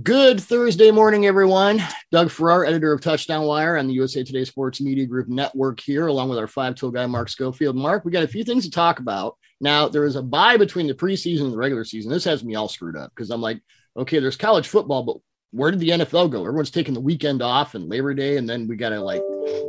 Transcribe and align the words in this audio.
Good 0.00 0.40
Thursday 0.40 0.90
morning, 0.90 1.26
everyone. 1.26 1.78
Doug 2.10 2.30
Farrar, 2.30 2.64
editor 2.64 2.94
of 2.94 3.02
Touchdown 3.02 3.44
Wire 3.44 3.76
on 3.76 3.86
the 3.86 3.92
USA 3.92 4.24
Today 4.24 4.42
Sports 4.46 4.80
Media 4.80 5.04
Group 5.04 5.28
Network 5.28 5.80
here, 5.80 6.06
along 6.06 6.30
with 6.30 6.38
our 6.38 6.46
five 6.46 6.76
tool 6.76 6.90
guy, 6.90 7.04
Mark 7.04 7.28
Schofield. 7.28 7.76
Mark, 7.76 8.02
we 8.02 8.10
got 8.10 8.22
a 8.22 8.28
few 8.28 8.42
things 8.42 8.64
to 8.64 8.70
talk 8.70 9.00
about. 9.00 9.36
Now, 9.60 9.88
there 9.88 10.06
is 10.06 10.16
a 10.16 10.22
bye 10.22 10.56
between 10.56 10.86
the 10.86 10.94
preseason 10.94 11.42
and 11.42 11.52
the 11.52 11.58
regular 11.58 11.84
season. 11.84 12.10
This 12.10 12.24
has 12.24 12.42
me 12.42 12.54
all 12.54 12.68
screwed 12.68 12.96
up 12.96 13.12
because 13.14 13.28
I'm 13.28 13.42
like, 13.42 13.60
okay, 13.94 14.18
there's 14.18 14.34
college 14.34 14.66
football, 14.66 15.02
but 15.02 15.18
where 15.50 15.70
did 15.70 15.80
the 15.80 15.90
NFL 15.90 16.30
go? 16.30 16.40
Everyone's 16.40 16.70
taking 16.70 16.94
the 16.94 17.00
weekend 17.00 17.42
off 17.42 17.74
and 17.74 17.90
Labor 17.90 18.14
Day, 18.14 18.38
and 18.38 18.48
then 18.48 18.66
we 18.66 18.76
got 18.76 18.90
to 18.90 19.00
like 19.00 19.22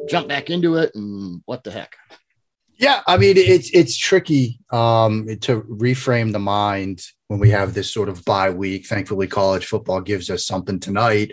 jump 0.08 0.30
back 0.30 0.50
into 0.50 0.78
it. 0.78 0.95
And 0.95 1.42
what 1.48 1.66
the 1.66 1.72
heck? 1.72 1.98
Yeah, 2.78 3.02
I 3.08 3.17
mean 3.17 3.36
it's 3.38 3.70
it's 3.72 3.98
tricky 3.98 4.62
um, 4.72 5.28
to 5.42 5.62
reframe 5.64 6.31
the 6.31 6.40
mind 6.40 7.03
when 7.34 7.40
we 7.40 7.50
have 7.50 7.73
this 7.73 7.92
sort 7.92 8.10
of 8.10 8.23
bye 8.26 8.52
week. 8.52 8.86
Thankfully, 8.86 9.26
college 9.26 9.66
football 9.66 10.02
gives 10.02 10.30
us 10.30 10.46
something 10.46 10.80
tonight. 10.80 11.31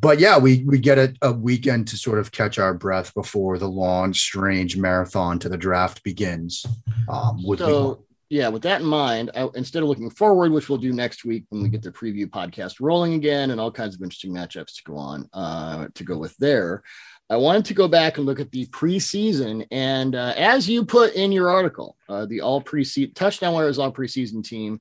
But 0.00 0.18
yeah, 0.18 0.38
we 0.38 0.64
we 0.64 0.80
get 0.80 0.98
a, 0.98 1.14
a 1.22 1.32
weekend 1.32 1.86
to 1.88 1.96
sort 1.96 2.18
of 2.18 2.32
catch 2.32 2.58
our 2.58 2.74
breath 2.74 3.14
before 3.14 3.56
the 3.56 3.68
long, 3.68 4.12
strange 4.12 4.76
marathon 4.76 5.38
to 5.38 5.48
the 5.48 5.56
draft 5.56 6.02
begins. 6.02 6.66
Um, 7.08 7.38
so, 7.58 8.04
yeah, 8.28 8.48
with 8.48 8.62
that 8.62 8.80
in 8.80 8.88
mind, 8.88 9.30
I, 9.36 9.48
instead 9.54 9.84
of 9.84 9.88
looking 9.88 10.10
forward, 10.10 10.50
which 10.50 10.68
we'll 10.68 10.78
do 10.78 10.92
next 10.92 11.24
week 11.24 11.44
when 11.50 11.62
we 11.62 11.68
get 11.68 11.82
the 11.82 11.92
preview 11.92 12.26
podcast 12.26 12.78
rolling 12.80 13.14
again 13.14 13.52
and 13.52 13.60
all 13.60 13.70
kinds 13.70 13.94
of 13.94 14.02
interesting 14.02 14.32
matchups 14.32 14.74
to 14.74 14.82
go 14.82 14.96
on 14.96 15.30
uh, 15.32 15.86
to 15.94 16.02
go 16.02 16.18
with 16.18 16.36
there, 16.38 16.82
I 17.30 17.36
wanted 17.36 17.66
to 17.66 17.74
go 17.74 17.86
back 17.86 18.18
and 18.18 18.26
look 18.26 18.40
at 18.40 18.50
the 18.50 18.66
preseason. 18.66 19.64
And 19.70 20.16
uh, 20.16 20.34
as 20.36 20.68
you 20.68 20.84
put 20.84 21.14
in 21.14 21.30
your 21.30 21.50
article, 21.50 21.96
uh, 22.08 22.26
the 22.26 22.40
all 22.40 22.60
preseason 22.60 23.14
touchdown 23.14 23.54
wires 23.54 23.78
all 23.78 23.92
preseason 23.92 24.44
team, 24.44 24.80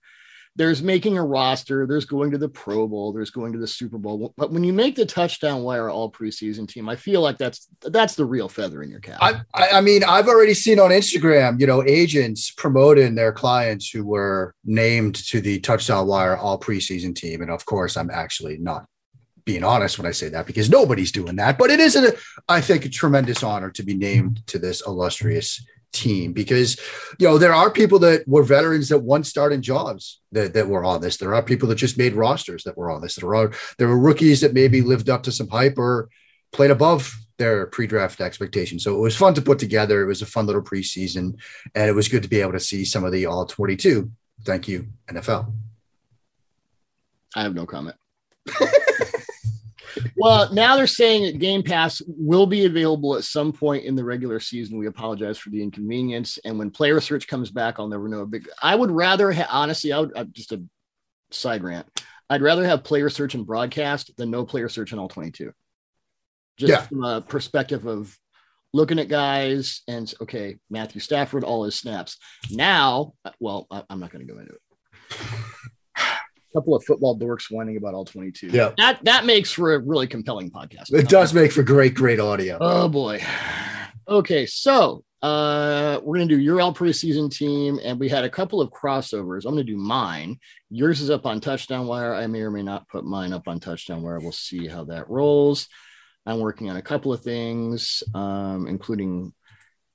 there's 0.55 0.81
making 0.81 1.17
a 1.17 1.25
roster, 1.25 1.85
there's 1.85 2.05
going 2.05 2.31
to 2.31 2.37
the 2.37 2.47
Pro 2.47 2.87
Bowl, 2.87 3.11
there's 3.11 3.29
going 3.29 3.51
to 3.53 3.59
the 3.59 3.67
Super 3.67 3.97
Bowl. 3.97 4.33
But 4.37 4.51
when 4.51 4.63
you 4.63 4.71
make 4.71 4.95
the 4.95 5.05
touchdown 5.05 5.63
wire 5.63 5.89
all 5.89 6.11
preseason 6.11 6.67
team, 6.67 6.87
I 6.87 6.95
feel 6.95 7.21
like 7.21 7.37
that's 7.37 7.67
that's 7.81 8.15
the 8.15 8.25
real 8.25 8.47
feather 8.47 8.81
in 8.81 8.89
your 8.89 9.01
cap. 9.01 9.17
I, 9.21 9.41
I 9.53 9.81
mean, 9.81 10.03
I've 10.03 10.27
already 10.27 10.53
seen 10.53 10.79
on 10.79 10.91
Instagram, 10.91 11.59
you 11.59 11.67
know, 11.67 11.83
agents 11.83 12.51
promoting 12.51 13.15
their 13.15 13.33
clients 13.33 13.89
who 13.89 14.05
were 14.05 14.55
named 14.63 15.15
to 15.27 15.41
the 15.41 15.59
touchdown 15.59 16.07
wire 16.07 16.37
all 16.37 16.59
preseason 16.59 17.13
team. 17.15 17.41
And 17.41 17.51
of 17.51 17.65
course, 17.65 17.97
I'm 17.97 18.09
actually 18.09 18.57
not 18.57 18.85
being 19.43 19.63
honest 19.63 19.99
when 19.99 20.07
I 20.07 20.11
say 20.11 20.29
that 20.29 20.47
because 20.47 20.69
nobody's 20.69 21.11
doing 21.11 21.35
that. 21.35 21.57
But 21.57 21.69
it 21.69 21.79
is, 21.79 21.95
a, 21.95 22.13
I 22.49 22.61
think, 22.61 22.85
a 22.85 22.89
tremendous 22.89 23.43
honor 23.43 23.69
to 23.71 23.83
be 23.83 23.93
named 23.93 24.45
to 24.47 24.57
this 24.57 24.81
illustrious 24.87 25.63
team 25.91 26.33
because 26.33 26.79
you 27.19 27.27
know 27.27 27.37
there 27.37 27.53
are 27.53 27.69
people 27.69 27.99
that 27.99 28.27
were 28.27 28.43
veterans 28.43 28.89
that 28.89 28.99
once 28.99 29.29
started 29.29 29.61
jobs 29.61 30.21
that, 30.31 30.53
that 30.53 30.67
were 30.67 30.83
on 30.83 31.01
this. 31.01 31.17
There 31.17 31.33
are 31.33 31.43
people 31.43 31.69
that 31.69 31.75
just 31.75 31.97
made 31.97 32.13
rosters 32.13 32.63
that 32.63 32.77
were 32.77 32.91
on 32.91 33.01
this. 33.01 33.15
There 33.15 33.33
are 33.35 33.51
there 33.77 33.87
were 33.87 33.99
rookies 33.99 34.41
that 34.41 34.53
maybe 34.53 34.81
lived 34.81 35.09
up 35.09 35.23
to 35.23 35.31
some 35.31 35.47
hype 35.47 35.77
or 35.77 36.09
played 36.51 36.71
above 36.71 37.13
their 37.37 37.67
pre-draft 37.67 38.21
expectations. 38.21 38.83
So 38.83 38.95
it 38.95 38.99
was 38.99 39.15
fun 39.15 39.33
to 39.33 39.41
put 39.41 39.59
together. 39.59 40.01
It 40.01 40.07
was 40.07 40.21
a 40.21 40.25
fun 40.25 40.45
little 40.45 40.61
preseason 40.61 41.37
and 41.73 41.89
it 41.89 41.93
was 41.93 42.07
good 42.07 42.23
to 42.23 42.29
be 42.29 42.41
able 42.41 42.53
to 42.53 42.59
see 42.59 42.85
some 42.85 43.03
of 43.03 43.11
the 43.11 43.25
all 43.25 43.45
22 43.45 44.09
thank 44.43 44.67
you 44.67 44.87
nfl 45.07 45.51
i 47.35 47.41
have 47.41 47.55
no 47.55 47.65
comment 47.65 47.95
well, 50.17 50.53
now 50.53 50.75
they're 50.75 50.87
saying 50.87 51.23
that 51.23 51.39
Game 51.39 51.63
Pass 51.63 52.01
will 52.07 52.45
be 52.45 52.65
available 52.65 53.15
at 53.15 53.23
some 53.23 53.51
point 53.51 53.85
in 53.85 53.95
the 53.95 54.03
regular 54.03 54.39
season. 54.39 54.77
We 54.77 54.87
apologize 54.87 55.37
for 55.37 55.49
the 55.49 55.61
inconvenience. 55.61 56.37
And 56.43 56.59
when 56.59 56.71
player 56.71 56.99
search 56.99 57.27
comes 57.27 57.51
back, 57.51 57.75
I'll 57.77 57.87
never 57.87 58.07
know 58.07 58.21
a 58.21 58.25
big. 58.25 58.49
I 58.61 58.75
would 58.75 58.91
rather, 58.91 59.31
ha- 59.31 59.47
honestly, 59.49 59.91
I 59.91 59.99
would 59.99 60.15
uh, 60.15 60.25
just 60.25 60.51
a 60.51 60.63
side 61.31 61.63
rant. 61.63 61.87
I'd 62.29 62.41
rather 62.41 62.65
have 62.65 62.83
player 62.83 63.09
search 63.09 63.35
and 63.35 63.45
broadcast 63.45 64.15
than 64.17 64.31
no 64.31 64.45
player 64.45 64.69
search 64.69 64.91
in 64.91 64.99
all 64.99 65.07
22. 65.07 65.51
Just 66.57 66.71
yeah. 66.71 66.81
from 66.81 67.03
a 67.03 67.21
perspective 67.21 67.85
of 67.85 68.17
looking 68.73 68.99
at 68.99 69.09
guys 69.09 69.81
and 69.87 70.11
okay, 70.21 70.57
Matthew 70.69 71.01
Stafford, 71.01 71.43
all 71.43 71.63
his 71.63 71.75
snaps. 71.75 72.17
Now, 72.51 73.13
uh, 73.23 73.31
well, 73.39 73.67
I, 73.69 73.83
I'm 73.89 73.99
not 73.99 74.11
going 74.11 74.25
to 74.25 74.33
go 74.33 74.39
into 74.39 74.53
it 74.53 74.61
couple 76.55 76.75
of 76.75 76.83
football 76.83 77.17
dorks 77.17 77.51
whining 77.51 77.77
about 77.77 77.93
all 77.93 78.05
22. 78.05 78.47
Yeah. 78.47 78.71
That 78.77 79.03
that 79.03 79.25
makes 79.25 79.51
for 79.51 79.75
a 79.75 79.79
really 79.79 80.07
compelling 80.07 80.49
podcast. 80.49 80.93
It 80.93 81.09
does 81.09 81.33
make 81.33 81.51
for 81.51 81.63
great, 81.63 81.93
great 81.93 82.19
audio. 82.19 82.57
Oh 82.61 82.87
boy. 82.87 83.21
Okay, 84.07 84.45
so 84.45 85.03
uh 85.21 85.99
we're 86.03 86.17
gonna 86.17 86.27
do 86.27 86.39
your 86.39 86.61
all 86.61 86.73
preseason 86.73 87.31
team, 87.31 87.79
and 87.83 87.99
we 87.99 88.07
had 88.07 88.23
a 88.23 88.29
couple 88.29 88.61
of 88.61 88.71
crossovers. 88.71 89.45
I'm 89.45 89.51
gonna 89.51 89.63
do 89.63 89.77
mine. 89.77 90.39
Yours 90.69 91.01
is 91.01 91.09
up 91.09 91.25
on 91.25 91.41
touchdown 91.41 91.87
wire. 91.87 92.13
I 92.13 92.27
may 92.27 92.41
or 92.41 92.51
may 92.51 92.63
not 92.63 92.87
put 92.87 93.05
mine 93.05 93.33
up 93.33 93.47
on 93.47 93.59
touchdown 93.59 94.01
wire. 94.01 94.19
We'll 94.19 94.31
see 94.31 94.67
how 94.67 94.85
that 94.85 95.09
rolls. 95.09 95.67
I'm 96.25 96.39
working 96.39 96.69
on 96.69 96.77
a 96.77 96.81
couple 96.81 97.13
of 97.13 97.21
things, 97.21 98.01
um, 98.15 98.65
including 98.67 99.31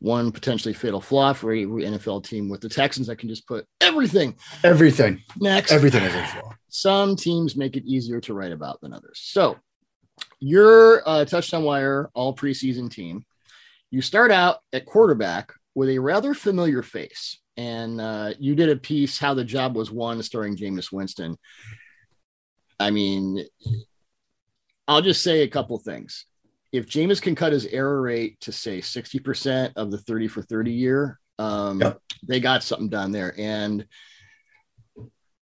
one 0.01 0.33
potentially 0.33 0.75
fatal 0.75 1.01
flaw 1.01 1.33
for 1.33 1.53
a 1.53 1.65
NFL 1.65 2.25
team 2.25 2.49
with 2.49 2.61
the 2.61 2.69
Texans 2.69 3.07
that 3.07 3.17
can 3.17 3.29
just 3.29 3.47
put 3.47 3.67
everything, 3.81 4.35
everything 4.65 5.23
next, 5.39 5.71
everything 5.71 6.03
is 6.03 6.15
a 6.15 6.27
flaw. 6.27 6.53
Some 6.69 7.17
teams 7.17 7.55
make 7.55 7.77
it 7.77 7.85
easier 7.85 8.21
to 8.23 8.35
write 8.35 8.53
about 8.53 8.81
than 8.81 8.93
others. 8.93 9.21
So, 9.23 9.57
your 10.39 11.07
uh, 11.07 11.25
touchdown 11.25 11.65
wire 11.65 12.11
all 12.15 12.35
preseason 12.35 12.91
team, 12.91 13.25
you 13.91 14.01
start 14.01 14.31
out 14.31 14.59
at 14.73 14.87
quarterback 14.87 15.53
with 15.75 15.91
a 15.91 15.99
rather 15.99 16.33
familiar 16.35 16.83
face, 16.83 17.39
and 17.57 18.01
uh, 18.01 18.33
you 18.39 18.55
did 18.55 18.71
a 18.71 18.77
piece 18.77 19.19
how 19.19 19.35
the 19.35 19.45
job 19.45 19.77
was 19.77 19.91
won, 19.91 20.23
starring 20.23 20.57
Jameis 20.57 20.91
Winston. 20.91 21.37
I 22.79 22.91
mean, 22.91 23.45
I'll 24.89 25.03
just 25.03 25.23
say 25.23 25.43
a 25.43 25.49
couple 25.49 25.79
things 25.79 26.25
if 26.73 26.87
Jameis 26.87 27.21
can 27.21 27.35
cut 27.35 27.53
his 27.53 27.67
error 27.67 28.01
rate 28.01 28.41
to 28.41 28.53
say 28.53 28.81
60% 28.81 29.73
of 29.77 29.91
the 29.91 29.99
30 29.99 30.29
for 30.29 30.43
30 30.43 30.73
year, 30.73 31.19
um, 31.39 31.81
yep. 31.81 31.99
they 32.27 32.41
got 32.41 32.63
something 32.63 32.89
done 32.89 33.13
there. 33.13 33.35
And 33.39 33.87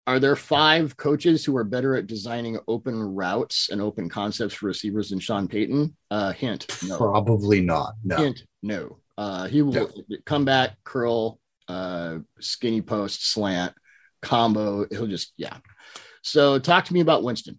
are 0.07 0.19
there 0.19 0.37
five 0.37 0.97
coaches 0.97 1.45
who 1.45 1.57
are 1.57 1.65
better 1.65 1.97
at 1.97 2.07
designing 2.07 2.59
open 2.69 3.01
routes 3.01 3.71
and 3.71 3.81
open 3.81 4.09
concepts 4.09 4.55
for 4.55 4.67
receivers 4.67 5.11
than 5.11 5.21
Sean 5.21 5.49
Payton? 5.49 5.97
Uh, 6.11 6.33
hint, 6.33 6.67
no. 6.87 6.99
Probably 6.99 7.61
not. 7.61 7.95
No. 8.03 8.17
Hint, 8.17 8.43
no. 8.63 8.99
Uh, 9.17 9.47
he 9.47 9.63
will 9.63 9.73
no. 9.73 9.89
come 10.27 10.45
back, 10.45 10.77
curl, 10.85 11.39
uh, 11.69 12.19
skinny 12.41 12.83
post, 12.83 13.31
slant, 13.31 13.73
combo. 14.21 14.87
He'll 14.91 15.07
just, 15.07 15.33
yeah. 15.37 15.57
So 16.23 16.59
talk 16.59 16.87
to 16.87 16.93
me 16.93 17.01
about 17.01 17.23
Winston. 17.23 17.59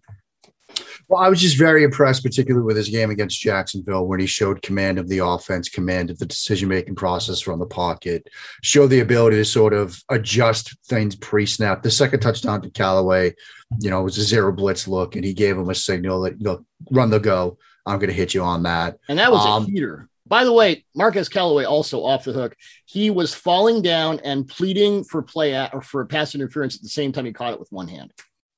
Well, 1.07 1.21
I 1.21 1.29
was 1.29 1.41
just 1.41 1.57
very 1.57 1.83
impressed, 1.83 2.23
particularly 2.23 2.65
with 2.65 2.77
his 2.77 2.89
game 2.89 3.09
against 3.09 3.39
Jacksonville, 3.39 4.07
when 4.07 4.19
he 4.19 4.25
showed 4.25 4.61
command 4.61 4.99
of 4.99 5.07
the 5.07 5.19
offense, 5.19 5.69
command 5.69 6.09
of 6.09 6.19
the 6.19 6.25
decision 6.25 6.69
making 6.69 6.95
process 6.95 7.41
from 7.41 7.59
the 7.59 7.65
pocket, 7.65 8.27
showed 8.63 8.87
the 8.87 8.99
ability 8.99 9.37
to 9.37 9.45
sort 9.45 9.73
of 9.73 10.01
adjust 10.09 10.77
things 10.85 11.15
pre 11.15 11.45
snap. 11.45 11.83
The 11.83 11.91
second 11.91 12.19
touchdown 12.19 12.61
to 12.61 12.69
Callaway, 12.69 13.35
you 13.79 13.89
know, 13.89 14.03
was 14.03 14.17
a 14.17 14.23
zero 14.23 14.51
blitz 14.51 14.87
look, 14.87 15.15
and 15.15 15.25
he 15.25 15.33
gave 15.33 15.57
him 15.57 15.69
a 15.69 15.75
signal 15.75 16.21
that, 16.21 16.39
you 16.39 16.45
know, 16.45 16.65
run 16.91 17.09
the 17.09 17.19
go. 17.19 17.57
I'm 17.85 17.99
going 17.99 18.09
to 18.09 18.15
hit 18.15 18.33
you 18.33 18.41
on 18.41 18.63
that. 18.63 18.97
And 19.07 19.19
that 19.19 19.31
was 19.31 19.45
um, 19.45 19.63
a 19.63 19.65
heater. 19.67 20.09
By 20.27 20.43
the 20.43 20.53
way, 20.53 20.83
Marquez 20.95 21.29
Callaway 21.29 21.65
also 21.65 22.03
off 22.03 22.23
the 22.23 22.33
hook. 22.33 22.55
He 22.85 23.11
was 23.11 23.35
falling 23.35 23.83
down 23.83 24.19
and 24.23 24.47
pleading 24.47 25.03
for 25.03 25.21
play 25.21 25.53
at, 25.53 25.73
or 25.73 25.81
for 25.81 26.03
pass 26.05 26.33
interference 26.33 26.75
at 26.75 26.81
the 26.81 26.89
same 26.89 27.11
time 27.11 27.25
he 27.25 27.33
caught 27.33 27.53
it 27.53 27.59
with 27.59 27.71
one 27.71 27.87
hand. 27.87 28.11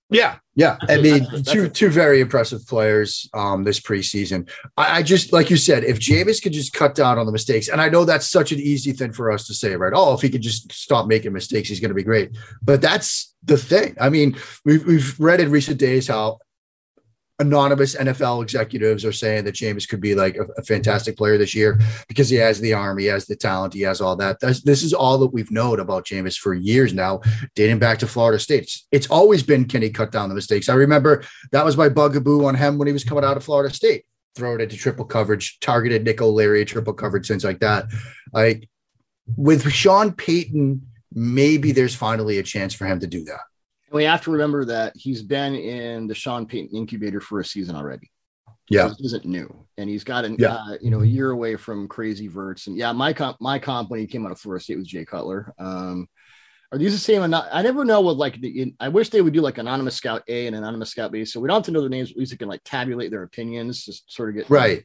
Yeah, 0.09 0.37
yeah. 0.55 0.77
I 0.87 1.01
mean, 1.01 1.27
two 1.43 1.67
two 1.67 1.89
very 1.89 2.21
impressive 2.21 2.65
players 2.65 3.29
um, 3.33 3.65
this 3.65 3.79
preseason. 3.81 4.49
I, 4.77 4.99
I, 4.99 5.03
just 5.03 5.33
like 5.33 5.49
you 5.49 5.57
said, 5.57 5.83
if 5.83 5.99
Jameis 5.99 6.41
could 6.41 6.53
just 6.53 6.71
cut 6.71 6.95
down 6.95 7.19
on 7.19 7.25
the 7.25 7.31
mistakes, 7.33 7.67
and 7.67 7.81
I 7.81 7.89
know 7.89 8.05
that's 8.05 8.29
such 8.29 8.53
an 8.53 8.59
easy 8.59 8.93
thing 8.93 9.11
for 9.11 9.31
us 9.31 9.45
to 9.47 9.53
say, 9.53 9.75
right? 9.75 9.91
Oh, 9.93 10.13
if 10.13 10.21
he 10.21 10.29
could 10.29 10.41
just 10.41 10.71
stop 10.71 11.07
making 11.07 11.33
mistakes, 11.33 11.67
he's 11.67 11.81
going 11.81 11.89
to 11.89 11.95
be 11.95 12.03
great. 12.03 12.31
But 12.61 12.81
that's 12.81 13.35
the 13.43 13.57
thing. 13.57 13.97
I 13.99 14.09
mean, 14.09 14.37
we've 14.63 14.85
we've 14.85 15.19
read 15.19 15.41
in 15.41 15.51
recent 15.51 15.77
days 15.77 16.07
how 16.07 16.39
anonymous 17.39 17.95
NFL 17.95 18.41
executives 18.41 19.05
are 19.05 19.11
saying 19.11 19.45
that 19.45 19.55
Jameis 19.55 19.87
could 19.87 20.01
be 20.01 20.15
like 20.15 20.35
a, 20.35 20.43
a, 20.57 20.63
fantastic 20.63 21.15
player 21.15 21.37
this 21.37 21.53
year 21.53 21.79
because 22.07 22.29
he 22.29 22.35
has 22.37 22.59
the 22.59 22.73
arm, 22.73 22.97
he 22.97 23.05
has 23.05 23.27
the 23.27 23.35
talent, 23.35 23.73
he 23.73 23.81
has 23.81 24.01
all 24.01 24.15
that. 24.15 24.39
That's, 24.39 24.61
this 24.63 24.81
is 24.81 24.93
all 24.93 25.19
that 25.19 25.33
we've 25.33 25.51
known 25.51 25.79
about 25.79 26.05
Jameis 26.05 26.37
for 26.37 26.53
years 26.53 26.93
now, 26.93 27.21
dating 27.55 27.79
back 27.79 27.99
to 27.99 28.07
Florida 28.07 28.39
State. 28.39 28.63
It's, 28.63 28.87
it's 28.91 29.07
always 29.07 29.43
been 29.43 29.65
can 29.65 29.83
he 29.83 29.89
cut 29.89 30.11
down 30.11 30.29
the 30.29 30.35
mistakes? 30.35 30.67
I 30.67 30.73
remember 30.73 31.23
that 31.51 31.65
was 31.65 31.77
my 31.77 31.89
bugaboo 31.89 32.45
on 32.45 32.55
him 32.55 32.77
when 32.77 32.87
he 32.87 32.93
was 32.93 33.03
coming 33.03 33.23
out 33.23 33.37
of 33.37 33.43
Florida 33.43 33.73
State. 33.73 34.05
Throw 34.35 34.55
it 34.55 34.61
into 34.61 34.75
triple 34.75 35.05
coverage, 35.05 35.59
targeted 35.59 36.03
nickel, 36.03 36.33
Larry, 36.33 36.65
triple 36.65 36.93
coverage, 36.93 37.27
things 37.27 37.43
like 37.43 37.59
that. 37.59 37.85
Like 38.33 38.67
with 39.35 39.71
Sean 39.71 40.11
Payton, 40.11 40.87
maybe 41.13 41.71
there's 41.71 41.95
finally 41.95 42.39
a 42.39 42.43
chance 42.43 42.73
for 42.73 42.85
him 42.85 42.99
to 42.99 43.07
do 43.07 43.23
that. 43.25 43.41
We 43.91 44.03
have 44.03 44.21
to 44.23 44.31
remember 44.31 44.65
that 44.65 44.93
he's 44.95 45.21
been 45.21 45.55
in 45.55 46.07
the 46.07 46.15
Sean 46.15 46.45
Payton 46.45 46.75
incubator 46.75 47.21
for 47.21 47.39
a 47.39 47.45
season 47.45 47.75
already. 47.75 48.11
Yeah, 48.69 48.83
so 48.83 48.89
this 48.89 48.99
isn't 49.01 49.25
new, 49.25 49.65
and 49.77 49.89
he's 49.89 50.03
got 50.03 50.25
an 50.25 50.35
yeah. 50.37 50.55
uh, 50.55 50.77
you 50.81 50.91
know 50.91 51.01
a 51.01 51.05
year 51.05 51.31
away 51.31 51.55
from 51.55 51.87
crazy 51.87 52.27
verts. 52.27 52.67
And 52.67 52.75
yeah, 52.75 52.91
my 52.91 53.13
comp, 53.13 53.37
my 53.39 53.59
comp 53.59 53.89
when 53.89 54.01
he 54.01 54.07
came 54.07 54.25
out 54.25 54.31
of 54.33 54.39
Florida 54.39 54.61
State 54.61 54.77
was 54.77 54.87
Jay 54.87 55.05
Cutler. 55.05 55.53
Um, 55.57 56.09
are 56.71 56.77
these 56.77 56.91
the 56.91 56.97
same? 56.97 57.33
I 57.33 57.61
never 57.61 57.85
know 57.85 58.01
what 58.01 58.17
like 58.17 58.41
the. 58.41 58.73
I 58.81 58.89
wish 58.89 59.09
they 59.09 59.21
would 59.21 59.33
do 59.33 59.39
like 59.39 59.57
anonymous 59.57 59.95
scout 59.95 60.23
A 60.27 60.47
and 60.47 60.55
anonymous 60.55 60.89
scout 60.89 61.13
B, 61.13 61.23
so 61.23 61.39
we 61.39 61.47
don't 61.47 61.55
have 61.55 61.63
to 61.63 61.71
know 61.71 61.79
their 61.79 61.89
names. 61.89 62.11
At 62.11 62.17
least 62.17 62.33
we 62.33 62.37
can 62.37 62.49
like 62.49 62.61
tabulate 62.65 63.09
their 63.09 63.23
opinions, 63.23 63.85
just 63.85 64.11
sort 64.11 64.29
of 64.29 64.35
get 64.35 64.49
right. 64.49 64.83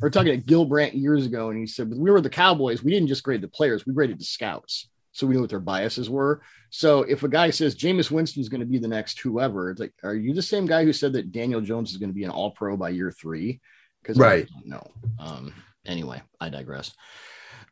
we 0.00 0.06
are 0.06 0.10
talking 0.10 0.30
to 0.30 0.36
Gil 0.36 0.64
Brandt 0.64 0.94
years 0.94 1.26
ago, 1.26 1.50
and 1.50 1.58
he 1.58 1.66
said, 1.66 1.92
"We 1.92 2.12
were 2.12 2.20
the 2.20 2.30
Cowboys. 2.30 2.84
We 2.84 2.92
didn't 2.92 3.08
just 3.08 3.24
grade 3.24 3.40
the 3.40 3.48
players; 3.48 3.84
we 3.84 3.92
graded 3.92 4.20
the 4.20 4.24
scouts, 4.24 4.88
so 5.14 5.26
we 5.26 5.34
knew 5.34 5.40
what 5.40 5.50
their 5.50 5.60
biases 5.60 6.10
were." 6.10 6.42
So 6.76 7.04
if 7.04 7.22
a 7.22 7.28
guy 7.28 7.50
says 7.50 7.76
Jameis 7.76 8.10
Winston 8.10 8.42
is 8.42 8.48
going 8.48 8.60
to 8.60 8.66
be 8.66 8.78
the 8.78 8.88
next 8.88 9.20
whoever, 9.20 9.70
it's 9.70 9.78
like, 9.78 9.94
are 10.02 10.14
you 10.14 10.34
the 10.34 10.42
same 10.42 10.66
guy 10.66 10.84
who 10.84 10.92
said 10.92 11.12
that 11.12 11.30
Daniel 11.30 11.60
Jones 11.60 11.92
is 11.92 11.98
going 11.98 12.10
to 12.10 12.14
be 12.14 12.24
an 12.24 12.30
All 12.30 12.50
Pro 12.50 12.76
by 12.76 12.88
year 12.88 13.12
three? 13.12 13.60
Because 14.02 14.18
right, 14.18 14.48
no. 14.64 14.84
Um, 15.20 15.54
anyway, 15.86 16.20
I 16.40 16.48
digress. 16.48 16.92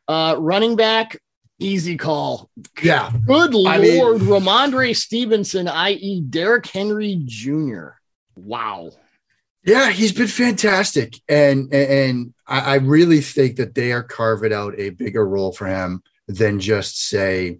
Uh, 0.07 0.37
running 0.39 0.77
back, 0.77 1.19
easy 1.59 1.97
call. 1.97 2.49
Yeah, 2.81 3.11
good 3.27 3.53
I 3.53 3.77
lord, 3.77 4.21
mean, 4.21 4.29
Rhamondre 4.29 4.95
Stevenson, 4.95 5.67
i.e., 5.67 6.21
Derrick 6.21 6.67
Henry 6.67 7.21
Jr. 7.25 7.89
Wow. 8.37 8.91
Yeah, 9.65 9.91
he's 9.91 10.13
been 10.13 10.27
fantastic, 10.27 11.15
and 11.27 11.73
and 11.73 12.33
I, 12.47 12.59
I 12.59 12.75
really 12.75 13.19
think 13.19 13.57
that 13.57 13.75
they 13.75 13.91
are 13.91 14.03
carving 14.03 14.53
out 14.53 14.75
a 14.77 14.91
bigger 14.91 15.27
role 15.27 15.51
for 15.51 15.67
him 15.67 16.03
than 16.37 16.59
just 16.59 17.07
say 17.07 17.59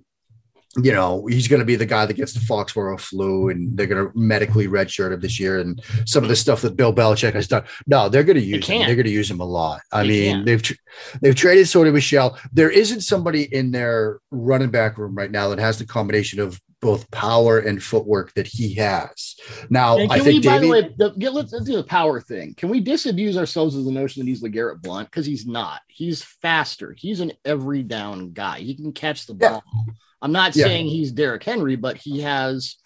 you 0.78 0.92
know, 0.92 1.26
he's 1.28 1.48
going 1.48 1.60
to 1.60 1.66
be 1.66 1.76
the 1.76 1.86
guy 1.86 2.06
that 2.06 2.16
gets 2.16 2.34
the 2.34 2.40
Foxborough 2.40 3.00
flu 3.00 3.50
and 3.50 3.78
they're 3.78 3.86
going 3.86 4.08
to 4.08 4.18
medically 4.18 4.68
redshirt 4.68 5.14
him 5.14 5.20
this 5.20 5.40
year 5.40 5.60
and 5.60 5.82
some 6.06 6.24
of 6.24 6.30
the 6.30 6.36
stuff 6.36 6.62
that 6.62 6.76
Bill 6.76 6.94
Belichick 6.94 7.34
has 7.34 7.48
done. 7.48 7.64
No, 7.86 8.10
they're 8.10 8.24
going 8.24 8.40
to 8.40 8.44
use 8.44 8.68
him. 8.68 8.80
They're 8.80 8.96
going 8.96 9.06
to 9.06 9.12
use 9.12 9.30
him 9.30 9.40
a 9.40 9.46
lot. 9.46 9.82
I 9.92 10.02
they 10.02 10.10
mean, 10.10 10.36
can. 10.38 10.46
they've 10.46 10.78
they've 11.22 11.36
traded 11.36 11.68
Sony 11.68 11.94
Michel. 11.94 12.40
There 12.52 12.72
isn't 12.72 13.02
somebody 13.02 13.44
in 13.54 13.72
their 13.72 14.20
running 14.32 14.72
back 14.72 14.98
room 14.98 15.16
right 15.16 15.30
now 15.30 15.50
that 15.50 15.60
has 15.60 15.78
the 15.78 15.86
combination 15.86 16.40
of 16.40 16.60
both 16.84 17.10
power 17.12 17.60
and 17.60 17.82
footwork 17.82 18.34
that 18.34 18.46
he 18.46 18.74
has. 18.74 19.38
Now, 19.70 19.98
I 19.98 20.20
think 20.20 20.26
we, 20.26 20.40
Davey, 20.40 20.48
by 20.48 20.60
the 20.60 20.68
way, 20.68 20.94
the, 20.98 21.32
let's, 21.32 21.54
let's, 21.54 21.66
do 21.66 21.78
the 21.78 21.84
power 21.84 22.20
thing. 22.20 22.56
Can 22.56 22.68
we 22.68 22.82
disabuse 22.82 23.38
ourselves 23.38 23.78
of 23.78 23.86
the 23.86 23.92
notion 23.92 24.20
that 24.20 24.28
he's 24.28 24.44
LeGarrette 24.44 24.82
Blount? 24.82 25.10
Because 25.10 25.26
he's 25.26 25.48
not. 25.48 25.80
He's 25.88 26.22
faster. 26.22 26.94
He's 26.98 27.22
an 27.22 27.32
every 27.46 27.84
down 27.84 28.34
guy. 28.34 28.60
He 28.60 28.76
can 28.76 28.92
catch 28.92 29.28
the 29.28 29.34
ball. 29.34 29.64
Yeah. 29.88 29.94
I'm 30.24 30.32
not 30.32 30.56
yeah. 30.56 30.66
saying 30.66 30.88
he's 30.88 31.12
Derrick 31.12 31.44
Henry, 31.44 31.76
but 31.76 31.98
he 31.98 32.22
has, 32.22 32.78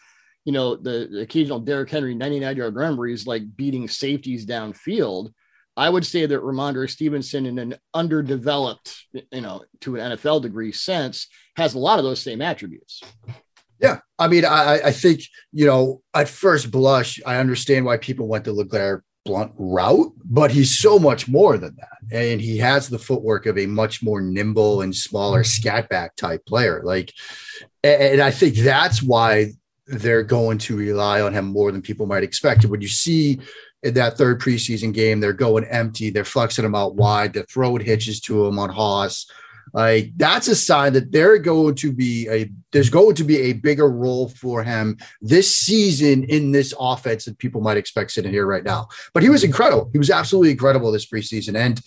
you 0.43 0.51
know, 0.51 0.75
the, 0.75 1.07
the 1.09 1.21
occasional 1.21 1.59
Derrick 1.59 1.89
Henry 1.89 2.15
99 2.15 2.57
yard 2.57 2.75
run 2.75 2.97
where 2.97 3.07
he's 3.07 3.27
like 3.27 3.55
beating 3.55 3.87
safeties 3.87 4.45
downfield. 4.45 5.31
I 5.77 5.87
would 5.87 6.05
say 6.05 6.25
that 6.25 6.41
Rhamondre 6.41 6.89
Stevenson, 6.89 7.45
in 7.45 7.59
an 7.59 7.75
underdeveloped, 7.93 9.05
you 9.13 9.41
know, 9.41 9.63
to 9.81 9.97
an 9.97 10.17
NFL 10.17 10.41
degree 10.41 10.71
sense, 10.71 11.27
has 11.55 11.75
a 11.75 11.79
lot 11.79 11.99
of 11.99 12.05
those 12.05 12.19
same 12.19 12.41
attributes. 12.41 13.03
Yeah, 13.79 13.99
I 14.17 14.27
mean, 14.27 14.43
I, 14.43 14.79
I 14.85 14.91
think 14.91 15.21
you 15.51 15.67
know, 15.67 16.01
at 16.15 16.27
first 16.27 16.71
blush, 16.71 17.21
I 17.23 17.37
understand 17.37 17.85
why 17.85 17.97
people 17.97 18.27
went 18.27 18.45
to 18.45 18.53
LeGarrette 18.53 19.01
Blount 19.27 19.53
route, 19.57 20.11
but 20.25 20.49
he's 20.49 20.79
so 20.79 20.97
much 20.97 21.27
more 21.27 21.57
than 21.57 21.75
that. 21.75 21.97
And 22.11 22.41
he 22.41 22.57
has 22.57 22.87
the 22.87 22.97
footwork 22.97 23.45
of 23.45 23.57
a 23.57 23.65
much 23.65 24.01
more 24.01 24.21
nimble 24.21 24.81
and 24.81 24.95
smaller 24.95 25.41
mm-hmm. 25.41 25.61
scat 25.61 25.89
back 25.89 26.15
type 26.15 26.45
player. 26.45 26.81
Like, 26.83 27.13
and 27.83 28.21
I 28.21 28.31
think 28.31 28.55
that's 28.55 29.03
why 29.03 29.53
they're 29.85 30.23
going 30.23 30.57
to 30.59 30.75
rely 30.75 31.21
on 31.21 31.33
him 31.33 31.45
more 31.45 31.71
than 31.71 31.81
people 31.81 32.05
might 32.05 32.23
expect. 32.23 32.65
When 32.65 32.81
you 32.81 32.87
see 32.87 33.39
in 33.83 33.93
that 33.93 34.17
third 34.17 34.41
preseason 34.41 34.93
game, 34.93 35.19
they're 35.19 35.33
going 35.33 35.65
empty, 35.65 36.09
they're 36.09 36.25
flexing 36.25 36.65
him 36.65 36.75
out 36.75 36.95
wide, 36.95 37.33
they're 37.33 37.43
throwing 37.43 37.85
hitches 37.85 38.19
to 38.21 38.45
him 38.45 38.59
on 38.59 38.69
Haas. 38.69 39.29
Like 39.73 40.11
that's 40.15 40.47
a 40.47 40.55
sign 40.55 40.93
that 40.93 41.11
they're 41.11 41.37
going 41.37 41.75
to 41.75 41.91
be 41.91 42.27
a 42.29 42.51
there's 42.71 42.89
going 42.89 43.15
to 43.15 43.23
be 43.23 43.37
a 43.37 43.53
bigger 43.53 43.89
role 43.89 44.29
for 44.29 44.63
him 44.63 44.97
this 45.21 45.55
season 45.55 46.23
in 46.25 46.51
this 46.51 46.73
offense 46.79 47.25
that 47.25 47.37
people 47.37 47.61
might 47.61 47.77
expect 47.77 48.11
sitting 48.11 48.31
here 48.31 48.45
right 48.45 48.63
now. 48.63 48.87
But 49.13 49.23
he 49.23 49.29
was 49.29 49.41
mm-hmm. 49.41 49.49
incredible. 49.49 49.89
He 49.91 49.97
was 49.97 50.09
absolutely 50.09 50.51
incredible 50.51 50.91
this 50.91 51.09
preseason. 51.09 51.57
And 51.57 51.81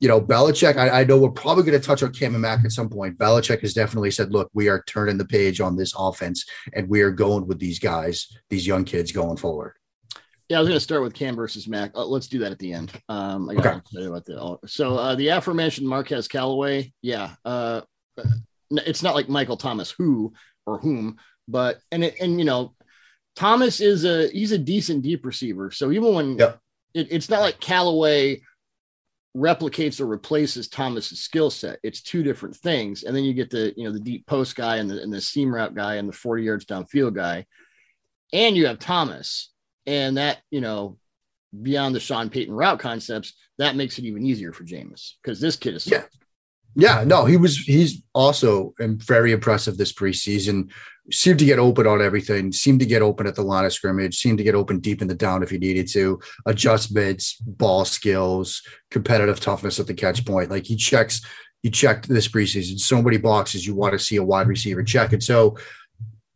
you 0.00 0.08
know, 0.08 0.20
Belichick, 0.20 0.76
I, 0.76 1.00
I 1.00 1.04
know 1.04 1.18
we're 1.18 1.30
probably 1.30 1.62
going 1.62 1.78
to 1.78 1.86
touch 1.86 2.02
on 2.02 2.12
Cam 2.12 2.34
and 2.34 2.40
Mac 2.40 2.64
at 2.64 2.72
some 2.72 2.88
point. 2.88 3.18
Belichick 3.18 3.60
has 3.60 3.74
definitely 3.74 4.10
said, 4.10 4.32
look, 4.32 4.50
we 4.54 4.68
are 4.68 4.82
turning 4.86 5.18
the 5.18 5.26
page 5.26 5.60
on 5.60 5.76
this 5.76 5.92
offense 5.96 6.46
and 6.72 6.88
we 6.88 7.02
are 7.02 7.10
going 7.10 7.46
with 7.46 7.58
these 7.58 7.78
guys, 7.78 8.34
these 8.48 8.66
young 8.66 8.84
kids 8.84 9.12
going 9.12 9.36
forward. 9.36 9.74
Yeah, 10.50 10.56
I 10.56 10.60
was 10.62 10.68
going 10.68 10.76
to 10.76 10.84
start 10.84 11.02
with 11.02 11.14
Cam 11.14 11.36
versus 11.36 11.68
Mac. 11.68 11.92
Uh, 11.94 12.04
let's 12.04 12.26
do 12.26 12.40
that 12.40 12.50
at 12.50 12.58
the 12.58 12.72
end. 12.72 12.92
Um, 13.08 13.48
I 13.48 13.54
got 13.54 13.84
okay. 13.94 14.06
about 14.06 14.24
that. 14.24 14.58
So 14.66 14.96
uh, 14.96 15.14
the 15.14 15.28
aforementioned 15.28 15.86
Marquez 15.86 16.26
Callaway, 16.26 16.92
yeah, 17.02 17.36
uh, 17.44 17.82
it's 18.72 19.04
not 19.04 19.14
like 19.14 19.28
Michael 19.28 19.56
Thomas 19.56 19.92
who 19.92 20.32
or 20.66 20.78
whom, 20.78 21.18
but 21.46 21.78
and 21.92 22.02
it, 22.02 22.16
and 22.20 22.40
you 22.40 22.44
know, 22.44 22.74
Thomas 23.36 23.80
is 23.80 24.04
a 24.04 24.28
he's 24.28 24.50
a 24.50 24.58
decent 24.58 25.02
deep 25.02 25.24
receiver. 25.24 25.70
So 25.70 25.92
even 25.92 26.14
when 26.14 26.38
yep. 26.38 26.58
it, 26.94 27.06
it's 27.12 27.30
not 27.30 27.42
like 27.42 27.60
Callaway 27.60 28.42
replicates 29.36 30.00
or 30.00 30.06
replaces 30.06 30.66
Thomas's 30.66 31.20
skill 31.20 31.50
set. 31.50 31.78
It's 31.84 32.02
two 32.02 32.24
different 32.24 32.56
things. 32.56 33.04
And 33.04 33.14
then 33.14 33.22
you 33.22 33.34
get 33.34 33.50
the 33.50 33.72
you 33.76 33.84
know 33.84 33.92
the 33.92 34.00
deep 34.00 34.26
post 34.26 34.56
guy 34.56 34.78
and 34.78 34.90
the 34.90 35.00
and 35.00 35.12
the 35.12 35.20
seam 35.20 35.54
route 35.54 35.76
guy 35.76 35.94
and 35.94 36.08
the 36.08 36.12
40 36.12 36.42
yards 36.42 36.64
downfield 36.64 37.14
guy. 37.14 37.46
And 38.32 38.56
you 38.56 38.66
have 38.66 38.80
Thomas 38.80 39.50
and 39.86 40.16
that, 40.16 40.38
you 40.50 40.60
know, 40.60 40.98
beyond 41.62 41.94
the 41.94 42.00
Sean 42.00 42.30
Payton 42.30 42.54
route 42.54 42.80
concepts, 42.80 43.34
that 43.58 43.76
makes 43.76 43.98
it 43.98 44.04
even 44.04 44.24
easier 44.24 44.52
for 44.52 44.64
Jameis 44.64 45.12
because 45.22 45.40
this 45.40 45.56
kid 45.56 45.74
is 45.74 45.86
yeah. 45.86 46.04
Yeah, 46.76 47.02
no, 47.04 47.24
he 47.24 47.36
was 47.36 47.58
he's 47.58 48.02
also 48.14 48.74
very 48.78 49.32
impressive 49.32 49.76
this 49.76 49.92
preseason. 49.92 50.70
Seemed 51.10 51.40
to 51.40 51.44
get 51.44 51.58
open 51.58 51.88
on 51.88 52.00
everything, 52.00 52.52
seemed 52.52 52.78
to 52.78 52.86
get 52.86 53.02
open 53.02 53.26
at 53.26 53.34
the 53.34 53.42
line 53.42 53.64
of 53.64 53.72
scrimmage, 53.72 54.16
seemed 54.16 54.38
to 54.38 54.44
get 54.44 54.54
open 54.54 54.78
deep 54.78 55.02
in 55.02 55.08
the 55.08 55.14
down 55.14 55.42
if 55.42 55.50
he 55.50 55.58
needed 55.58 55.88
to, 55.88 56.20
adjustments, 56.46 57.34
ball 57.40 57.84
skills, 57.84 58.62
competitive 58.92 59.40
toughness 59.40 59.80
at 59.80 59.88
the 59.88 59.94
catch 59.94 60.24
point. 60.24 60.50
Like 60.50 60.64
he 60.64 60.76
checks, 60.76 61.22
he 61.62 61.70
checked 61.70 62.08
this 62.08 62.28
preseason 62.28 62.78
so 62.78 63.02
many 63.02 63.16
boxes 63.16 63.66
you 63.66 63.74
want 63.74 63.92
to 63.92 63.98
see 63.98 64.16
a 64.16 64.22
wide 64.22 64.46
receiver 64.46 64.84
check. 64.84 65.12
And 65.12 65.22
so 65.22 65.56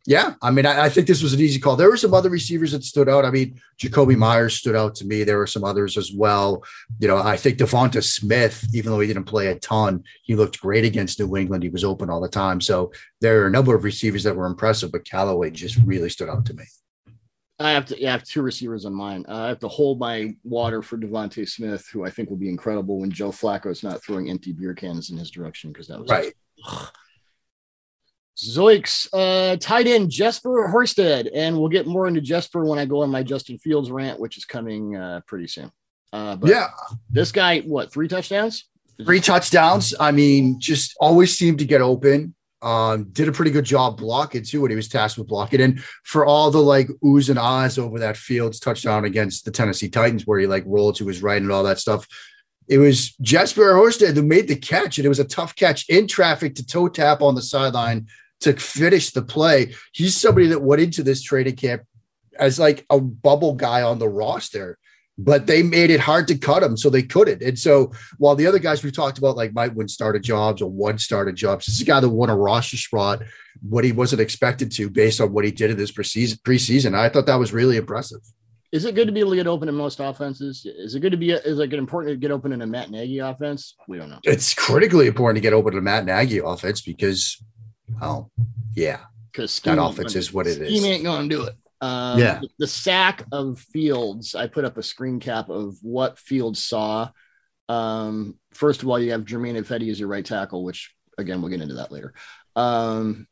yeah, 0.07 0.35
I 0.41 0.51
mean, 0.51 0.67
I, 0.67 0.85
I, 0.85 0.89
think 0.89 1.07
this 1.07 1.23
was 1.23 1.33
an 1.33 1.39
easy 1.39 1.59
call. 1.59 1.75
There 1.75 1.89
were 1.89 1.97
some 1.97 2.13
other 2.13 2.29
receivers 2.29 2.73
that 2.73 2.83
stood 2.83 3.09
out. 3.09 3.25
I 3.25 3.31
mean, 3.31 3.59
Jakobi 3.79 4.15
Meyers 4.15 4.53
stood 4.53 4.75
out 4.75 4.93
to 4.95 5.05
me. 5.05 5.23
There 5.23 5.39
were 5.39 5.47
some 5.47 5.63
others 5.63 5.97
as 5.97 6.11
well. 6.13 6.63
You 6.99 7.07
know, 7.07 7.17
I 7.17 7.37
think 7.37 7.57
DeVonta 7.57 8.03
Smith, 8.03 8.67
even 8.73 8.91
though 8.91 8.99
he 8.99 9.07
didn't 9.07 9.23
play 9.23 9.47
a 9.47 9.55
ton, 9.57 10.03
he 10.21 10.35
looked 10.35 10.61
great 10.61 10.85
against 10.85 11.19
New 11.19 11.35
England. 11.35 11.63
He 11.63 11.69
was 11.69 11.83
open 11.83 12.11
all 12.11 12.21
the 12.21 12.29
time. 12.29 12.61
So 12.61 12.91
there 13.19 13.41
are 13.41 13.47
a 13.47 13.51
number 13.51 13.73
of 13.73 13.83
receivers 13.83 14.23
that 14.23 14.35
were 14.35 14.45
impressive, 14.45 14.91
but 14.91 15.09
Callaway 15.09 15.49
just 15.49 15.77
really 15.85 16.09
stood 16.09 16.29
out 16.29 16.45
to 16.45 16.53
me. 16.53 16.65
I 17.57 17.71
have 17.71 17.85
to, 17.87 17.99
yeah, 17.99 18.09
I 18.09 18.11
have 18.11 18.23
two 18.23 18.43
receivers 18.43 18.85
on 18.85 18.93
mine. 18.93 19.25
Uh, 19.27 19.37
I 19.37 19.47
have 19.47 19.59
to 19.59 19.67
hold 19.69 19.97
my 19.97 20.35
water 20.43 20.83
for 20.83 20.97
DeVonta 20.97 21.47
Smith, 21.49 21.87
who 21.91 22.05
I 22.05 22.11
think 22.11 22.29
will 22.29 22.37
be 22.37 22.49
incredible 22.49 22.99
when 22.99 23.11
Joe 23.11 23.29
Flacco 23.29 23.71
is 23.71 23.81
not 23.81 24.03
throwing 24.03 24.29
empty 24.29 24.51
beer 24.51 24.75
cans 24.75 25.09
in 25.09 25.17
his 25.17 25.31
direction 25.31 25.71
because 25.71 25.87
that 25.87 25.99
was 25.99 26.09
right. 26.09 26.33
Just, 26.57 26.91
Zoiks, 28.37 29.07
uh, 29.13 29.55
tight 29.57 29.87
end 29.87 30.09
Jesper 30.09 30.69
Horsted, 30.73 31.29
and 31.33 31.57
we'll 31.57 31.69
get 31.69 31.87
more 31.87 32.07
into 32.07 32.21
Jesper 32.21 32.65
when 32.65 32.77
I 32.77 32.85
go 32.85 33.01
on 33.01 33.09
my 33.09 33.23
Justin 33.23 33.57
Fields 33.57 33.89
rant, 33.89 34.19
which 34.19 34.37
is 34.37 34.45
coming 34.45 34.95
uh, 34.95 35.21
pretty 35.25 35.47
soon. 35.47 35.71
Uh, 36.11 36.35
but 36.35 36.49
yeah, 36.49 36.67
this 37.09 37.31
guy, 37.31 37.61
what 37.61 37.91
three 37.91 38.07
touchdowns? 38.07 38.65
Three 39.03 39.19
touchdowns. 39.19 39.93
I 39.99 40.11
mean, 40.11 40.59
just 40.59 40.95
always 40.99 41.37
seemed 41.37 41.59
to 41.59 41.65
get 41.65 41.81
open. 41.81 42.35
Um, 42.61 43.09
did 43.11 43.27
a 43.27 43.31
pretty 43.31 43.51
good 43.51 43.65
job 43.65 43.97
blocking 43.97 44.43
too 44.43 44.61
when 44.61 44.71
he 44.71 44.75
was 44.75 44.87
tasked 44.87 45.17
with 45.17 45.27
blocking. 45.27 45.61
And 45.61 45.83
for 46.03 46.25
all 46.25 46.49
the 46.51 46.61
like 46.61 46.87
oohs 47.03 47.29
and 47.29 47.37
ahs 47.37 47.77
over 47.77 47.99
that 47.99 48.17
Fields 48.17 48.59
touchdown 48.59 49.05
against 49.05 49.45
the 49.45 49.51
Tennessee 49.51 49.89
Titans, 49.89 50.25
where 50.25 50.39
he 50.39 50.47
like 50.47 50.63
rolled 50.65 50.95
to 50.95 51.07
his 51.07 51.21
right 51.21 51.41
and 51.41 51.51
all 51.51 51.63
that 51.63 51.79
stuff, 51.79 52.07
it 52.67 52.79
was 52.79 53.15
Jesper 53.21 53.73
Horsted 53.73 54.15
who 54.15 54.23
made 54.23 54.47
the 54.47 54.55
catch, 54.55 54.97
and 54.97 55.05
it 55.05 55.09
was 55.09 55.19
a 55.19 55.25
tough 55.25 55.55
catch 55.55 55.87
in 55.89 56.07
traffic 56.07 56.55
to 56.55 56.65
toe 56.65 56.87
tap 56.87 57.21
on 57.21 57.35
the 57.35 57.41
sideline 57.41 58.07
to 58.41 58.53
finish 58.53 59.11
the 59.11 59.21
play. 59.21 59.73
He's 59.93 60.15
somebody 60.15 60.47
that 60.47 60.61
went 60.61 60.81
into 60.81 61.03
this 61.03 61.21
training 61.21 61.55
camp 61.55 61.83
as 62.37 62.59
like 62.59 62.85
a 62.89 62.99
bubble 62.99 63.55
guy 63.55 63.81
on 63.81 63.99
the 63.99 64.09
roster. 64.09 64.77
but 65.17 65.47
they 65.47 65.63
made 65.63 65.89
it 65.89 65.99
hard 65.99 66.27
to 66.27 66.37
cut 66.37 66.61
him, 66.63 66.75
so 66.75 66.89
they 66.89 67.01
couldn't. 67.03 67.41
And 67.41 67.57
so 67.57 67.91
while 68.17 68.35
the 68.35 68.47
other 68.47 68.59
guys 68.59 68.83
we've 68.83 68.95
talked 68.95 69.17
about, 69.17 69.37
like 69.37 69.53
might 69.53 69.73
win 69.73 69.87
started 69.87 70.23
jobs 70.23 70.61
or 70.61 70.69
one 70.69 70.97
started 70.97 71.35
jobs, 71.35 71.65
this 71.65 71.75
is 71.75 71.81
a 71.81 71.85
guy 71.85 71.99
that 71.99 72.09
won 72.09 72.29
a 72.29 72.35
roster 72.35 72.77
spot 72.77 73.23
what 73.61 73.85
he 73.85 73.93
wasn't 73.93 74.21
expected 74.21 74.71
to 74.73 74.89
based 74.89 75.21
on 75.21 75.31
what 75.31 75.45
he 75.45 75.51
did 75.51 75.71
in 75.71 75.77
this 75.77 75.91
preseason. 75.91 76.41
Preseason, 76.41 76.93
I 76.93 77.07
thought 77.07 77.25
that 77.27 77.39
was 77.39 77.53
really 77.53 77.77
impressive. 77.77 78.19
Is 78.73 78.83
it 78.83 78.95
good 78.95 79.05
to 79.05 79.13
be 79.13 79.21
able 79.21 79.29
to 79.29 79.37
get 79.37 79.47
open 79.47 79.69
in 79.69 79.75
most 79.75 80.01
offenses? 80.01 80.65
Is 80.65 80.95
it 80.95 80.99
good 80.99 81.11
to 81.11 81.17
be? 81.17 81.31
Is 81.31 81.59
it 81.59 81.73
important 81.73 82.11
to 82.13 82.17
get 82.17 82.31
open 82.31 82.51
in 82.51 82.61
a 82.61 82.67
Matt 82.67 82.91
Nagy 82.91 83.19
offense? 83.19 83.75
We 83.87 83.97
don't 83.97 84.09
know. 84.09 84.19
It's 84.23 84.53
critically 84.53 85.07
important 85.07 85.37
to 85.37 85.41
get 85.41 85.53
open 85.53 85.73
in 85.73 85.79
a 85.79 85.81
Matt 85.81 86.03
Nagy 86.03 86.39
offense 86.39 86.81
because, 86.81 87.41
oh, 88.01 88.29
yeah, 88.75 88.99
because 89.31 89.59
that 89.61 89.77
offense 89.77 90.15
is 90.15 90.33
what 90.33 90.47
it 90.47 90.61
is. 90.61 90.69
He 90.69 90.87
ain't 90.89 91.03
going 91.03 91.29
to 91.29 91.35
do 91.35 91.43
it. 91.43 91.55
Um, 91.81 92.19
Yeah. 92.19 92.41
The 92.57 92.67
sack 92.67 93.25
of 93.31 93.59
Fields, 93.59 94.35
I 94.35 94.47
put 94.47 94.65
up 94.65 94.77
a 94.77 94.83
screen 94.83 95.19
cap 95.19 95.49
of 95.49 95.75
what 95.81 96.17
Fields 96.17 96.63
saw. 96.63 97.09
Um, 97.67 98.37
first 98.53 98.83
of 98.83 98.89
all, 98.89 98.99
you 98.99 99.11
have 99.11 99.25
Germain 99.25 99.55
Ifedi 99.55 99.89
as 99.91 99.99
your 99.99 100.09
right 100.09 100.25
tackle, 100.25 100.63
which 100.63 100.93
again, 101.17 101.41
we'll 101.41 101.51
get 101.51 101.61
into 101.61 101.75
that 101.75 101.91
later. 101.91 102.13
Um, 102.55 103.27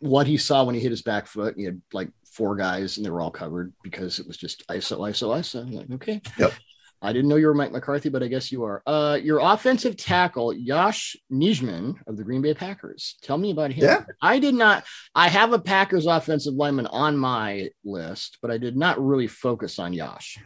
what 0.00 0.26
he 0.26 0.36
saw 0.36 0.64
when 0.64 0.74
he 0.74 0.80
hit 0.80 0.90
his 0.90 1.02
back 1.02 1.26
foot, 1.26 1.54
he 1.56 1.64
had 1.64 1.80
like 1.92 2.10
four 2.32 2.56
guys 2.56 2.96
and 2.96 3.06
they 3.06 3.10
were 3.10 3.20
all 3.20 3.30
covered 3.30 3.72
because 3.82 4.18
it 4.18 4.26
was 4.26 4.36
just 4.36 4.66
ISO, 4.68 4.98
ISO, 4.98 5.28
ISO. 5.38 5.62
I'm 5.62 5.72
like, 5.72 5.90
okay. 5.92 6.20
Yep. 6.38 6.52
I 7.02 7.12
didn't 7.12 7.28
know 7.28 7.36
you 7.36 7.48
were 7.48 7.54
Mike 7.54 7.72
McCarthy, 7.72 8.08
but 8.08 8.22
I 8.22 8.28
guess 8.28 8.52
you 8.52 8.62
are. 8.64 8.82
Uh, 8.86 9.18
your 9.20 9.40
offensive 9.40 9.96
tackle, 9.96 10.54
Yosh 10.54 11.16
Nijman 11.32 11.96
of 12.06 12.16
the 12.16 12.22
Green 12.22 12.42
Bay 12.42 12.54
Packers. 12.54 13.16
Tell 13.22 13.36
me 13.36 13.50
about 13.50 13.72
him. 13.72 13.84
Yeah. 13.84 14.04
I 14.20 14.38
did 14.38 14.54
not. 14.54 14.84
I 15.14 15.28
have 15.28 15.52
a 15.52 15.58
Packers 15.58 16.06
offensive 16.06 16.54
lineman 16.54 16.86
on 16.86 17.16
my 17.16 17.70
list, 17.84 18.38
but 18.40 18.52
I 18.52 18.58
did 18.58 18.76
not 18.76 19.04
really 19.04 19.26
focus 19.26 19.80
on 19.80 19.92
Yosh. 19.92 20.38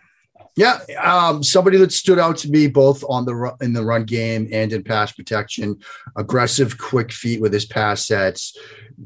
Yeah, 0.56 0.78
um, 1.02 1.42
somebody 1.42 1.76
that 1.78 1.92
stood 1.92 2.18
out 2.18 2.38
to 2.38 2.50
me 2.50 2.66
both 2.66 3.04
on 3.08 3.26
the 3.26 3.54
in 3.60 3.75
the 3.75 3.84
run 3.84 4.04
game 4.04 4.48
and 4.50 4.72
in 4.72 4.82
pass 4.82 5.12
protection. 5.12 5.78
Aggressive, 6.16 6.78
quick 6.78 7.12
feet 7.12 7.40
with 7.40 7.52
his 7.52 7.66
pass 7.66 8.06
sets. 8.06 8.56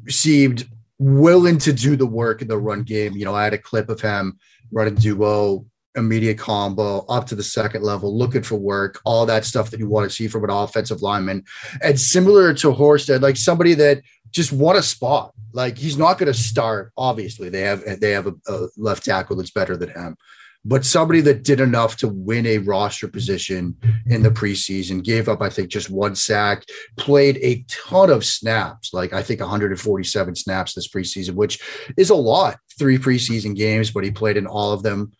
Seemed 0.09 0.69
willing 0.99 1.59
to 1.59 1.73
do 1.73 1.97
the 1.97 2.07
work 2.07 2.43
in 2.43 2.49
the 2.49 2.59
run 2.59 2.83
game. 2.83 3.17
You 3.17 3.25
know, 3.25 3.35
I 3.35 3.45
had 3.45 3.55
a 3.55 3.59
clip 3.59 3.89
of 3.89 4.01
him 4.01 4.39
running 4.71 4.95
duo, 4.95 5.67
immediate 5.97 6.39
combo, 6.39 7.05
up 7.09 7.27
to 7.27 7.35
the 7.35 7.43
second 7.43 7.83
level, 7.83 8.17
looking 8.17 8.43
for 8.43 8.57
work, 8.57 9.01
all 9.05 9.27
that 9.27 9.45
stuff 9.45 9.71
that 9.71 9.81
you 9.81 9.89
want 9.89 10.09
to 10.09 10.15
see 10.15 10.29
from 10.29 10.45
an 10.45 10.51
offensive 10.51 11.03
lineman. 11.03 11.45
And 11.83 11.99
similar 11.99 12.55
to 12.55 12.73
Horsted, 12.73 13.23
like 13.23 13.37
somebody 13.37 13.75
that 13.75 14.03
just 14.31 14.53
want 14.53 14.79
a 14.79 14.83
spot. 14.83 15.33
Like 15.53 15.77
he's 15.77 15.99
not 15.99 16.19
going 16.19 16.33
to 16.33 16.39
start. 16.39 16.93
Obviously, 16.97 17.49
they 17.49 17.63
have 17.63 18.01
they 18.01 18.13
have 18.13 18.29
a, 18.29 18.35
a 18.47 18.69
left 18.77 19.05
tackle 19.05 19.37
that's 19.37 19.51
better 19.51 19.77
than 19.77 19.91
him 19.91 20.17
but 20.65 20.85
somebody 20.85 21.21
that 21.23 21.43
did 21.43 21.61
enough 21.61 21.97
to 21.97 22.09
win 22.09 22.47
a 22.47 22.59
roster 22.59 23.09
position 23.09 23.77
in 24.07 24.23
the 24.23 24.31
preseason, 24.31 25.03
gave 25.03 25.29
up, 25.29 25.41
I 25.41 25.49
think, 25.49 25.71
just 25.71 25.89
one 25.89 26.15
sack, 26.15 26.65
played 26.99 27.39
a 27.39 27.65
ton 27.69 28.11
of 28.11 28.25
snaps, 28.25 28.93
like 28.93 29.13
I 29.13 29.23
think 29.23 29.41
147 29.41 30.35
snaps 30.35 30.75
this 30.75 30.89
preseason, 30.89 31.35
which 31.35 31.61
is 31.97 32.11
a 32.11 32.15
lot. 32.15 32.59
Three 32.79 32.99
preseason 32.99 33.57
games, 33.57 33.91
but 33.91 34.05
he 34.05 34.11
played 34.11 34.37
in 34.37 34.47
all 34.47 34.73
of 34.73 34.83
them. 34.83 35.13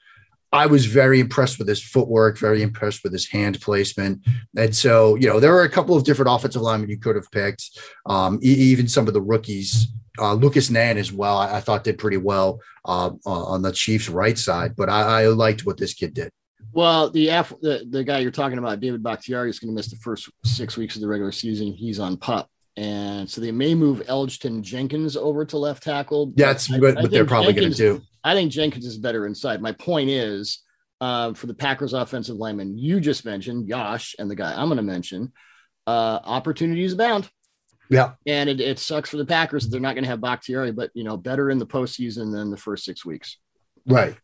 I 0.53 0.67
was 0.67 0.87
very 0.87 1.21
impressed 1.21 1.59
with 1.59 1.69
his 1.69 1.83
footwork, 1.83 2.39
very 2.39 2.63
impressed 2.63 3.05
with 3.05 3.13
his 3.13 3.29
hand 3.29 3.61
placement. 3.61 4.27
And 4.57 4.75
so, 4.75 5.15
you 5.15 5.29
know, 5.29 5.39
there 5.39 5.55
are 5.57 5.63
a 5.63 5.69
couple 5.69 5.97
of 5.97 6.05
different 6.05 6.31
offensive 6.33 6.63
linemen 6.63 6.91
you 6.91 6.99
could 6.99 7.15
have 7.15 7.31
picked. 7.31 7.79
Um, 8.07 8.39
even 8.43 8.89
some 8.89 9.07
of 9.07 9.15
the 9.15 9.23
rookies, 9.23 9.89
uh, 10.19 10.35
Lucas 10.35 10.69
Niang 10.69 10.99
as 10.99 11.13
well, 11.13 11.39
I, 11.39 11.57
I 11.57 11.61
thought 11.61 11.85
did 11.85 11.99
pretty 11.99 12.17
well 12.17 12.61
uh, 12.85 13.11
on 13.25 13.63
the 13.63 13.73
Chiefs' 13.73 14.09
right 14.09 14.37
side. 14.37 14.75
But 14.77 14.89
I, 14.89 15.23
I 15.23 15.27
liked 15.29 15.65
what 15.65 15.77
this 15.77 15.95
kid 15.95 16.15
did. 16.15 16.33
Well, 16.73 17.11
the 17.11 17.27
the, 17.63 17.87
the 17.89 18.05
guy 18.05 18.19
you're 18.19 18.33
talking 18.33 18.59
about, 18.59 18.81
David 18.81 19.03
Bakhtiari, 19.03 19.51
is 19.51 19.61
going 19.61 19.71
to 19.71 19.75
miss 19.75 19.91
the 19.91 19.97
first 19.97 20.29
six 20.45 20.77
weeks 20.77 20.97
of 20.97 21.01
the 21.01 21.09
regular 21.09 21.33
season. 21.33 21.73
He's 21.73 22.01
on 22.01 22.17
pup. 22.17 22.50
And 22.77 23.29
so 23.29 23.41
they 23.41 23.53
may 23.53 23.75
move 23.75 24.01
Elgton 24.07 24.63
Jenkins 24.63 25.17
over 25.17 25.45
to 25.45 25.59
left 25.59 25.83
tackle. 25.83 26.33
Yeah, 26.37 26.47
that's 26.47 26.73
I- 26.73 26.79
what, 26.79 26.99
I 26.99 27.07
they're 27.07 27.25
probably 27.25 27.53
going 27.53 27.71
to 27.71 27.77
do. 27.77 28.03
I 28.23 28.35
think 28.35 28.53
Jenkins 28.53 28.87
is 28.87 28.99
better 28.99 29.27
inside. 29.27 29.61
My 29.63 29.73
point 29.73 30.11
is, 30.11 30.61
uh, 31.01 31.33
for 31.33 31.47
the 31.47 31.55
Packers 31.55 31.95
offensive 31.95 32.37
lineman 32.37 32.77
you 32.77 33.01
just 33.01 33.25
mentioned, 33.25 33.69
Yosh, 33.69 34.15
and 34.19 34.31
the 34.31 34.35
guy 34.35 34.53
I'm 34.55 34.69
going 34.69 34.77
to 34.77 34.83
mention, 34.83 35.33
uh, 35.87 36.21
opportunities 36.25 36.93
abound. 36.93 37.29
Yeah. 37.89 38.13
And 38.27 38.49
it, 38.49 38.61
it 38.61 38.79
sucks 38.79 39.11
for 39.11 39.17
the 39.17 39.25
Packers 39.27 39.65
that 39.65 39.71
they're 39.71 39.81
not 39.81 39.95
going 39.95 40.05
to 40.05 40.11
have 40.11 40.21
Bakhtiari, 40.21 40.71
but 40.73 40.91
you 40.95 41.03
know, 41.03 41.17
better 41.17 41.51
in 41.51 41.59
the 41.59 41.67
postseason 41.67 42.31
than 42.33 42.51
the 42.51 42.57
first 42.57 42.85
six 42.85 43.05
weeks 43.05 43.39
Right. 43.87 44.15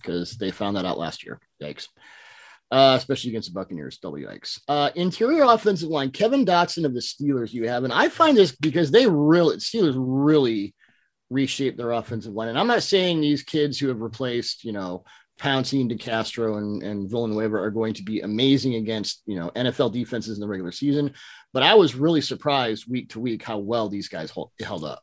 because 0.00 0.36
they 0.38 0.50
found 0.50 0.76
that 0.76 0.86
out 0.86 0.96
last 0.98 1.24
year. 1.24 1.40
Yikes. 1.60 1.88
Uh, 2.72 2.94
especially 2.96 3.28
against 3.28 3.52
the 3.52 3.54
Buccaneers. 3.54 3.98
W 3.98 4.26
yikes. 4.26 4.58
Uh, 4.66 4.88
interior 4.94 5.42
offensive 5.42 5.90
line, 5.90 6.10
Kevin 6.10 6.46
Dotson 6.46 6.86
of 6.86 6.94
the 6.94 7.00
Steelers, 7.00 7.52
you 7.52 7.68
have. 7.68 7.84
And 7.84 7.92
I 7.92 8.08
find 8.08 8.34
this 8.34 8.56
because 8.56 8.90
they 8.90 9.06
really, 9.06 9.58
Steelers 9.58 9.94
really 9.94 10.74
reshaped 11.28 11.76
their 11.76 11.90
offensive 11.90 12.32
line. 12.32 12.48
And 12.48 12.58
I'm 12.58 12.66
not 12.66 12.82
saying 12.82 13.20
these 13.20 13.42
kids 13.42 13.78
who 13.78 13.88
have 13.88 14.00
replaced, 14.00 14.64
you 14.64 14.72
know, 14.72 15.04
Pouncey 15.38 15.82
and 15.82 15.90
DeCastro 15.90 16.56
and, 16.56 16.82
and 16.82 17.10
Villanueva 17.10 17.56
are 17.56 17.70
going 17.70 17.92
to 17.92 18.02
be 18.02 18.20
amazing 18.20 18.76
against, 18.76 19.22
you 19.26 19.36
know, 19.38 19.50
NFL 19.50 19.92
defenses 19.92 20.38
in 20.38 20.40
the 20.40 20.48
regular 20.48 20.72
season. 20.72 21.12
But 21.52 21.64
I 21.64 21.74
was 21.74 21.94
really 21.94 22.22
surprised 22.22 22.90
week 22.90 23.10
to 23.10 23.20
week 23.20 23.42
how 23.42 23.58
well 23.58 23.90
these 23.90 24.08
guys 24.08 24.30
hold, 24.30 24.50
held 24.62 24.84
up. 24.84 25.02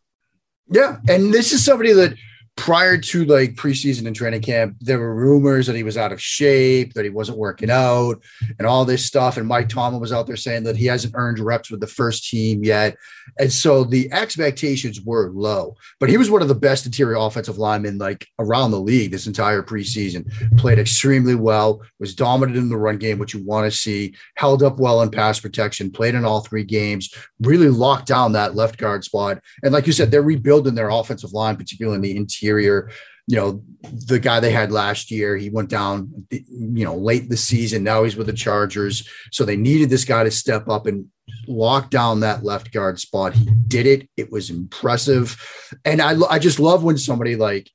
Yeah. 0.71 0.97
And 1.07 1.31
this 1.31 1.51
is 1.51 1.63
somebody 1.63 1.93
that 1.93 2.15
prior 2.55 2.97
to 2.97 3.25
like 3.25 3.55
preseason 3.55 4.05
and 4.05 4.15
training 4.15 4.41
camp, 4.41 4.75
there 4.81 4.99
were 4.99 5.15
rumors 5.15 5.67
that 5.67 5.75
he 5.75 5.83
was 5.83 5.97
out 5.97 6.11
of 6.11 6.21
shape, 6.21 6.93
that 6.93 7.05
he 7.05 7.09
wasn't 7.09 7.37
working 7.37 7.69
out, 7.69 8.21
and 8.57 8.67
all 8.67 8.83
this 8.83 9.05
stuff. 9.05 9.37
And 9.37 9.47
Mike 9.47 9.69
Tomlin 9.69 10.01
was 10.01 10.11
out 10.11 10.27
there 10.27 10.35
saying 10.35 10.63
that 10.63 10.75
he 10.75 10.85
hasn't 10.85 11.13
earned 11.15 11.39
reps 11.39 11.71
with 11.71 11.79
the 11.79 11.87
first 11.87 12.29
team 12.29 12.63
yet. 12.63 12.97
And 13.37 13.51
so 13.51 13.83
the 13.83 14.11
expectations 14.11 15.01
were 15.01 15.31
low. 15.31 15.75
But 15.99 16.09
he 16.09 16.17
was 16.17 16.29
one 16.29 16.41
of 16.41 16.47
the 16.47 16.55
best 16.55 16.85
interior 16.85 17.15
offensive 17.15 17.57
linemen 17.57 17.97
like 17.97 18.27
around 18.39 18.71
the 18.71 18.79
league 18.79 19.11
this 19.11 19.27
entire 19.27 19.63
preseason. 19.63 20.29
Played 20.57 20.79
extremely 20.79 21.35
well, 21.35 21.81
was 21.99 22.15
dominant 22.15 22.57
in 22.57 22.69
the 22.69 22.77
run 22.77 22.97
game, 22.97 23.19
which 23.19 23.33
you 23.33 23.45
want 23.45 23.71
to 23.71 23.77
see, 23.77 24.15
held 24.35 24.63
up 24.63 24.79
well 24.79 25.01
in 25.01 25.11
pass 25.11 25.39
protection, 25.39 25.91
played 25.91 26.15
in 26.15 26.25
all 26.25 26.41
three 26.41 26.63
games, 26.63 27.13
really 27.41 27.69
locked 27.69 28.07
down 28.07 28.33
that 28.33 28.55
left 28.55 28.77
guard 28.77 29.03
spot. 29.03 29.39
And 29.63 29.71
like 29.71 29.87
you 29.87 29.93
said, 29.93 30.11
they're 30.11 30.21
rebuilding 30.21 30.75
their 30.75 30.89
offensive 30.89 31.31
line, 31.31 31.55
particularly 31.55 31.95
in 31.95 32.01
the 32.01 32.17
interior. 32.17 32.38
You 32.41 33.35
know, 33.35 33.63
the 33.83 34.19
guy 34.19 34.39
they 34.39 34.51
had 34.51 34.71
last 34.71 35.11
year, 35.11 35.37
he 35.37 35.49
went 35.51 35.69
down, 35.69 36.25
you 36.31 36.83
know, 36.83 36.95
late 36.95 37.29
the 37.29 37.37
season. 37.37 37.83
Now 37.83 38.03
he's 38.03 38.15
with 38.15 38.27
the 38.27 38.33
Chargers. 38.33 39.07
So 39.31 39.45
they 39.45 39.55
needed 39.55 39.89
this 39.89 40.03
guy 40.03 40.23
to 40.23 40.31
step 40.31 40.67
up 40.67 40.87
and 40.87 41.05
lock 41.47 41.91
down 41.91 42.21
that 42.21 42.43
left 42.43 42.71
guard 42.71 42.99
spot. 42.99 43.33
He 43.33 43.45
did 43.67 43.85
it. 43.85 44.09
It 44.17 44.31
was 44.31 44.49
impressive. 44.49 45.37
And 45.85 46.01
I, 46.01 46.15
I 46.29 46.39
just 46.39 46.59
love 46.59 46.83
when 46.83 46.97
somebody 46.97 47.35
like 47.35 47.69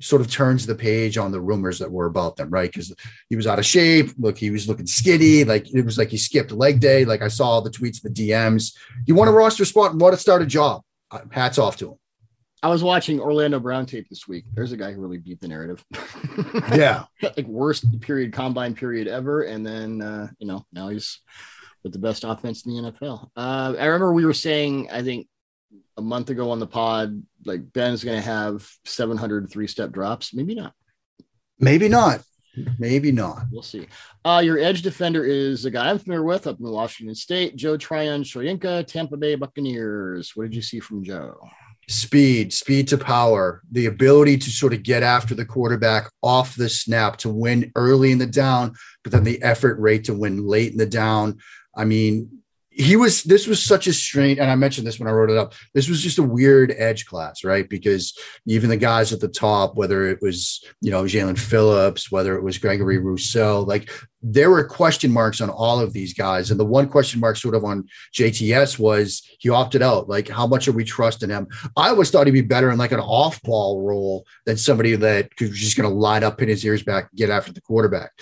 sort 0.00 0.22
of 0.22 0.30
turns 0.30 0.66
the 0.66 0.74
page 0.74 1.18
on 1.18 1.30
the 1.30 1.40
rumors 1.40 1.78
that 1.78 1.90
were 1.90 2.06
about 2.06 2.36
them, 2.36 2.50
right? 2.50 2.70
Because 2.70 2.94
he 3.28 3.36
was 3.36 3.46
out 3.46 3.58
of 3.58 3.66
shape. 3.66 4.10
Look, 4.18 4.38
he 4.38 4.50
was 4.50 4.68
looking 4.68 4.86
skinny. 4.86 5.44
Like 5.44 5.72
it 5.74 5.84
was 5.84 5.98
like 5.98 6.08
he 6.08 6.16
skipped 6.16 6.52
leg 6.52 6.80
day. 6.80 7.04
Like 7.04 7.22
I 7.22 7.28
saw 7.28 7.48
all 7.48 7.62
the 7.62 7.70
tweets, 7.70 8.00
the 8.00 8.10
DMs. 8.10 8.74
You 9.06 9.14
want 9.14 9.30
a 9.30 9.32
roster 9.32 9.64
spot 9.64 9.92
and 9.92 10.00
want 10.00 10.14
to 10.14 10.20
start 10.20 10.42
a 10.42 10.46
job. 10.46 10.82
Uh, 11.10 11.20
Hats 11.30 11.58
off 11.58 11.76
to 11.78 11.92
him. 11.92 11.94
I 12.62 12.68
was 12.68 12.82
watching 12.82 13.20
Orlando 13.20 13.58
Brown 13.58 13.86
tape 13.86 14.08
this 14.08 14.28
week. 14.28 14.44
There's 14.52 14.72
a 14.72 14.76
guy 14.76 14.92
who 14.92 15.00
really 15.00 15.18
beat 15.18 15.40
the 15.40 15.48
narrative. 15.48 15.84
Yeah. 16.74 17.04
like 17.22 17.46
worst 17.46 18.00
period 18.00 18.32
combine 18.32 18.74
period 18.74 19.08
ever. 19.08 19.42
And 19.42 19.64
then 19.66 20.02
uh, 20.02 20.28
you 20.38 20.46
know, 20.46 20.64
now 20.72 20.88
he's 20.88 21.20
with 21.82 21.92
the 21.92 21.98
best 21.98 22.24
offense 22.24 22.66
in 22.66 22.74
the 22.74 22.90
NFL. 22.92 23.28
Uh, 23.36 23.74
I 23.78 23.86
remember 23.86 24.12
we 24.12 24.24
were 24.26 24.34
saying, 24.34 24.88
I 24.90 25.02
think 25.02 25.26
a 25.96 26.02
month 26.02 26.30
ago 26.30 26.50
on 26.50 26.60
the 26.60 26.66
pod, 26.66 27.22
like 27.44 27.72
Ben's 27.72 28.04
gonna 28.04 28.20
have 28.20 28.68
700 28.84 29.50
three-step 29.50 29.90
drops. 29.92 30.34
Maybe 30.34 30.54
not. 30.54 30.74
Maybe 31.58 31.88
not. 31.88 32.22
Maybe 32.78 33.12
not. 33.12 33.44
We'll 33.50 33.62
see. 33.62 33.86
Uh, 34.24 34.42
your 34.44 34.58
edge 34.58 34.82
defender 34.82 35.24
is 35.24 35.64
a 35.64 35.70
guy 35.70 35.88
I'm 35.88 35.98
familiar 35.98 36.24
with 36.24 36.46
up 36.46 36.58
in 36.58 36.68
Washington 36.68 37.14
State, 37.14 37.56
Joe 37.56 37.76
Tryon 37.76 38.22
Shoyinka, 38.22 38.86
Tampa 38.86 39.16
Bay 39.16 39.34
Buccaneers. 39.36 40.32
What 40.34 40.44
did 40.44 40.54
you 40.56 40.62
see 40.62 40.80
from 40.80 41.04
Joe? 41.04 41.38
Speed, 41.90 42.52
speed 42.52 42.86
to 42.88 42.96
power, 42.96 43.62
the 43.72 43.86
ability 43.86 44.38
to 44.38 44.50
sort 44.50 44.72
of 44.72 44.84
get 44.84 45.02
after 45.02 45.34
the 45.34 45.44
quarterback 45.44 46.08
off 46.22 46.54
the 46.54 46.68
snap 46.68 47.16
to 47.16 47.28
win 47.28 47.72
early 47.74 48.12
in 48.12 48.18
the 48.18 48.26
down, 48.26 48.74
but 49.02 49.10
then 49.10 49.24
the 49.24 49.42
effort 49.42 49.76
rate 49.80 50.04
to 50.04 50.14
win 50.14 50.46
late 50.46 50.70
in 50.70 50.78
the 50.78 50.86
down. 50.86 51.40
I 51.74 51.84
mean, 51.84 52.40
he 52.70 52.94
was 52.94 53.24
this 53.24 53.48
was 53.48 53.62
such 53.62 53.88
a 53.88 53.92
strange 53.92 54.38
and 54.38 54.48
i 54.48 54.54
mentioned 54.54 54.86
this 54.86 54.98
when 54.98 55.08
i 55.08 55.10
wrote 55.10 55.28
it 55.28 55.36
up 55.36 55.54
this 55.74 55.88
was 55.88 56.00
just 56.00 56.18
a 56.18 56.22
weird 56.22 56.72
edge 56.78 57.04
class 57.04 57.42
right 57.42 57.68
because 57.68 58.16
even 58.46 58.70
the 58.70 58.76
guys 58.76 59.12
at 59.12 59.20
the 59.20 59.28
top 59.28 59.74
whether 59.74 60.06
it 60.06 60.18
was 60.22 60.64
you 60.80 60.90
know 60.90 61.02
jaelan 61.02 61.38
phillips 61.38 62.12
whether 62.12 62.36
it 62.36 62.42
was 62.42 62.58
gregory 62.58 62.98
rousseau 62.98 63.60
like 63.60 63.90
there 64.22 64.50
were 64.50 64.64
question 64.64 65.10
marks 65.10 65.40
on 65.40 65.48
all 65.48 65.80
of 65.80 65.92
these 65.92 66.12
guys. 66.12 66.50
And 66.50 66.60
the 66.60 66.64
one 66.64 66.88
question 66.88 67.20
mark 67.20 67.36
sort 67.36 67.54
of 67.54 67.64
on 67.64 67.88
JTS 68.14 68.78
was 68.78 69.22
he 69.38 69.48
opted 69.48 69.82
out. 69.82 70.08
Like, 70.08 70.28
how 70.28 70.46
much 70.46 70.68
are 70.68 70.72
we 70.72 70.84
trusting 70.84 71.30
him? 71.30 71.48
I 71.76 71.88
always 71.88 72.10
thought 72.10 72.26
he'd 72.26 72.32
be 72.32 72.42
better 72.42 72.70
in 72.70 72.78
like 72.78 72.92
an 72.92 73.00
off 73.00 73.40
ball 73.42 73.82
role 73.82 74.26
than 74.44 74.56
somebody 74.56 74.94
that 74.96 75.30
was 75.40 75.58
just 75.58 75.76
going 75.76 75.88
to 75.88 75.94
line 75.94 76.22
up, 76.22 76.38
pin 76.38 76.48
his 76.48 76.64
ears 76.64 76.82
back, 76.82 77.08
and 77.10 77.18
get 77.18 77.30
after 77.30 77.52
the 77.52 77.62
quarterback. 77.62 78.12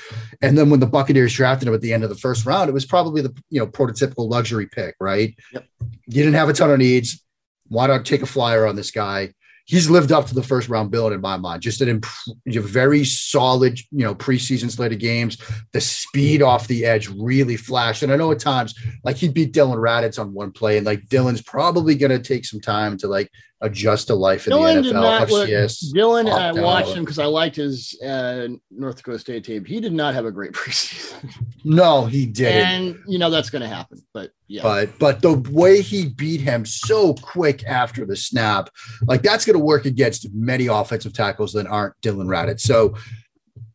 And 0.40 0.56
then 0.56 0.70
when 0.70 0.80
the 0.80 0.86
Buccaneers 0.86 1.34
drafted 1.34 1.68
him 1.68 1.74
at 1.74 1.80
the 1.80 1.92
end 1.92 2.04
of 2.04 2.10
the 2.10 2.16
first 2.16 2.46
round, 2.46 2.68
it 2.68 2.74
was 2.74 2.86
probably 2.86 3.22
the 3.22 3.36
you 3.50 3.60
know 3.60 3.66
prototypical 3.66 4.30
luxury 4.30 4.66
pick, 4.66 4.94
right? 5.00 5.34
Yep. 5.52 5.66
You 5.80 6.22
didn't 6.22 6.34
have 6.34 6.48
a 6.48 6.52
ton 6.52 6.70
of 6.70 6.78
needs. 6.78 7.24
Why 7.66 7.86
not 7.86 8.06
take 8.06 8.22
a 8.22 8.26
flyer 8.26 8.66
on 8.66 8.76
this 8.76 8.90
guy? 8.90 9.34
He's 9.68 9.90
lived 9.90 10.12
up 10.12 10.26
to 10.26 10.34
the 10.34 10.42
first 10.42 10.70
round 10.70 10.90
build 10.90 11.12
in 11.12 11.20
my 11.20 11.36
mind. 11.36 11.60
Just 11.60 11.82
an 11.82 11.90
imp- 11.90 12.06
very 12.46 13.04
solid, 13.04 13.78
you 13.90 14.02
know, 14.02 14.14
preseason 14.14 14.70
slate 14.70 14.92
of 14.92 14.98
games. 14.98 15.36
The 15.72 15.80
speed 15.82 16.40
off 16.40 16.66
the 16.66 16.86
edge 16.86 17.08
really 17.08 17.58
flashed. 17.58 18.02
And 18.02 18.10
I 18.10 18.16
know 18.16 18.32
at 18.32 18.38
times, 18.38 18.74
like 19.04 19.16
he 19.16 19.28
beat 19.28 19.52
Dillon 19.52 19.78
Radunz 19.78 20.18
on 20.18 20.32
one 20.32 20.52
play, 20.52 20.78
and 20.78 20.86
like 20.86 21.06
Dillon's 21.10 21.42
probably 21.42 21.96
going 21.96 22.10
to 22.10 22.18
take 22.18 22.46
some 22.46 22.60
time 22.60 22.96
to 22.96 23.08
like 23.08 23.30
adjust 23.60 24.06
to 24.06 24.14
life 24.14 24.46
in 24.46 24.52
Dillon 24.52 24.82
the 24.82 24.92
NFL. 24.92 25.28
Look, 25.30 25.92
Dillon, 25.92 26.28
I 26.28 26.52
watched 26.52 26.94
him 26.94 27.04
because 27.04 27.18
I 27.18 27.26
liked 27.26 27.56
his 27.56 28.00
uh, 28.02 28.48
North 28.70 28.96
Dakota 28.96 29.18
State 29.18 29.44
tape. 29.44 29.66
He 29.66 29.80
did 29.80 29.92
not 29.92 30.14
have 30.14 30.24
a 30.24 30.32
great 30.32 30.52
preseason. 30.54 31.30
No, 31.64 32.06
he 32.06 32.24
did. 32.24 32.64
And 32.64 32.98
you 33.06 33.18
know 33.18 33.28
that's 33.28 33.50
going 33.50 33.62
to 33.62 33.68
happen. 33.68 34.00
But 34.14 34.30
yeah. 34.48 34.62
But 34.62 34.98
but 34.98 35.22
the 35.22 35.34
way 35.50 35.82
he 35.82 36.08
beat 36.08 36.40
him 36.40 36.64
so 36.64 37.14
quick 37.14 37.64
after 37.64 38.06
the 38.06 38.16
snap, 38.16 38.70
like 39.02 39.22
that's 39.22 39.44
going 39.44 39.58
to 39.58 39.64
work 39.64 39.84
against 39.84 40.32
many 40.32 40.66
offensive 40.66 41.12
tackles 41.12 41.52
that 41.52 41.66
aren't 41.66 42.00
Dillon 42.00 42.26
Radunz. 42.26 42.60
So. 42.60 42.96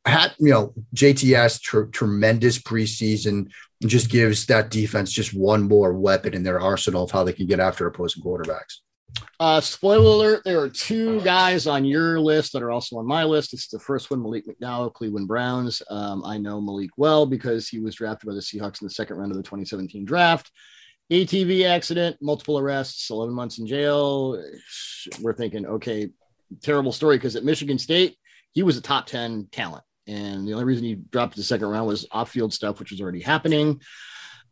Hat, 0.05 0.35
you 0.37 0.51
know, 0.51 0.73
JTS 0.93 1.61
tr- 1.61 1.83
tremendous 1.83 2.59
preseason 2.59 3.49
just 3.85 4.09
gives 4.09 4.45
that 4.47 4.69
defense 4.69 5.09
just 5.09 5.33
one 5.33 5.63
more 5.63 5.93
weapon 5.93 6.33
in 6.33 6.43
their 6.43 6.59
arsenal 6.59 7.05
of 7.05 7.11
how 7.11 7.23
they 7.23 7.31
can 7.31 7.47
get 7.47 7.61
after 7.61 7.87
opposing 7.87 8.21
quarterbacks. 8.21 8.79
Uh, 9.39 9.61
spoiler 9.61 10.05
alert: 10.05 10.41
there 10.43 10.59
are 10.59 10.69
two 10.69 11.21
guys 11.21 11.67
on 11.67 11.85
your 11.85 12.19
list 12.19 12.53
that 12.53 12.63
are 12.63 12.71
also 12.71 12.97
on 12.97 13.05
my 13.05 13.23
list. 13.23 13.53
It's 13.53 13.67
the 13.67 13.79
first 13.79 14.09
one, 14.09 14.21
Malik 14.21 14.45
McDowell, 14.47 14.93
Cleveland 14.93 15.27
Browns. 15.27 15.81
Um, 15.89 16.23
I 16.25 16.37
know 16.37 16.61
Malik 16.61 16.91
well 16.97 17.25
because 17.25 17.67
he 17.67 17.79
was 17.79 17.95
drafted 17.95 18.27
by 18.27 18.33
the 18.33 18.41
Seahawks 18.41 18.81
in 18.81 18.87
the 18.87 18.93
second 18.93 19.17
round 19.17 19.31
of 19.31 19.37
the 19.37 19.43
2017 19.43 20.05
draft. 20.05 20.51
ATV 21.11 21.65
accident, 21.67 22.17
multiple 22.21 22.57
arrests, 22.57 23.09
11 23.09 23.33
months 23.33 23.59
in 23.59 23.67
jail. 23.67 24.41
We're 25.21 25.33
thinking, 25.33 25.65
okay, 25.65 26.09
terrible 26.61 26.91
story 26.91 27.17
because 27.17 27.35
at 27.35 27.43
Michigan 27.43 27.77
State, 27.77 28.17
he 28.53 28.63
was 28.63 28.77
a 28.77 28.81
top 28.81 29.05
10 29.05 29.49
talent. 29.51 29.83
And 30.07 30.47
the 30.47 30.53
only 30.53 30.65
reason 30.65 30.85
he 30.85 30.95
dropped 30.95 31.35
the 31.35 31.43
second 31.43 31.67
round 31.67 31.87
was 31.87 32.07
off 32.11 32.31
field 32.31 32.53
stuff, 32.53 32.79
which 32.79 32.91
was 32.91 33.01
already 33.01 33.21
happening. 33.21 33.81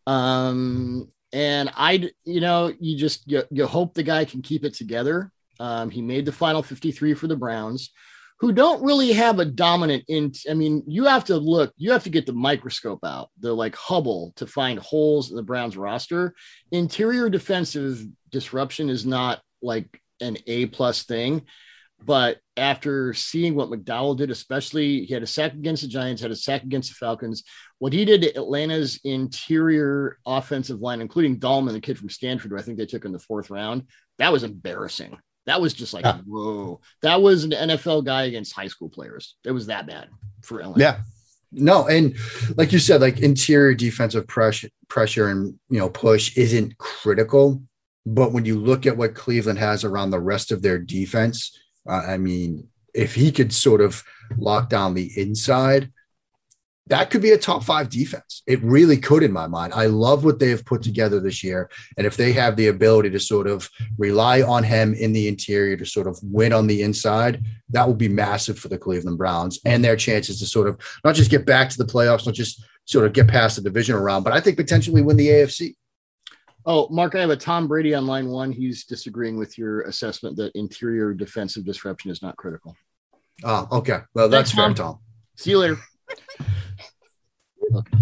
Um, 0.08 1.10
and 1.33 1.71
I, 1.75 2.09
you 2.25 2.41
know, 2.41 2.73
you 2.79 2.97
just 2.97 3.29
you, 3.29 3.43
you 3.51 3.65
hope 3.65 3.93
the 3.93 4.03
guy 4.03 4.25
can 4.25 4.41
keep 4.41 4.65
it 4.65 4.73
together. 4.73 5.31
Um, 5.59 5.89
he 5.89 6.01
made 6.01 6.25
the 6.25 6.31
final 6.31 6.63
53 6.63 7.13
for 7.13 7.27
the 7.27 7.35
Browns, 7.35 7.91
who 8.39 8.51
don't 8.51 8.83
really 8.83 9.13
have 9.13 9.39
a 9.39 9.45
dominant 9.45 10.03
in. 10.07 10.33
I 10.50 10.53
mean, 10.53 10.83
you 10.88 11.05
have 11.05 11.25
to 11.25 11.38
look, 11.38 11.73
you 11.77 11.91
have 11.91 12.03
to 12.03 12.09
get 12.09 12.25
the 12.25 12.33
microscope 12.33 13.03
out, 13.05 13.29
the 13.39 13.53
like 13.53 13.75
Hubble 13.75 14.33
to 14.38 14.47
find 14.47 14.79
holes 14.79 15.29
in 15.29 15.35
the 15.35 15.43
Browns 15.43 15.77
roster. 15.77 16.33
Interior 16.71 17.29
defensive 17.29 18.03
disruption 18.29 18.89
is 18.89 19.05
not 19.05 19.41
like 19.61 20.01
an 20.19 20.38
A 20.47 20.65
plus 20.67 21.03
thing. 21.03 21.43
But 22.03 22.38
after 22.58 23.13
seeing 23.13 23.55
what 23.55 23.70
McDowell 23.70 24.17
did, 24.17 24.31
especially 24.31 25.05
he 25.05 25.13
had 25.13 25.24
a 25.24 25.27
sack 25.27 25.53
against 25.53 25.84
the 25.84 25.88
Giants, 25.88 26.22
had 26.22 26.31
a 26.31 26.36
sack 26.36 26.63
against 26.63 26.89
the 26.89 26.96
Falcons. 26.96 27.43
What 27.79 27.93
he 27.93 28.05
did 28.05 28.22
to 28.24 28.36
Atlanta's 28.36 29.00
interior 29.03 30.17
offensive 30.25 30.79
line, 30.81 31.01
including 31.01 31.39
Dalman, 31.39 31.74
the 31.74 31.81
kid 31.81 32.00
from 32.00 32.10
Stanford, 32.10 32.51
who 32.51 32.58
I 32.58 32.62
think 32.62 32.77
they 32.77 32.86
took 32.86 33.05
in 33.05 33.12
the 33.12 33.20
fourth 33.20 33.50
round, 33.50 33.84
that 34.17 34.31
was 34.31 34.43
embarrassing. 34.43 35.17
That 35.46 35.62
was 35.62 35.74
just 35.74 35.93
like, 35.93 36.05
yeah. 36.05 36.20
whoa. 36.25 36.81
That 37.01 37.22
was 37.22 37.43
an 37.43 37.51
NFL 37.51 38.05
guy 38.05 38.24
against 38.24 38.53
high 38.53 38.67
school 38.67 38.89
players. 38.89 39.36
It 39.43 39.51
was 39.51 39.67
that 39.67 39.88
bad 39.88 40.10
for 40.41 40.60
Atlanta. 40.60 40.79
Yeah. 40.79 41.00
No, 41.51 41.88
and 41.88 42.15
like 42.55 42.72
you 42.72 42.79
said, 42.79 43.01
like 43.01 43.20
interior 43.20 43.74
defensive 43.74 44.25
pressure, 44.25 44.70
pressure 44.88 45.27
and 45.27 45.60
you 45.70 45.79
know 45.79 45.89
push 45.89 46.38
isn't 46.38 46.77
critical, 46.77 47.62
but 48.05 48.31
when 48.31 48.46
you 48.46 48.58
look 48.58 48.86
at 48.86 48.96
what 48.96 49.15
Cleveland 49.15 49.60
has 49.60 49.84
around 49.84 50.12
the 50.12 50.20
rest 50.20 50.51
of 50.51 50.62
their 50.62 50.79
defense, 50.79 51.58
I 51.88 52.17
mean, 52.17 52.67
if 52.93 53.15
he 53.15 53.31
could 53.31 53.53
sort 53.53 53.81
of 53.81 54.03
lock 54.38 54.69
down 54.69 54.93
the 54.93 55.11
inside, 55.19 55.91
that 56.87 57.09
could 57.09 57.22
be 57.22 57.31
a 57.31 57.37
top 57.37 57.63
five 57.63 57.89
defense. 57.89 58.44
It 58.48 58.61
really 58.61 58.98
could, 58.98 59.24
in 59.24 59.31
my 59.31 59.48
mind. 59.48 59.72
I 59.74 59.85
love 59.85 60.25
what 60.25 60.39
they 60.39 60.50
have 60.50 60.65
put 60.65 60.81
together 60.81 61.20
this 61.20 61.44
year. 61.44 61.70
And 61.98 62.05
if 62.05 62.17
they 62.17 62.33
have 62.33 62.57
the 62.57 62.67
ability 62.67 63.11
to 63.11 63.20
sort 63.20 63.48
of 63.48 63.70
rely 63.98 64.41
on 64.41 64.63
him 64.63 64.94
in 64.94 65.13
the 65.13 65.27
interior 65.27 65.77
to 65.77 65.85
sort 65.85 66.07
of 66.07 66.20
win 66.22 66.51
on 66.51 66.67
the 66.67 66.81
inside, 66.81 67.46
that 67.70 67.87
will 67.87 67.96
be 67.96 68.09
massive 68.09 68.59
for 68.59 68.67
the 68.67 68.77
Cleveland 68.77 69.17
Browns 69.17 69.59
and 69.63 69.83
their 69.83 69.96
chances 69.96 70.39
to 70.39 70.46
sort 70.46 70.67
of 70.67 70.77
not 71.05 71.15
just 71.15 71.31
get 71.31 71.46
back 71.46 71.70
to 71.70 71.77
the 71.77 71.85
playoffs, 71.85 72.25
not 72.25 72.35
just 72.35 72.65
sort 72.85 73.05
of 73.05 73.13
get 73.13 73.27
past 73.27 73.55
the 73.55 73.61
division 73.61 73.96
round, 73.96 74.25
but 74.25 74.33
I 74.33 74.41
think 74.41 74.57
potentially 74.57 75.01
win 75.01 75.17
the 75.17 75.29
AFC. 75.29 75.75
Oh, 76.65 76.87
Mark, 76.89 77.15
I 77.15 77.21
have 77.21 77.29
a 77.29 77.37
Tom 77.37 77.67
Brady 77.67 77.93
on 77.93 78.05
line 78.05 78.27
one. 78.27 78.51
He's 78.51 78.85
disagreeing 78.85 79.37
with 79.37 79.57
your 79.57 79.81
assessment 79.81 80.35
that 80.37 80.55
interior 80.55 81.13
defensive 81.13 81.65
disruption 81.65 82.11
is 82.11 82.21
not 82.21 82.37
critical. 82.37 82.75
Oh, 83.43 83.67
okay. 83.71 84.00
Well, 84.13 84.29
that's 84.29 84.51
Thanks, 84.51 84.77
fair, 84.77 84.85
Tom. 84.85 85.00
See 85.35 85.51
you 85.51 85.59
later. 85.59 85.77
okay. 87.74 87.97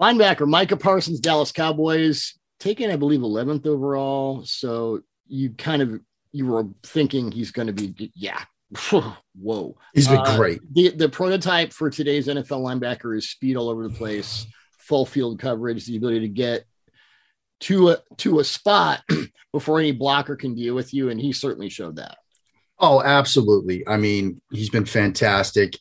Linebacker 0.00 0.48
Micah 0.48 0.76
Parsons, 0.76 1.20
Dallas 1.20 1.52
Cowboys, 1.52 2.38
taken, 2.58 2.90
I 2.90 2.96
believe, 2.96 3.20
11th 3.20 3.66
overall. 3.66 4.44
So 4.44 5.02
you 5.26 5.50
kind 5.50 5.82
of 5.82 6.00
you 6.32 6.46
were 6.46 6.66
thinking 6.82 7.30
he's 7.30 7.50
going 7.50 7.66
to 7.66 7.72
be, 7.72 8.10
yeah. 8.14 8.40
Whoa. 8.90 9.76
He's 9.92 10.08
been 10.08 10.18
uh, 10.18 10.36
great. 10.36 10.60
The, 10.72 10.88
the 10.90 11.08
prototype 11.08 11.74
for 11.74 11.90
today's 11.90 12.26
NFL 12.26 12.62
linebacker 12.62 13.16
is 13.16 13.28
speed 13.28 13.56
all 13.56 13.68
over 13.68 13.86
the 13.86 13.94
place, 13.94 14.46
full 14.78 15.04
field 15.04 15.38
coverage, 15.38 15.84
the 15.84 15.96
ability 15.96 16.20
to 16.20 16.28
get 16.28 16.64
to 17.62 17.90
a 17.90 17.98
to 18.18 18.40
a 18.40 18.44
spot 18.44 19.02
before 19.52 19.78
any 19.78 19.92
blocker 19.92 20.36
can 20.36 20.54
deal 20.54 20.74
with 20.74 20.92
you, 20.92 21.08
and 21.08 21.20
he 21.20 21.32
certainly 21.32 21.68
showed 21.68 21.96
that. 21.96 22.18
Oh, 22.78 23.02
absolutely. 23.02 23.86
I 23.86 23.96
mean, 23.96 24.40
he's 24.50 24.70
been 24.70 24.84
fantastic, 24.84 25.78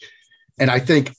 and 0.59 0.69
I 0.69 0.79
think 0.79 1.11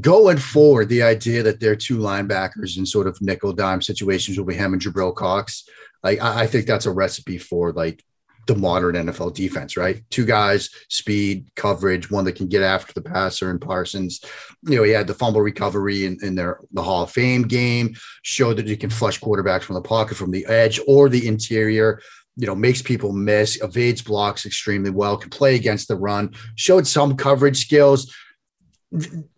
going 0.00 0.36
forward, 0.36 0.88
the 0.88 1.02
idea 1.02 1.42
that 1.42 1.60
they're 1.60 1.76
two 1.76 1.98
linebackers 1.98 2.76
in 2.76 2.86
sort 2.86 3.06
of 3.06 3.20
nickel 3.20 3.52
dime 3.52 3.82
situations 3.82 4.38
will 4.38 4.44
be 4.44 4.54
him 4.54 4.72
and 4.72 4.82
Jabril 4.82 5.14
Cox. 5.14 5.68
Like, 6.02 6.20
I, 6.20 6.42
I 6.42 6.46
think 6.46 6.66
that's 6.66 6.86
a 6.86 6.92
recipe 6.92 7.38
for 7.38 7.72
like 7.72 8.04
the 8.46 8.54
modern 8.54 8.94
NFL 8.94 9.34
defense, 9.34 9.76
right? 9.76 10.02
Two 10.10 10.24
guys, 10.24 10.70
speed, 10.88 11.50
coverage, 11.56 12.10
one 12.10 12.24
that 12.24 12.36
can 12.36 12.46
get 12.46 12.62
after 12.62 12.92
the 12.92 13.02
passer 13.02 13.50
and 13.50 13.60
Parsons. 13.60 14.20
You 14.62 14.76
know, 14.76 14.82
he 14.84 14.92
had 14.92 15.06
the 15.06 15.14
fumble 15.14 15.40
recovery 15.40 16.06
in, 16.06 16.18
in 16.22 16.34
their 16.34 16.60
the 16.72 16.82
Hall 16.82 17.02
of 17.02 17.10
Fame 17.10 17.42
game, 17.42 17.94
showed 18.22 18.56
that 18.58 18.66
you 18.66 18.76
can 18.76 18.90
flush 18.90 19.20
quarterbacks 19.20 19.62
from 19.62 19.74
the 19.74 19.82
pocket 19.82 20.16
from 20.16 20.30
the 20.30 20.46
edge 20.46 20.80
or 20.86 21.08
the 21.08 21.26
interior. 21.26 22.00
You 22.36 22.46
know, 22.46 22.54
makes 22.54 22.82
people 22.82 23.12
miss, 23.12 23.60
evades 23.62 24.02
blocks 24.02 24.44
extremely 24.44 24.90
well, 24.90 25.16
can 25.16 25.30
play 25.30 25.54
against 25.54 25.88
the 25.88 25.96
run, 25.96 26.34
showed 26.54 26.86
some 26.86 27.16
coverage 27.16 27.58
skills. 27.58 28.14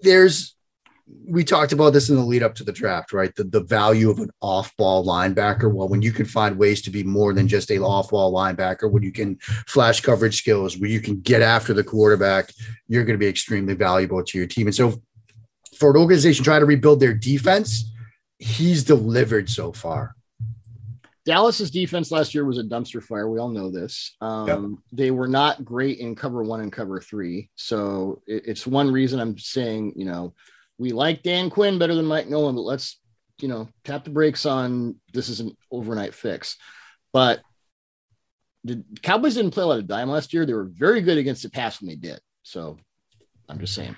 There's 0.00 0.54
we 1.26 1.44
talked 1.44 1.72
about 1.72 1.92
this 1.92 2.08
in 2.08 2.16
the 2.16 2.22
lead 2.22 2.42
up 2.42 2.54
to 2.54 2.64
the 2.64 2.72
draft, 2.72 3.12
right? 3.12 3.34
The, 3.34 3.44
the 3.44 3.62
value 3.62 4.10
of 4.10 4.18
an 4.18 4.30
off 4.40 4.74
ball 4.76 5.04
linebacker. 5.04 5.72
Well, 5.72 5.88
when 5.88 6.02
you 6.02 6.12
can 6.12 6.26
find 6.26 6.58
ways 6.58 6.82
to 6.82 6.90
be 6.90 7.02
more 7.02 7.34
than 7.34 7.48
just 7.48 7.70
a 7.70 7.82
off 7.82 8.10
ball 8.10 8.32
linebacker, 8.32 8.90
when 8.90 9.02
you 9.02 9.12
can 9.12 9.36
flash 9.66 10.00
coverage 10.00 10.38
skills, 10.38 10.78
where 10.78 10.90
you 10.90 11.00
can 11.00 11.20
get 11.20 11.42
after 11.42 11.74
the 11.74 11.84
quarterback, 11.84 12.50
you're 12.88 13.04
going 13.04 13.18
to 13.18 13.22
be 13.22 13.28
extremely 13.28 13.74
valuable 13.74 14.22
to 14.24 14.38
your 14.38 14.46
team. 14.46 14.66
And 14.66 14.74
so, 14.74 15.02
for 15.78 15.90
an 15.90 15.96
organization 15.96 16.44
trying 16.44 16.60
to 16.60 16.66
rebuild 16.66 16.98
their 16.98 17.14
defense, 17.14 17.92
he's 18.38 18.82
delivered 18.82 19.48
so 19.48 19.72
far. 19.72 20.16
Dallas's 21.24 21.70
defense 21.70 22.10
last 22.10 22.34
year 22.34 22.46
was 22.46 22.56
a 22.56 22.62
dumpster 22.62 23.02
fire. 23.02 23.28
We 23.28 23.38
all 23.38 23.50
know 23.50 23.70
this. 23.70 24.16
Um, 24.22 24.48
yep. 24.48 24.60
They 24.92 25.10
were 25.10 25.28
not 25.28 25.62
great 25.62 25.98
in 25.98 26.14
cover 26.14 26.42
one 26.42 26.62
and 26.62 26.72
cover 26.72 27.00
three. 27.00 27.50
So 27.54 28.22
it, 28.26 28.44
it's 28.46 28.66
one 28.66 28.90
reason 28.90 29.20
I'm 29.20 29.36
saying, 29.36 29.92
you 29.94 30.06
know, 30.06 30.32
we 30.78 30.92
like 30.92 31.22
Dan 31.22 31.50
Quinn 31.50 31.78
better 31.78 31.94
than 31.94 32.06
Mike 32.06 32.28
Nolan, 32.28 32.54
but 32.54 32.62
let's, 32.62 33.00
you 33.40 33.48
know, 33.48 33.68
tap 33.84 34.04
the 34.04 34.10
brakes 34.10 34.46
on 34.46 34.96
this 35.12 35.28
is 35.28 35.40
an 35.40 35.56
overnight 35.70 36.14
fix. 36.14 36.56
But 37.12 37.40
the 38.64 38.84
Cowboys 39.02 39.34
didn't 39.34 39.52
play 39.52 39.64
a 39.64 39.66
lot 39.66 39.78
of 39.78 39.86
dime 39.86 40.08
last 40.08 40.32
year. 40.32 40.46
They 40.46 40.54
were 40.54 40.70
very 40.70 41.00
good 41.00 41.18
against 41.18 41.42
the 41.42 41.50
pass 41.50 41.80
when 41.80 41.88
they 41.88 41.96
did. 41.96 42.20
So 42.42 42.78
I'm 43.48 43.58
just 43.58 43.74
saying. 43.74 43.96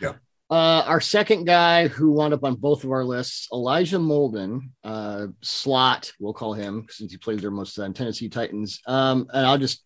Yeah. 0.00 0.14
Uh, 0.50 0.84
our 0.86 1.00
second 1.00 1.44
guy 1.46 1.88
who 1.88 2.12
wound 2.12 2.34
up 2.34 2.44
on 2.44 2.56
both 2.56 2.84
of 2.84 2.90
our 2.90 3.04
lists, 3.04 3.48
Elijah 3.52 3.98
Molden, 3.98 4.70
uh, 4.84 5.28
slot, 5.42 6.12
we'll 6.20 6.34
call 6.34 6.52
him 6.52 6.86
since 6.90 7.10
he 7.10 7.18
played 7.18 7.40
there 7.40 7.50
most 7.50 7.70
of 7.70 7.82
the 7.82 7.86
time, 7.86 7.94
Tennessee 7.94 8.28
Titans. 8.28 8.80
Um, 8.86 9.26
and 9.32 9.46
I'll 9.46 9.58
just 9.58 9.82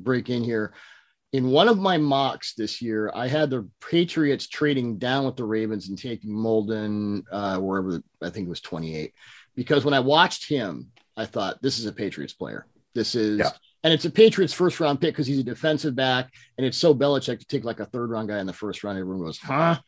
break 0.00 0.28
in 0.28 0.42
here. 0.42 0.74
In 1.32 1.48
one 1.48 1.68
of 1.68 1.78
my 1.78 1.96
mocks 1.96 2.54
this 2.54 2.82
year, 2.82 3.10
I 3.14 3.26
had 3.26 3.48
the 3.48 3.66
Patriots 3.90 4.46
trading 4.46 4.98
down 4.98 5.24
with 5.24 5.36
the 5.36 5.44
Ravens 5.44 5.88
and 5.88 5.98
taking 5.98 6.30
Molden 6.30 7.22
uh, 7.32 7.58
wherever 7.58 8.02
I 8.22 8.28
think 8.28 8.46
it 8.46 8.50
was 8.50 8.60
28. 8.60 9.14
Because 9.54 9.84
when 9.84 9.94
I 9.94 10.00
watched 10.00 10.46
him, 10.46 10.88
I 11.16 11.24
thought 11.24 11.62
this 11.62 11.78
is 11.78 11.86
a 11.86 11.92
Patriots 11.92 12.34
player. 12.34 12.66
This 12.94 13.14
is, 13.14 13.38
Yeah. 13.38 13.50
and 13.82 13.94
it's 13.94 14.04
a 14.04 14.10
Patriots 14.10 14.52
first 14.52 14.78
round 14.78 15.00
pick 15.00 15.14
because 15.14 15.26
he's 15.26 15.38
a 15.38 15.42
defensive 15.44 15.94
back, 15.96 16.30
and 16.58 16.66
it's 16.66 16.76
so 16.76 16.94
Belichick 16.94 17.38
to 17.38 17.46
take 17.46 17.64
like 17.64 17.80
a 17.80 17.86
third 17.86 18.10
round 18.10 18.28
guy 18.28 18.38
in 18.38 18.46
the 18.46 18.52
first 18.52 18.84
round. 18.84 18.98
Everyone 18.98 19.24
goes, 19.24 19.38
huh? 19.38 19.78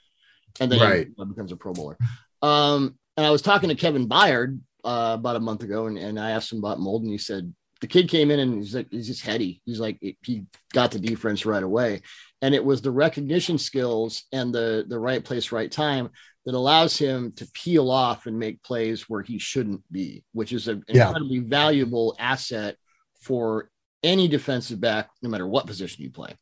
And 0.61 0.73
then 0.73 0.81
Right. 0.81 1.09
he 1.15 1.25
becomes 1.27 1.53
a 1.53 1.57
Pro 1.57 1.75
Bowler. 1.75 1.99
Um, 2.41 2.97
and 3.19 3.27
I 3.27 3.31
was 3.31 3.43
talking 3.43 3.69
to 3.69 3.75
Kevin 3.75 4.09
Byard 4.09 4.61
uh, 4.83 5.17
about 5.19 5.37
a 5.37 5.41
month 5.41 5.63
ago, 5.63 5.87
and, 5.87 5.99
and 5.99 6.19
I 6.19 6.31
asked 6.31 6.53
him 6.53 6.59
about 6.59 6.79
Molden. 6.79 7.09
he 7.11 7.19
said 7.19 7.53
the 7.81 7.87
kid 7.87 8.09
came 8.09 8.31
in 8.31 8.41
and 8.41 8.55
he's 8.55 8.75
like 8.75 8.89
he's 8.91 9.09
just 9.09 9.25
heady. 9.25 9.61
He's 9.65 9.81
like 9.81 9.99
he 10.01 10.45
got 10.73 10.91
the 10.91 10.99
defense 10.99 11.45
right 11.45 11.63
away, 11.63 12.03
and 12.43 12.55
it 12.55 12.65
was 12.65 12.83
the 12.83 12.91
recognition 12.91 13.59
skills 13.59 14.25
and 14.33 14.55
the 14.55 14.85
the 14.89 14.99
right 14.99 15.25
place, 15.25 15.53
right 15.53 15.71
time 15.71 16.11
that 16.47 16.55
allows 16.55 16.99
him 16.99 17.33
to 17.33 17.47
peel 17.55 17.91
off 17.91 18.27
and 18.27 18.39
make 18.39 18.63
plays 18.63 19.09
where 19.09 19.23
he 19.23 19.39
shouldn't 19.39 19.81
be, 19.91 20.25
which 20.33 20.53
is 20.53 20.69
an 20.69 20.85
Yeah. 20.89 21.07
incredibly 21.07 21.39
valuable 21.39 22.15
asset 22.19 22.77
for 23.23 23.71
any 24.03 24.29
defensive 24.29 24.79
back, 24.81 25.09
no 25.23 25.31
matter 25.31 25.47
what 25.47 25.67
position 25.67 26.05
you 26.05 26.11
play. 26.11 26.35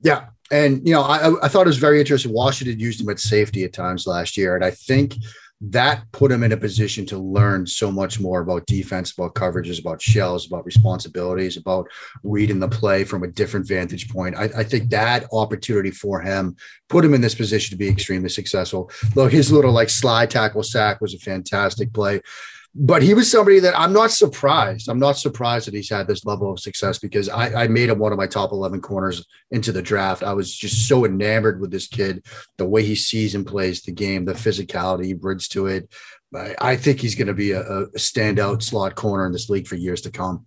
Yeah. 0.00 0.28
And, 0.50 0.86
you 0.86 0.94
know, 0.94 1.02
I, 1.02 1.44
I 1.44 1.48
thought 1.48 1.66
it 1.66 1.66
was 1.66 1.76
very 1.76 2.00
interesting. 2.00 2.32
Washington 2.32 2.80
used 2.80 3.00
him 3.00 3.10
at 3.10 3.20
safety 3.20 3.64
at 3.64 3.74
times 3.74 4.06
last 4.06 4.36
year. 4.38 4.54
And 4.54 4.64
I 4.64 4.70
think 4.70 5.14
that 5.60 6.04
put 6.12 6.30
him 6.30 6.44
in 6.44 6.52
a 6.52 6.56
position 6.56 7.04
to 7.06 7.18
learn 7.18 7.66
so 7.66 7.90
much 7.90 8.20
more 8.20 8.40
about 8.40 8.66
defense, 8.66 9.12
about 9.12 9.34
coverages, 9.34 9.80
about 9.80 10.00
shells, 10.00 10.46
about 10.46 10.64
responsibilities, 10.64 11.56
about 11.56 11.88
reading 12.22 12.60
the 12.60 12.68
play 12.68 13.02
from 13.02 13.24
a 13.24 13.28
different 13.28 13.66
vantage 13.66 14.08
point. 14.08 14.36
I, 14.36 14.44
I 14.58 14.64
think 14.64 14.90
that 14.90 15.26
opportunity 15.32 15.90
for 15.90 16.20
him 16.20 16.56
put 16.88 17.04
him 17.04 17.12
in 17.12 17.20
this 17.20 17.34
position 17.34 17.72
to 17.72 17.78
be 17.78 17.88
extremely 17.88 18.28
successful. 18.28 18.90
Look, 19.16 19.32
his 19.32 19.50
little 19.50 19.72
like 19.72 19.90
slide 19.90 20.30
tackle 20.30 20.62
sack 20.62 21.00
was 21.00 21.14
a 21.14 21.18
fantastic 21.18 21.92
play 21.92 22.20
but 22.80 23.02
he 23.02 23.12
was 23.12 23.28
somebody 23.28 23.58
that 23.58 23.76
I'm 23.76 23.92
not 23.92 24.12
surprised. 24.12 24.88
I'm 24.88 25.00
not 25.00 25.18
surprised 25.18 25.66
that 25.66 25.74
he's 25.74 25.90
had 25.90 26.06
this 26.06 26.24
level 26.24 26.52
of 26.52 26.60
success 26.60 27.00
because 27.00 27.28
I, 27.28 27.64
I 27.64 27.68
made 27.68 27.88
him 27.88 27.98
one 27.98 28.12
of 28.12 28.18
my 28.18 28.28
top 28.28 28.52
11 28.52 28.80
corners 28.82 29.26
into 29.50 29.72
the 29.72 29.82
draft. 29.82 30.22
I 30.22 30.32
was 30.32 30.54
just 30.54 30.86
so 30.86 31.04
enamored 31.04 31.60
with 31.60 31.72
this 31.72 31.88
kid, 31.88 32.24
the 32.56 32.68
way 32.68 32.84
he 32.84 32.94
sees 32.94 33.34
and 33.34 33.44
plays 33.44 33.82
the 33.82 33.90
game, 33.90 34.24
the 34.24 34.32
physicality 34.32 35.06
he 35.06 35.14
brings 35.14 35.48
to 35.48 35.66
it. 35.66 35.92
I, 36.32 36.54
I 36.60 36.76
think 36.76 37.00
he's 37.00 37.16
going 37.16 37.26
to 37.26 37.34
be 37.34 37.50
a, 37.50 37.62
a 37.62 37.90
standout 37.92 38.62
slot 38.62 38.94
corner 38.94 39.26
in 39.26 39.32
this 39.32 39.50
league 39.50 39.66
for 39.66 39.74
years 39.74 40.02
to 40.02 40.12
come. 40.12 40.46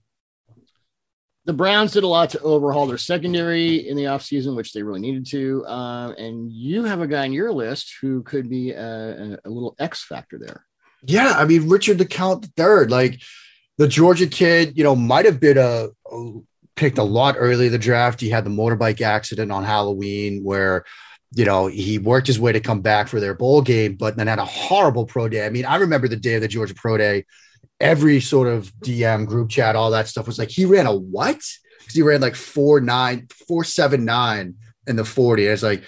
the 1.43 1.53
Browns 1.53 1.91
did 1.91 2.03
a 2.03 2.07
lot 2.07 2.29
to 2.29 2.39
overhaul 2.41 2.87
their 2.87 2.97
secondary 2.97 3.89
in 3.89 3.97
the 3.97 4.05
offseason, 4.05 4.55
which 4.55 4.71
they 4.71 4.83
really 4.83 5.01
needed 5.01 5.25
to. 5.31 5.65
Um, 5.65 6.15
and 6.17 6.49
you 6.49 6.85
have 6.85 7.01
a 7.01 7.07
guy 7.07 7.25
on 7.25 7.33
your 7.33 7.51
list 7.51 7.95
who 7.99 8.23
could 8.23 8.49
be 8.49 8.71
a, 8.71 9.37
a 9.43 9.49
little 9.49 9.75
X 9.79 10.05
factor 10.05 10.39
there. 10.39 10.65
Yeah, 11.03 11.33
I 11.35 11.45
mean 11.45 11.69
Richard 11.69 11.97
LeCounte 11.97 12.43
the 12.43 12.51
third, 12.55 12.91
like 12.91 13.21
the 13.77 13.87
Georgia 13.87 14.27
kid, 14.27 14.77
you 14.77 14.83
know, 14.83 14.95
might 14.95 15.25
have 15.25 15.39
been 15.39 15.57
a, 15.57 15.87
a 16.11 16.33
picked 16.75 16.97
a 16.97 17.03
lot 17.03 17.35
early 17.37 17.67
in 17.67 17.71
the 17.71 17.77
draft. 17.77 18.21
He 18.21 18.29
had 18.29 18.43
the 18.43 18.49
motorbike 18.49 19.01
accident 19.01 19.51
on 19.51 19.63
Halloween 19.63 20.43
where, 20.43 20.85
you 21.33 21.45
know, 21.45 21.67
he 21.67 21.97
worked 21.97 22.27
his 22.27 22.39
way 22.39 22.51
to 22.51 22.59
come 22.59 22.81
back 22.81 23.07
for 23.07 23.19
their 23.19 23.33
bowl 23.33 23.61
game, 23.61 23.95
but 23.95 24.17
then 24.17 24.27
had 24.27 24.39
a 24.39 24.45
horrible 24.45 25.05
pro 25.05 25.27
day. 25.27 25.45
I 25.45 25.49
mean, 25.49 25.65
I 25.65 25.75
remember 25.75 26.07
the 26.07 26.15
day 26.15 26.35
of 26.35 26.41
the 26.41 26.47
Georgia 26.47 26.73
pro 26.75 26.97
day. 26.97 27.25
Every 27.79 28.19
sort 28.19 28.47
of 28.47 28.71
DM 28.75 29.25
group 29.25 29.49
chat, 29.49 29.75
all 29.75 29.91
that 29.91 30.07
stuff 30.07 30.27
was 30.27 30.37
like, 30.37 30.49
he 30.49 30.65
ran 30.65 30.85
a 30.85 30.95
what? 30.95 31.41
Because 31.79 31.93
he 31.93 32.01
ran 32.01 32.21
like 32.21 32.35
four 32.35 32.79
nine, 32.79 33.27
four 33.47 33.63
seven 33.63 34.05
nine 34.05 34.55
in 34.85 34.95
the 34.95 35.05
40. 35.05 35.45
And 35.45 35.53
it's 35.53 35.63
like, 35.63 35.83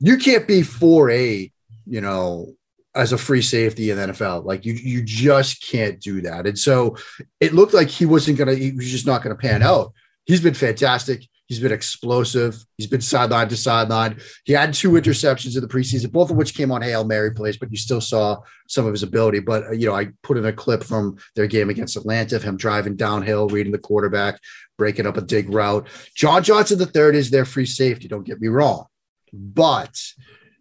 you 0.00 0.16
can't 0.16 0.46
be 0.46 0.62
four 0.62 1.10
eight, 1.10 1.52
you 1.86 2.00
know, 2.00 2.54
as 2.94 3.12
a 3.12 3.18
free 3.18 3.42
safety 3.42 3.90
in 3.90 3.96
the 3.96 4.08
NFL. 4.08 4.44
Like 4.44 4.64
you, 4.64 4.74
you 4.74 5.02
just 5.02 5.62
can't 5.66 6.00
do 6.00 6.20
that. 6.22 6.46
And 6.46 6.58
so 6.58 6.96
it 7.40 7.52
looked 7.52 7.74
like 7.74 7.88
he 7.88 8.06
wasn't 8.06 8.38
gonna, 8.38 8.54
he 8.54 8.72
was 8.72 8.90
just 8.90 9.06
not 9.06 9.22
gonna 9.22 9.34
pan 9.34 9.62
out. 9.62 9.92
He's 10.26 10.40
been 10.40 10.54
fantastic. 10.54 11.26
He's 11.46 11.60
been 11.60 11.72
explosive. 11.72 12.64
He's 12.78 12.86
been 12.86 13.02
sideline 13.02 13.48
to 13.48 13.56
sideline. 13.56 14.18
He 14.44 14.54
had 14.54 14.72
two 14.72 14.92
interceptions 14.92 15.54
in 15.54 15.60
the 15.60 15.68
preseason, 15.68 16.10
both 16.10 16.30
of 16.30 16.36
which 16.36 16.54
came 16.54 16.72
on 16.72 16.80
Hail 16.80 17.04
Mary 17.04 17.32
plays, 17.32 17.58
but 17.58 17.70
you 17.70 17.76
still 17.76 18.00
saw 18.00 18.40
some 18.66 18.86
of 18.86 18.92
his 18.92 19.02
ability. 19.02 19.40
But, 19.40 19.64
uh, 19.64 19.72
you 19.72 19.86
know, 19.86 19.94
I 19.94 20.08
put 20.22 20.38
in 20.38 20.46
a 20.46 20.52
clip 20.52 20.82
from 20.82 21.18
their 21.36 21.46
game 21.46 21.68
against 21.68 21.96
Atlanta 21.96 22.36
of 22.36 22.42
him 22.42 22.56
driving 22.56 22.96
downhill, 22.96 23.48
reading 23.48 23.72
the 23.72 23.78
quarterback, 23.78 24.40
breaking 24.78 25.06
up 25.06 25.18
a 25.18 25.20
dig 25.20 25.52
route. 25.52 25.86
John 26.14 26.42
Johnson, 26.42 26.78
the 26.78 26.86
third, 26.86 27.14
is 27.14 27.30
their 27.30 27.44
free 27.44 27.66
safety. 27.66 28.08
Don't 28.08 28.26
get 28.26 28.40
me 28.40 28.48
wrong. 28.48 28.86
But 29.30 30.00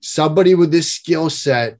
somebody 0.01 0.53
with 0.53 0.71
this 0.71 0.91
skill 0.91 1.29
set 1.29 1.79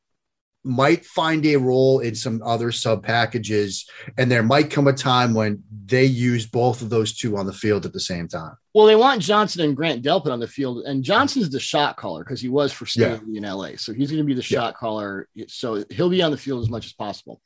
might 0.64 1.06
find 1.06 1.46
a 1.46 1.58
role 1.58 2.00
in 2.00 2.16
some 2.16 2.42
other 2.46 2.72
sub 2.72 3.04
packages, 3.04 3.86
and 4.18 4.32
there 4.32 4.44
might 4.44 4.72
come 4.72 4.88
a 4.88 4.94
time 4.94 5.34
when 5.34 5.62
they 5.86 6.06
use 6.06 6.46
both 6.46 6.82
of 6.82 6.90
those 6.90 7.18
two 7.18 7.38
on 7.38 7.46
the 7.46 7.54
field 7.54 7.86
at 7.86 7.94
the 7.94 8.00
same 8.00 8.28
time. 8.28 8.56
Well, 8.74 8.86
they 8.86 8.96
want 8.96 9.22
Johnson 9.22 9.62
and 9.62 9.76
Grant 9.76 10.04
Delpit 10.04 10.32
on 10.32 10.40
the 10.40 10.48
field, 10.48 10.86
and 10.86 11.04
Johnson's 11.04 11.50
the 11.50 11.60
shot 11.60 11.98
caller 11.98 12.24
because 12.24 12.40
he 12.42 12.50
was 12.50 12.72
for 12.72 12.88
Yeah. 12.98 13.20
In 13.34 13.44
LA. 13.44 13.76
So 13.78 13.94
he's 13.94 14.10
going 14.10 14.24
to 14.24 14.26
be 14.26 14.34
the 14.34 14.40
Yeah. 14.42 14.60
shot 14.60 14.76
caller. 14.76 15.28
So 15.48 15.84
he'll 15.90 16.10
be 16.10 16.22
on 16.22 16.32
the 16.32 16.38
field 16.38 16.64
as 16.64 16.70
much 16.70 16.86
as 16.86 16.94
possible. 16.94 17.42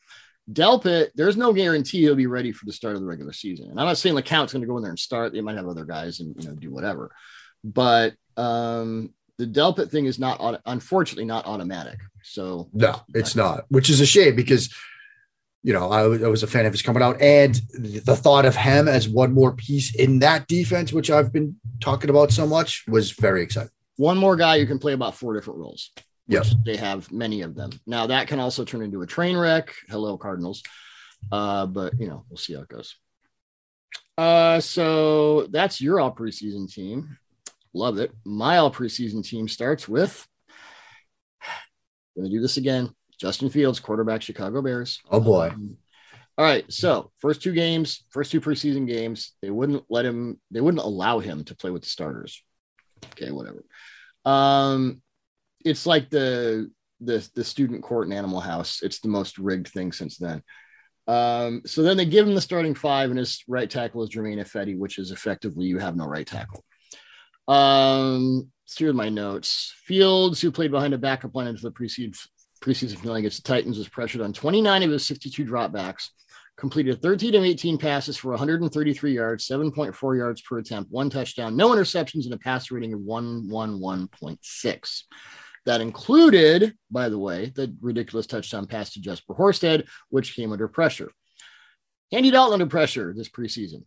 Delpit, 0.51 1.09
there's 1.15 1.35
no 1.35 1.51
guarantee 1.51 1.99
he'll 2.01 2.15
be 2.15 2.27
ready 2.27 2.51
for 2.53 2.65
the 2.65 2.71
start 2.71 2.95
of 2.95 3.01
the 3.01 3.07
regular 3.07 3.33
season. 3.33 3.69
And 3.69 3.79
I'm 3.79 3.85
not 3.87 3.97
saying 3.97 4.15
LeCounte's 4.15 4.53
going 4.53 4.61
to 4.61 4.67
go 4.67 4.77
in 4.77 4.83
there 4.83 4.91
and 4.91 4.99
start. 4.99 5.33
They 5.33 5.41
might 5.41 5.57
have 5.57 5.67
other 5.67 5.83
guys 5.83 6.21
and 6.21 6.35
you 6.41 6.47
know 6.47 6.55
do 6.55 6.71
whatever. 6.71 7.11
But 7.63 8.13
um, 8.37 9.13
the 9.37 9.45
Delpit 9.45 9.89
thing 9.89 10.05
is 10.05 10.17
not 10.19 10.61
unfortunately 10.65 11.25
not 11.25 11.45
automatic. 11.45 11.99
So 12.23 12.69
No, 12.73 13.01
it's 13.13 13.35
not, 13.35 13.65
which 13.69 13.89
is 13.89 14.01
a 14.01 14.05
shame 14.05 14.35
because, 14.35 14.73
you 15.63 15.73
know, 15.73 15.91
I, 15.91 16.07
was- 16.07 16.23
I 16.23 16.27
was 16.27 16.43
a 16.43 16.47
fan 16.47 16.65
of 16.65 16.73
his 16.73 16.81
coming 16.81 17.03
out 17.03 17.21
and 17.21 17.53
the 17.73 18.15
thought 18.15 18.45
of 18.45 18.55
him 18.55 18.87
as 18.87 19.07
one 19.07 19.33
more 19.33 19.53
piece 19.53 19.93
in 19.95 20.19
that 20.19 20.47
defense, 20.47 20.91
which 20.91 21.09
I've 21.11 21.31
been 21.31 21.55
talking 21.79 22.09
about 22.09 22.31
so 22.31 22.47
much, 22.47 22.83
was 22.87 23.11
very 23.11 23.43
exciting. 23.43 23.71
one 23.95 24.17
more 24.17 24.35
guy 24.35 24.55
you 24.55 24.65
can 24.67 24.79
play 24.79 24.93
about 24.93 25.15
four 25.15 25.33
different 25.33 25.59
roles. 25.59 25.91
Yes, 26.29 26.53
They 26.65 26.75
have 26.75 27.09
many 27.11 27.41
of 27.41 27.55
them. 27.55 27.69
Now 27.85 28.07
that 28.07 28.27
can 28.27 28.39
also 28.39 28.65
turn 28.65 28.81
into 28.81 29.01
a 29.01 29.07
train 29.07 29.37
wreck. 29.37 29.73
Hello, 29.87 30.17
Cardinals. 30.17 30.61
Uh, 31.31 31.65
but 31.65 31.93
you 31.99 32.07
know, 32.09 32.25
we'll 32.29 32.37
see 32.37 32.53
how 32.53 32.61
it 32.61 32.67
goes. 32.67 32.95
Uh, 34.17 34.59
so 34.59 35.43
that's 35.47 35.79
your 35.79 35.99
all 36.01 36.13
preseason 36.13 36.69
team. 36.71 37.17
Love 37.73 37.97
it. 37.97 38.11
My 38.25 38.57
all 38.57 38.71
preseason 38.71 39.23
team 39.25 39.47
starts 39.47 39.87
with 39.87 40.27
gonna 42.17 42.29
do 42.29 42.41
this 42.41 42.57
again. 42.57 42.89
Justin 43.19 43.49
Fields, 43.49 43.79
quarterback, 43.79 44.21
Chicago 44.21 44.61
Bears. 44.61 44.99
Oh 45.09 45.19
boy. 45.19 45.49
Um, 45.49 45.77
all 46.37 46.45
right. 46.45 46.71
So 46.71 47.11
first 47.19 47.41
two 47.41 47.53
games, 47.53 48.03
first 48.09 48.31
two 48.31 48.41
preseason 48.41 48.87
games, 48.87 49.33
they 49.41 49.49
wouldn't 49.49 49.85
let 49.89 50.05
him, 50.05 50.39
they 50.51 50.61
wouldn't 50.61 50.83
allow 50.83 51.19
him 51.19 51.43
to 51.45 51.55
play 51.55 51.71
with 51.71 51.83
the 51.83 51.89
starters. 51.89 52.43
Okay, 53.13 53.31
whatever. 53.31 53.63
Um, 54.25 55.01
it's 55.63 55.85
like 55.85 56.09
the 56.09 56.71
the 56.99 57.27
the 57.35 57.43
student 57.43 57.83
court 57.83 58.07
in 58.07 58.13
Animal 58.13 58.39
House. 58.39 58.81
It's 58.81 58.99
the 58.99 59.07
most 59.07 59.37
rigged 59.37 59.69
thing 59.69 59.91
since 59.91 60.17
then. 60.17 60.43
Um, 61.07 61.61
so 61.65 61.83
then 61.83 61.95
they 61.95 62.05
give 62.05 62.27
him 62.27 62.35
the 62.35 62.41
starting 62.41 62.75
five, 62.75 63.09
and 63.09 63.19
his 63.19 63.43
right 63.47 63.69
tackle 63.69 64.03
is 64.03 64.09
Germain 64.09 64.39
Ifedi, 64.39 64.77
which 64.77 64.99
is 64.99 65.11
effectively 65.11 65.65
you 65.65 65.77
have 65.79 65.95
no 65.95 66.05
right 66.05 66.27
tackle. 66.27 66.63
Um, 67.47 68.51
let's 68.65 68.93
my 68.93 69.09
notes. 69.09 69.73
Fields, 69.85 70.41
who 70.41 70.51
played 70.51 70.71
behind 70.71 70.93
a 70.93 70.97
backup 70.97 71.35
line 71.35 71.47
into 71.47 71.61
the 71.61 71.71
preseason 71.71 72.17
preseason 72.61 72.97
finale 72.97 73.19
against 73.19 73.43
the 73.43 73.47
Titans, 73.47 73.77
was 73.77 73.87
pressured 73.87 74.21
on 74.21 74.33
29 74.33 74.83
of 74.83 74.91
his 74.91 75.05
62 75.05 75.45
dropbacks, 75.45 76.09
completed 76.57 77.01
13 77.01 77.35
of 77.35 77.43
18 77.43 77.77
passes 77.77 78.17
for 78.17 78.31
133 78.31 79.13
yards, 79.13 79.47
7.4 79.47 80.17
yards 80.17 80.41
per 80.41 80.57
attempt, 80.57 80.91
one 80.91 81.09
touchdown, 81.09 81.55
no 81.55 81.69
interceptions, 81.69 82.25
and 82.25 82.33
a 82.33 82.37
passer 82.37 82.75
rating 82.75 82.93
of 82.93 82.99
111.6. 83.01 85.03
That 85.65 85.81
included, 85.81 86.75
by 86.89 87.09
the 87.09 87.19
way, 87.19 87.51
the 87.53 87.75
ridiculous 87.81 88.25
touchdown 88.25 88.67
pass 88.67 88.93
to 88.93 89.01
Jesper 89.01 89.35
Horsted, 89.35 89.87
which 90.09 90.35
came 90.35 90.51
under 90.51 90.67
pressure. 90.67 91.11
Andy 92.11 92.31
Dalton 92.31 92.53
under 92.53 92.67
pressure 92.67 93.13
this 93.13 93.29
preseason. 93.29 93.83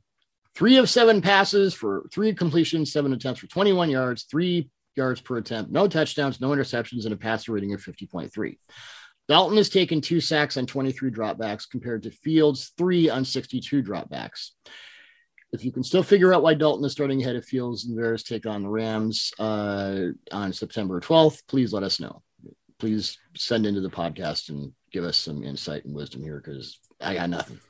Three 0.60 0.76
of 0.76 0.90
seven 0.90 1.22
passes 1.22 1.72
for 1.72 2.06
three 2.12 2.34
completions, 2.34 2.92
seven 2.92 3.14
attempts 3.14 3.40
for 3.40 3.46
21 3.46 3.88
yards, 3.88 4.24
three 4.24 4.68
yards 4.94 5.18
per 5.18 5.38
attempt, 5.38 5.72
no 5.72 5.88
touchdowns, 5.88 6.38
no 6.38 6.50
interceptions, 6.50 7.06
and 7.06 7.14
a 7.14 7.16
passer 7.16 7.52
rating 7.52 7.72
of 7.72 7.80
50.3. 7.80 8.58
Dalton 9.26 9.56
has 9.56 9.70
taken 9.70 10.02
two 10.02 10.20
sacks 10.20 10.58
on 10.58 10.66
23 10.66 11.10
dropbacks 11.12 11.66
compared 11.66 12.02
to 12.02 12.10
Fields' 12.10 12.74
three 12.76 13.08
on 13.08 13.24
62 13.24 13.82
dropbacks. 13.82 14.50
If 15.50 15.64
you 15.64 15.72
can 15.72 15.82
still 15.82 16.02
figure 16.02 16.34
out 16.34 16.42
why 16.42 16.52
Dalton 16.52 16.84
is 16.84 16.92
starting 16.92 17.22
ahead 17.22 17.36
of 17.36 17.46
Fields 17.46 17.86
and 17.86 17.96
Bears 17.96 18.22
take 18.22 18.44
on 18.44 18.62
the 18.62 18.68
Rams 18.68 19.32
uh, 19.38 20.08
on 20.30 20.52
September 20.52 21.00
12th, 21.00 21.40
please 21.48 21.72
let 21.72 21.84
us 21.84 22.00
know. 22.00 22.22
please 22.78 23.16
send 23.34 23.64
into 23.64 23.80
the 23.80 23.88
podcast 23.88 24.50
and 24.50 24.74
give 24.92 25.04
us 25.04 25.16
some 25.16 25.42
insight 25.42 25.86
and 25.86 25.94
wisdom 25.94 26.22
here 26.22 26.42
because 26.44 26.78
I 27.00 27.14
got 27.14 27.30
nothing. 27.30 27.60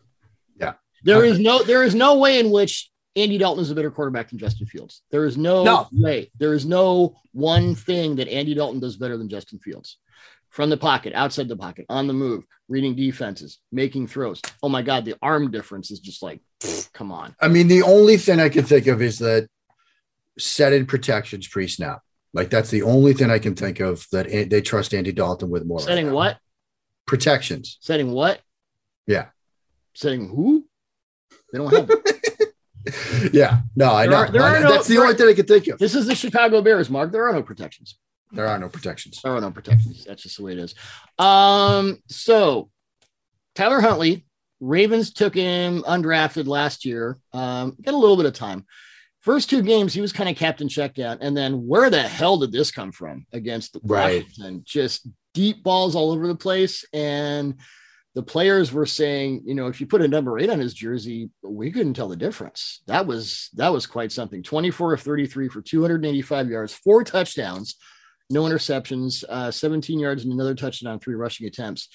Yeah. 0.59 0.73
There 1.03 1.19
uh, 1.19 1.23
is 1.23 1.39
no 1.39 1.63
there 1.63 1.85
is 1.85 1.95
no 1.95 2.19
way 2.19 2.39
in 2.41 2.51
which 2.51 2.91
Andy 3.17 3.39
Dalton 3.39 3.63
is 3.63 3.71
a 3.71 3.75
better 3.75 3.91
quarterback 3.91 4.31
than 4.31 4.39
Justin 4.39 4.67
Fields. 4.67 5.03
There 5.11 5.27
is 5.27 5.37
no, 5.37 5.65
No. 5.65 5.89
way. 5.93 6.31
There 6.39 6.55
is 6.55 6.65
no 6.65 7.17
one 7.33 7.75
thing 7.75 8.17
that 8.17 8.29
Andy 8.29 8.55
Dalton 8.55 8.81
does 8.81 8.97
better 8.97 9.17
than 9.17 9.29
Justin 9.29 9.59
Fields. 9.59 9.99
From 10.51 10.71
the 10.71 10.77
pocket, 10.77 11.13
outside 11.15 11.49
the 11.49 11.57
pocket, 11.57 11.87
on 11.89 12.07
the 12.09 12.13
move, 12.13 12.45
reading 12.69 12.97
defenses, 12.97 13.59
making 13.71 14.09
throws. 14.09 14.41
Oh 14.63 14.69
my 14.69 14.83
God, 14.83 15.05
the 15.05 15.15
arm 15.23 15.51
difference 15.51 15.93
is 15.93 16.01
just 16.01 16.23
like, 16.23 16.41
come 16.93 17.13
on. 17.13 17.37
I 17.41 17.47
mean, 17.49 17.69
the 17.69 17.83
only 17.83 18.17
thing 18.17 18.41
I 18.41 18.49
can 18.49 18.65
think 18.65 18.89
of 18.89 19.01
is 19.01 19.21
that 19.21 19.49
setting 20.39 20.87
protections 20.87 21.47
pre 21.47 21.69
snap. 21.69 22.01
Like 22.33 22.51
that's 22.51 22.71
the 22.71 22.83
only 22.83 23.13
thing 23.13 23.31
I 23.31 23.39
can 23.39 23.55
think 23.55 23.81
of 23.81 24.07
that 24.13 24.29
they 24.29 24.61
trust 24.61 24.95
Andy 24.95 25.13
Dalton 25.13 25.51
with 25.51 25.65
more. 25.67 25.81
Setting 25.81 26.07
now. 26.09 26.15
what? 26.15 26.39
Protections. 27.07 27.79
Setting 27.81 28.13
what? 28.13 28.41
Yeah. 29.07 29.27
Setting 29.95 30.29
who? 30.29 30.65
They 31.53 31.59
don't 31.59 31.73
have 31.73 31.91
it. 31.91 32.17
Yeah. 33.33 33.61
No, 33.77 33.93
I 33.93 34.07
There 34.07 34.11
know. 34.11 34.17
are- 34.17 34.31
there 34.31 34.43
I 34.43 34.57
are 34.57 34.61
no- 34.61 34.73
that's 34.73 34.89
the 34.89 34.99
only 34.99 35.15
thing 35.15 35.29
I 35.29 35.35
can 35.35 35.47
think 35.47 35.67
of. 35.69 35.79
This 35.79 35.95
is 35.95 36.07
the 36.07 36.15
Chicago 36.15 36.63
Bears, 36.63 36.89
Mark. 36.89 37.13
There 37.13 37.29
are 37.29 37.33
no 37.33 37.43
protections. 37.43 37.99
There 38.33 38.47
are 38.47 38.59
no 38.59 38.69
protections. 38.69 39.21
There 39.23 39.33
are 39.35 39.41
no 39.41 39.51
protections. 39.51 40.05
That's 40.05 40.23
just 40.23 40.39
the 40.39 40.45
way 40.45 40.53
it 40.53 40.59
is. 40.59 40.75
Um, 41.19 41.99
so 42.09 42.71
Tyler 43.55 43.81
Huntley, 43.81 44.25
Ravens 44.61 45.13
took 45.13 45.35
him 45.35 45.83
undrafted 45.83 46.47
last 46.47 46.85
year. 46.87 47.19
Um, 47.35 47.77
got 47.83 47.95
a 47.95 47.99
little 47.99 48.17
bit 48.17 48.27
of 48.27 48.33
time. 48.33 48.65
First 49.21 49.51
two 49.51 49.61
games, 49.63 49.93
he 49.93 50.01
was 50.01 50.13
kind 50.15 50.31
of 50.31 50.37
captain 50.37 50.69
checked 50.69 50.99
out. 50.99 51.19
And 51.21 51.37
then 51.37 51.67
where 51.67 51.91
the 51.91 52.03
hell 52.03 52.39
did 52.39 52.51
this 52.53 52.71
come 52.71 52.93
from 52.93 53.27
against 53.33 53.77
Right. 53.83 54.25
Washington? 54.25 54.63
Just 54.65 55.07
deep 55.35 55.63
balls 55.63 55.95
all 55.95 56.11
over 56.13 56.27
the 56.27 56.35
place. 56.35 56.85
And 56.95 57.57
the 58.15 58.23
players 58.23 58.73
were 58.73 58.87
saying, 58.87 59.43
you 59.45 59.55
know, 59.55 59.69
if 59.69 59.81
you 59.81 59.87
put 59.87 60.03
a 60.03 60.09
number 60.09 60.39
eight 60.39 60.51
on 60.51 60.59
his 60.59 60.75
jersey, 60.75 61.31
we 61.43 61.71
couldn't 61.71 61.95
tell 61.95 62.09
the 62.09 62.17
difference. 62.17 62.83
That 62.87 63.07
was 63.07 63.51
that 63.55 63.73
was 63.73 63.87
quite 63.87 64.11
something. 64.11 64.43
24 64.43 64.95
of 64.95 65.01
33 65.01 65.49
for 65.49 65.63
285 65.63 66.49
yards, 66.49 66.75
four 66.75 67.05
touchdowns, 67.05 67.77
no 68.29 68.43
interceptions, 68.43 69.23
uh, 69.29 69.51
17 69.51 69.99
yards 69.99 70.25
and 70.25 70.33
another 70.33 70.55
touchdown, 70.55 70.99
three 70.99 71.15
rushing 71.15 71.47
attempts. 71.47 71.89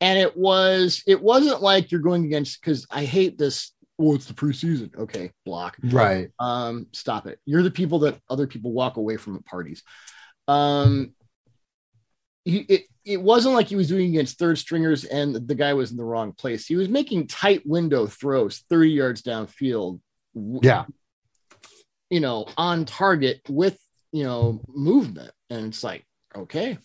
And 0.00 0.18
it 0.18 0.36
was 0.36 1.02
it 1.06 1.22
wasn't 1.22 1.60
like 1.60 1.90
you're 1.90 2.00
going 2.00 2.24
against 2.24 2.60
because 2.62 2.86
I 2.90 3.04
hate 3.04 3.36
this. 3.36 3.72
Oh, 4.00 4.14
it's 4.14 4.26
the 4.26 4.34
preseason. 4.34 4.96
Okay, 4.96 5.32
block. 5.44 5.76
Right. 5.82 6.30
Um, 6.38 6.86
stop 6.92 7.26
it. 7.26 7.40
You're 7.44 7.64
the 7.64 7.70
people 7.70 7.98
that 8.00 8.18
other 8.30 8.46
people 8.46 8.72
walk 8.72 8.96
away 8.96 9.16
from 9.16 9.36
at 9.36 9.44
parties. 9.44 9.82
Um, 10.46 11.14
he, 12.48 12.58
it, 12.60 12.84
it 13.04 13.20
wasn't 13.20 13.54
like 13.54 13.68
he 13.68 13.76
was 13.76 13.88
doing 13.88 14.08
against 14.08 14.38
third 14.38 14.56
stringers 14.58 15.04
and 15.04 15.34
the 15.34 15.54
guy 15.54 15.74
was 15.74 15.90
in 15.90 15.98
the 15.98 16.04
wrong 16.04 16.32
place. 16.32 16.66
He 16.66 16.76
was 16.76 16.88
making 16.88 17.26
tight 17.26 17.62
window 17.66 18.06
throws 18.06 18.64
30 18.70 18.90
yards 18.90 19.22
downfield. 19.22 20.00
Yeah. 20.34 20.86
You 22.08 22.20
know, 22.20 22.46
on 22.56 22.86
target 22.86 23.42
with, 23.48 23.78
you 24.12 24.24
know, 24.24 24.62
movement. 24.68 25.30
And 25.50 25.66
it's 25.66 25.84
like, 25.84 26.06
okay, 26.34 26.78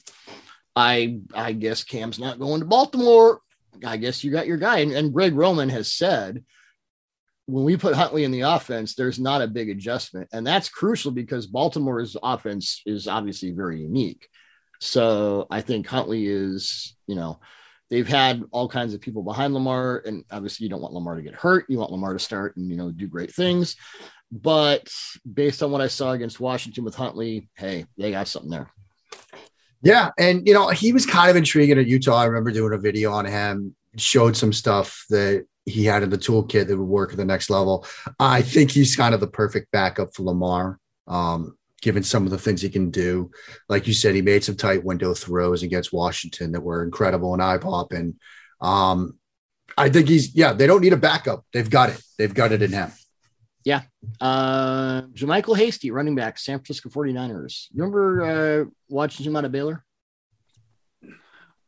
I, 0.76 1.21
I 1.34 1.54
guess 1.54 1.86
Cam's 1.86 2.19
not 2.19 2.39
going 2.39 2.60
to 2.60 2.65
Baltimore. 2.65 3.39
I 3.86 3.95
guess 3.95 4.21
you 4.23 4.32
got 4.32 4.47
your 4.47 4.58
guy. 4.58 4.80
And, 4.80 4.91
and 4.91 5.13
Greg 5.13 5.34
Roman 5.34 5.69
has 5.69 5.93
said, 5.93 6.43
when 7.45 7.63
we 7.63 7.78
put 7.78 7.95
Huntley 7.95 8.26
in 8.26 8.32
the 8.32 8.41
offense, 8.41 8.95
there's 8.95 9.19
not 9.19 9.41
a 9.41 9.47
big 9.47 9.69
adjustment. 9.69 10.28
And 10.34 10.45
that's 10.45 10.69
crucial 10.69 11.12
because 11.12 11.47
Baltimore's 11.47 12.17
offense 12.21 12.82
is 12.86 13.08
obviously 13.08 13.52
very 13.52 13.82
unique. 13.82 14.28
So 14.84 15.48
I 15.50 15.62
think 15.62 15.88
Huntley 15.88 16.28
is, 16.28 16.96
you 17.08 17.15
know, 17.15 17.39
they've 17.89 18.08
had 18.08 18.43
all 18.52 18.67
kinds 18.67 18.93
of 18.93 19.00
people 19.00 19.24
behind 19.24 19.54
Lamar. 19.54 20.04
And 20.06 20.26
obviously, 20.30 20.65
you 20.65 20.69
don't 20.69 20.82
want 20.82 20.93
Lamar 20.93 21.15
to 21.15 21.22
get 21.22 21.36
hurt. 21.36 21.65
You 21.69 21.78
want 21.78 21.91
Lamar 21.91 22.12
to 22.12 22.19
start 22.19 22.58
and, 22.58 22.69
you 22.69 22.76
know, 22.76 22.91
do 22.91 23.08
great 23.08 23.34
things. 23.34 23.78
But 24.30 24.91
based 25.32 25.63
on 25.63 25.72
what 25.72 25.80
I 25.80 25.88
saw 25.88 26.12
against 26.12 26.41
Washington 26.41 26.84
with 26.84 26.96
Huntley, 26.96 27.50
hey, 27.56 27.86
they 27.98 28.12
got 28.12 28.28
something 28.28 28.52
there. 28.52 28.72
Yeah. 29.82 30.10
And, 30.17 30.46
you 30.46 30.54
know, 30.54 30.67
he 30.69 30.91
was 30.91 31.06
kind 31.06 31.30
of 31.30 31.38
intriguing 31.38 31.80
at 31.80 31.88
Utah. 31.88 32.17
I 32.17 32.26
remember 32.26 32.52
doing 32.52 32.74
a 32.74 32.78
video 32.78 33.13
on 33.13 33.26
him, 33.26 33.76
showed 33.96 34.36
some 34.36 34.52
stuff 34.52 35.06
that 35.10 35.46
he 35.65 35.86
had 35.86 36.04
in 36.04 36.10
the 36.10 36.17
toolkit 36.17 36.67
that 36.67 36.78
would 36.78 36.84
work 36.84 37.12
at 37.12 37.17
the 37.17 37.26
next 37.26 37.50
level. 37.50 37.86
I 38.19 38.41
think 38.41 38.72
he's 38.72 38.98
kind 38.98 39.13
of 39.13 39.22
the 39.22 39.28
perfect 39.28 39.72
backup 39.72 40.13
for 40.13 40.24
Lamar, 40.24 40.78
um, 41.08 41.58
given 41.84 42.02
some 42.02 42.24
of 42.26 42.32
the 42.32 42.38
things 42.39 42.62
he 42.62 42.69
can 42.69 42.89
do. 42.89 43.30
Like 43.69 43.86
you 43.86 43.93
said, 43.93 44.15
he 44.15 44.22
made 44.24 44.43
some 44.43 44.56
tight 44.56 44.84
window 44.84 45.13
throws 45.13 45.62
against 45.62 45.93
Washington 45.93 46.54
that 46.54 46.62
were 46.62 46.82
incredible 46.84 47.34
and 47.34 47.43
eye 47.43 47.60
popping. 47.60 48.15
Um, 48.62 49.19
I 49.78 49.89
think 49.89 50.08
he's, 50.08 50.34
yeah, 50.34 50.54
they 50.54 50.65
don't 50.65 50.82
need 50.82 50.93
a 50.93 50.98
backup. 50.98 51.46
They've 51.54 51.69
got 51.69 51.89
it. 51.89 52.02
They've 52.17 52.34
got 52.34 52.52
it 52.54 52.62
in 52.62 52.72
him. 52.72 52.91
Yeah. 53.65 53.82
Uh, 54.19 55.04
JaMycal 55.13 55.58
Hasty, 55.58 55.91
running 55.91 56.15
back, 56.15 56.38
San 56.39 56.60
Francisco 56.60 56.89
49ers. 56.89 57.67
You 57.72 57.84
remember 57.84 58.24
uh, 58.24 58.65
watching 58.89 59.26
him 59.26 59.36
out 59.36 59.46
of 59.46 59.52
Baylor? 59.52 59.84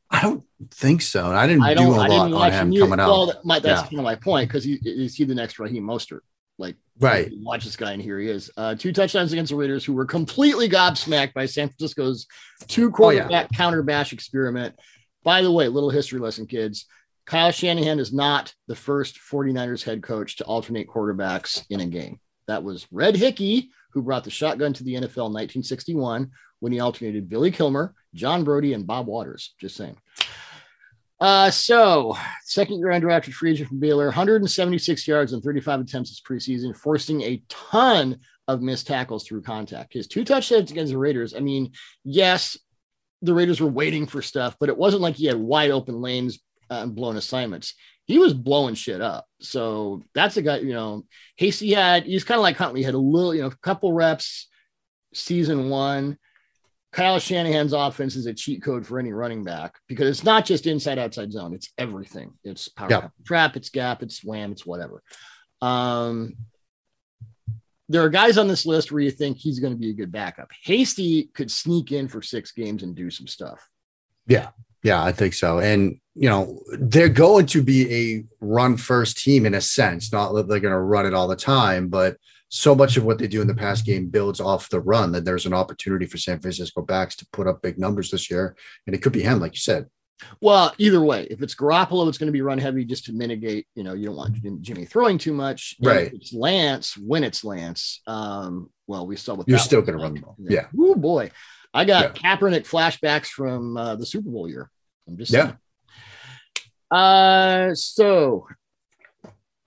I 0.10 0.22
don't 0.22 0.44
think 0.72 1.02
so. 1.02 1.28
I 1.28 1.46
didn't 1.48 1.64
I 1.64 1.74
do 1.74 1.92
a 1.94 1.98
I 1.98 2.08
lot 2.08 2.12
on 2.12 2.32
watch 2.32 2.54
him 2.54 2.72
him. 2.72 2.80
coming 2.80 3.00
out. 3.00 3.10
Well, 3.10 3.26
that- 3.28 3.46
my, 3.46 3.60
that's 3.60 3.82
Yeah. 3.82 3.88
kind 3.88 4.00
of 4.00 4.04
my 4.04 4.16
point 4.16 4.50
because 4.50 4.64
he 4.64 4.80
is 4.84 5.16
he 5.16 5.26
the 5.26 5.36
next 5.36 5.60
Raheem 5.60 5.84
Mostert. 5.84 6.20
Like 6.58 6.76
right. 7.00 7.30
watch 7.34 7.66
this 7.66 7.76
guy 7.76 7.92
and 7.92 8.02
here 8.02 8.20
he 8.20 8.28
is. 8.30 8.50
Uh, 8.56 8.76
two 8.76 8.94
touchdowns 8.94 9.34
against 9.34 9.50
the 9.52 9.56
Raiders, 9.58 9.84
who 9.84 9.94
were 9.94 10.06
completely 10.06 10.70
gobsmacked 10.70 11.34
by 11.34 11.46
San 11.46 11.68
Francisco's 11.70 12.28
two 12.68 12.84
Oh, 12.84 13.10
yeah. 13.10 13.20
quarterback 13.24 13.52
counter 13.54 13.84
bash 13.84 14.14
experiment. 14.14 14.76
By 15.24 15.42
the 15.42 15.52
way, 15.52 15.68
little 15.68 15.90
history 15.90 16.20
lesson, 16.20 16.46
kids. 16.48 16.86
Kyle 17.26 17.52
Shanahan 17.52 17.98
is 18.00 18.14
not 18.14 18.54
the 18.68 18.76
first 18.76 19.18
49ers 19.20 19.84
head 19.84 20.04
coach 20.04 20.36
to 20.38 20.44
alternate 20.46 20.88
quarterbacks 20.88 21.66
in 21.72 21.80
a 21.80 21.86
game. 21.88 22.20
That 22.48 22.64
was 22.64 22.86
Red 22.92 23.16
Hickey, 23.16 23.72
who 23.92 24.04
brought 24.04 24.24
the 24.24 24.30
shotgun 24.30 24.74
to 24.74 24.84
the 24.84 24.94
NFL 24.94 25.28
in 25.28 25.34
1961 25.34 26.30
when 26.60 26.72
he 26.72 26.80
alternated 26.80 27.28
Billy 27.28 27.50
Kilmer, 27.50 27.96
John 28.14 28.44
Brodie, 28.44 28.74
and 28.74 28.86
Bob 28.86 29.08
Waters. 29.08 29.56
Just 29.60 29.76
saying. 29.76 29.98
Uh, 31.20 31.50
so 31.50 32.18
second 32.44 32.78
year 32.78 32.90
undrafted 32.90 33.34
free 33.34 33.52
agent 33.52 33.70
from 33.70 33.80
Baylor, 33.80 34.06
176 34.06 35.08
yards 35.08 35.34
and 35.34 35.42
35 35.44 35.82
attempts 35.82 36.10
this 36.10 36.22
preseason, 36.22 36.76
forcing 36.76 37.22
a 37.22 37.42
ton 37.48 38.20
of 38.48 38.62
missed 38.62 38.88
tackles 38.88 39.26
through 39.26 39.42
contact. 39.42 39.94
His 39.94 40.08
two 40.08 40.26
touchdowns 40.26 40.72
against 40.72 40.92
the 40.92 40.98
Raiders. 40.98 41.34
I 41.34 41.40
mean, 41.40 41.72
yes, 42.04 42.58
the 43.22 43.34
Raiders 43.34 43.62
were 43.62 43.70
waiting 43.70 44.06
for 44.06 44.22
stuff, 44.22 44.58
but 44.60 44.70
it 44.70 44.78
wasn't 44.78 45.02
like 45.02 45.16
he 45.16 45.26
had 45.26 45.38
wide 45.38 45.72
open 45.72 46.02
lanes 46.02 46.40
uh, 46.70 46.82
and 46.84 46.96
blown 46.96 47.18
assignments. 47.18 47.74
He 48.06 48.20
was 48.20 48.34
blowing 48.34 48.76
shit 48.76 49.02
up. 49.02 49.26
So 49.40 50.04
that's 50.14 50.38
a 50.38 50.42
guy, 50.42 50.58
you 50.58 50.74
know, 50.74 51.06
Hasty 51.38 51.74
had, 51.74 52.06
he's 52.06 52.24
kind 52.24 52.38
of 52.38 52.44
like 52.44 52.58
Huntley, 52.58 52.84
had 52.84 52.94
a 52.94 53.00
little, 53.00 53.34
you 53.34 53.42
know, 53.42 53.48
a 53.48 53.58
couple 53.64 53.94
reps 53.94 54.48
season 55.14 55.70
one. 55.70 56.18
Kyle 56.96 57.20
Shanahan's 57.20 57.74
offense 57.74 58.16
is 58.16 58.26
a 58.26 58.34
cheat 58.34 58.64
code 58.64 58.88
for 58.88 58.98
any 59.00 59.12
running 59.12 59.44
back 59.44 59.76
because 59.90 60.08
it's 60.08 60.24
not 60.24 60.46
just 60.46 60.66
inside 60.66 60.98
outside 60.98 61.30
zone, 61.30 61.54
it's 61.54 61.74
everything. 61.78 62.32
It's 62.46 62.70
power 62.70 62.88
Yeah. 62.90 63.08
trap, 63.26 63.58
it's 63.58 63.70
gap, 63.70 64.02
it's 64.02 64.24
wham, 64.24 64.54
it's 64.54 64.66
whatever. 64.66 65.04
Um, 65.62 66.38
there 67.90 68.02
are 68.02 68.10
guys 68.10 68.38
on 68.38 68.48
this 68.48 68.66
list 68.66 68.94
where 68.94 69.02
you 69.02 69.12
think 69.12 69.36
he's 69.38 69.60
going 69.60 69.74
to 69.74 69.80
be 69.80 69.90
a 69.90 69.94
good 69.94 70.10
backup. 70.10 70.52
Hasty 70.64 71.24
could 71.34 71.52
sneak 71.52 71.92
in 71.92 72.08
for 72.08 72.22
six 72.22 72.54
games 72.54 72.82
and 72.82 72.96
do 72.96 73.10
some 73.10 73.28
stuff. 73.28 73.70
Yeah. 74.26 74.52
Yeah, 74.82 75.04
I 75.04 75.12
think 75.12 75.34
so. 75.34 75.60
And 75.60 76.00
you 76.14 76.30
know, 76.30 76.62
they're 76.80 77.10
going 77.10 77.46
to 77.48 77.62
be 77.62 77.94
a 77.94 78.24
run 78.40 78.78
first 78.78 79.18
team 79.18 79.46
in 79.46 79.54
a 79.54 79.60
sense. 79.60 80.14
Not 80.14 80.32
that 80.32 80.48
they're 80.48 80.62
going 80.62 80.72
to 80.72 80.80
run 80.80 81.06
it 81.06 81.14
all 81.14 81.28
the 81.28 81.36
time, 81.36 81.90
but 81.90 82.16
so 82.50 82.76
much 82.76 82.96
of 82.98 83.04
what 83.04 83.18
they 83.18 83.28
do 83.28 83.42
in 83.42 83.48
the 83.48 83.54
pass 83.56 83.82
game 83.82 84.08
builds 84.08 84.40
off 84.40 84.70
the 84.70 84.80
run 84.80 85.12
that 85.12 85.26
there's 85.26 85.46
an 85.46 85.54
opportunity 85.54 86.06
for 86.06 86.18
San 86.18 86.40
Francisco 86.40 86.82
backs 86.82 87.16
to 87.18 87.28
put 87.34 87.48
up 87.48 87.62
big 87.62 87.78
numbers 87.80 88.12
this 88.12 88.30
year. 88.30 88.56
And 88.86 88.96
it 88.96 89.02
could 89.02 89.14
be 89.14 89.22
him, 89.24 89.40
like 89.40 89.54
you 89.54 89.60
said. 89.60 89.88
Well, 90.42 90.74
either 90.78 91.02
way, 91.02 91.28
if 91.30 91.42
it's 91.42 91.56
Garoppolo, 91.56 92.08
it's 92.08 92.18
going 92.18 92.28
to 92.28 92.32
be 92.34 92.42
run 92.42 92.58
heavy 92.58 92.86
just 92.86 93.06
to 93.06 93.14
mitigate. 93.14 93.68
You 93.76 93.84
know, 93.84 93.94
you 93.94 94.06
don't 94.06 94.16
want 94.16 94.62
Jimmy 94.62 94.86
throwing 94.86 95.18
too 95.18 95.34
much. 95.34 95.76
And 95.80 95.88
Right. 95.88 96.14
It's 96.14 96.32
Lance, 96.34 96.96
when 96.98 97.24
it's 97.26 97.44
Lance, 97.44 98.02
um, 98.08 98.70
well, 98.88 99.06
we 99.06 99.18
saw 99.18 99.34
what 99.34 99.50
You're 99.50 99.60
still 99.60 99.82
gonna 99.82 99.98
run 99.98 100.14
the 100.14 100.22
ball. 100.22 100.38
Yeah. 100.40 100.68
Oh 100.80 100.96
boy, 100.96 101.32
I 101.74 101.84
got 101.84 102.16
Kaepernick 102.16 102.66
flashbacks 102.66 103.28
from 103.28 103.76
uh, 103.76 103.96
the 103.98 104.06
Super 104.06 104.30
Bowl 104.30 104.48
year. 104.48 104.70
I'm 105.08 105.18
just 105.18 105.34
Yeah. 105.34 105.44
saying. 105.48 105.58
Uh, 106.92 107.76
so 107.76 108.48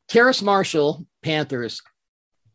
Terrace 0.08 0.40
Marshall, 0.40 1.06
Panthers. 1.22 1.82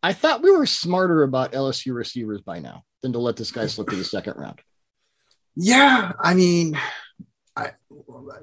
I 0.04 0.14
thought 0.14 0.44
we 0.44 0.52
were 0.52 0.66
smarter 0.66 1.24
about 1.24 1.54
LSU 1.54 1.94
receivers 1.96 2.42
by 2.42 2.60
now 2.60 2.84
than 3.02 3.14
to 3.14 3.20
let 3.20 3.38
this 3.38 3.52
guy 3.52 3.68
slip 3.68 3.88
to 3.90 3.96
the 3.96 4.04
second 4.04 4.36
round. 4.38 4.60
Yeah, 5.56 6.12
I 6.20 6.34
mean, 6.34 6.78
I, 7.56 7.72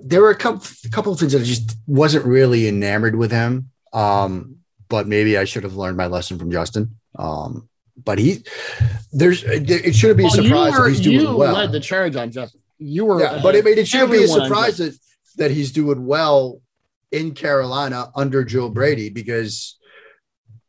there 0.01 0.23
were 0.23 0.31
a 0.31 0.37
couple, 0.37 0.62
a 0.85 0.88
couple 0.88 1.12
of 1.12 1.18
things 1.20 1.33
that 1.33 1.42
I 1.42 1.44
just 1.44 1.77
wasn't 1.87 2.25
really 2.25 2.66
enamored 2.68 3.16
with 3.16 3.31
him. 3.31 3.70
Um, 3.92 4.57
but 4.88 5.07
maybe 5.07 5.37
I 5.37 5.44
should 5.44 5.64
have 5.64 5.75
learned 5.77 5.96
my 5.96 6.07
lesson 6.07 6.38
from 6.38 6.51
Justin. 6.51 6.96
Um, 7.18 7.68
but 8.03 8.18
he, 8.18 8.44
there's, 9.12 9.42
it 9.44 9.94
shouldn't 9.94 10.16
be 10.16 10.25
a 10.25 10.29
Well, 10.29 10.37
you 10.37 10.42
surprise 10.49 10.73
were- 10.73 10.85
that 10.85 10.88
he's 10.90 11.01
doing 11.01 11.20
you 11.20 11.37
well. 11.37 11.55
led 11.55 11.73
the 11.73 11.81
charge 11.81 12.16
on 12.16 12.31
Justin. 12.31 12.61
you 12.79 13.05
were, 13.05 13.20
Yeah, 13.20 13.40
but 13.42 13.55
I 13.55 13.61
mean, 13.61 13.77
it 13.79 13.87
shouldn't 13.87 14.12
be 14.12 14.25
a 14.25 14.29
surprise 14.29 14.79
that, 14.79 14.96
that 15.37 15.51
he's 15.51 15.73
doing 15.73 16.07
well 16.07 16.61
in 17.12 17.35
Carolina 17.35 18.11
under 18.16 18.44
Joe 18.44 18.68
Brady 18.70 19.11
because 19.11 19.77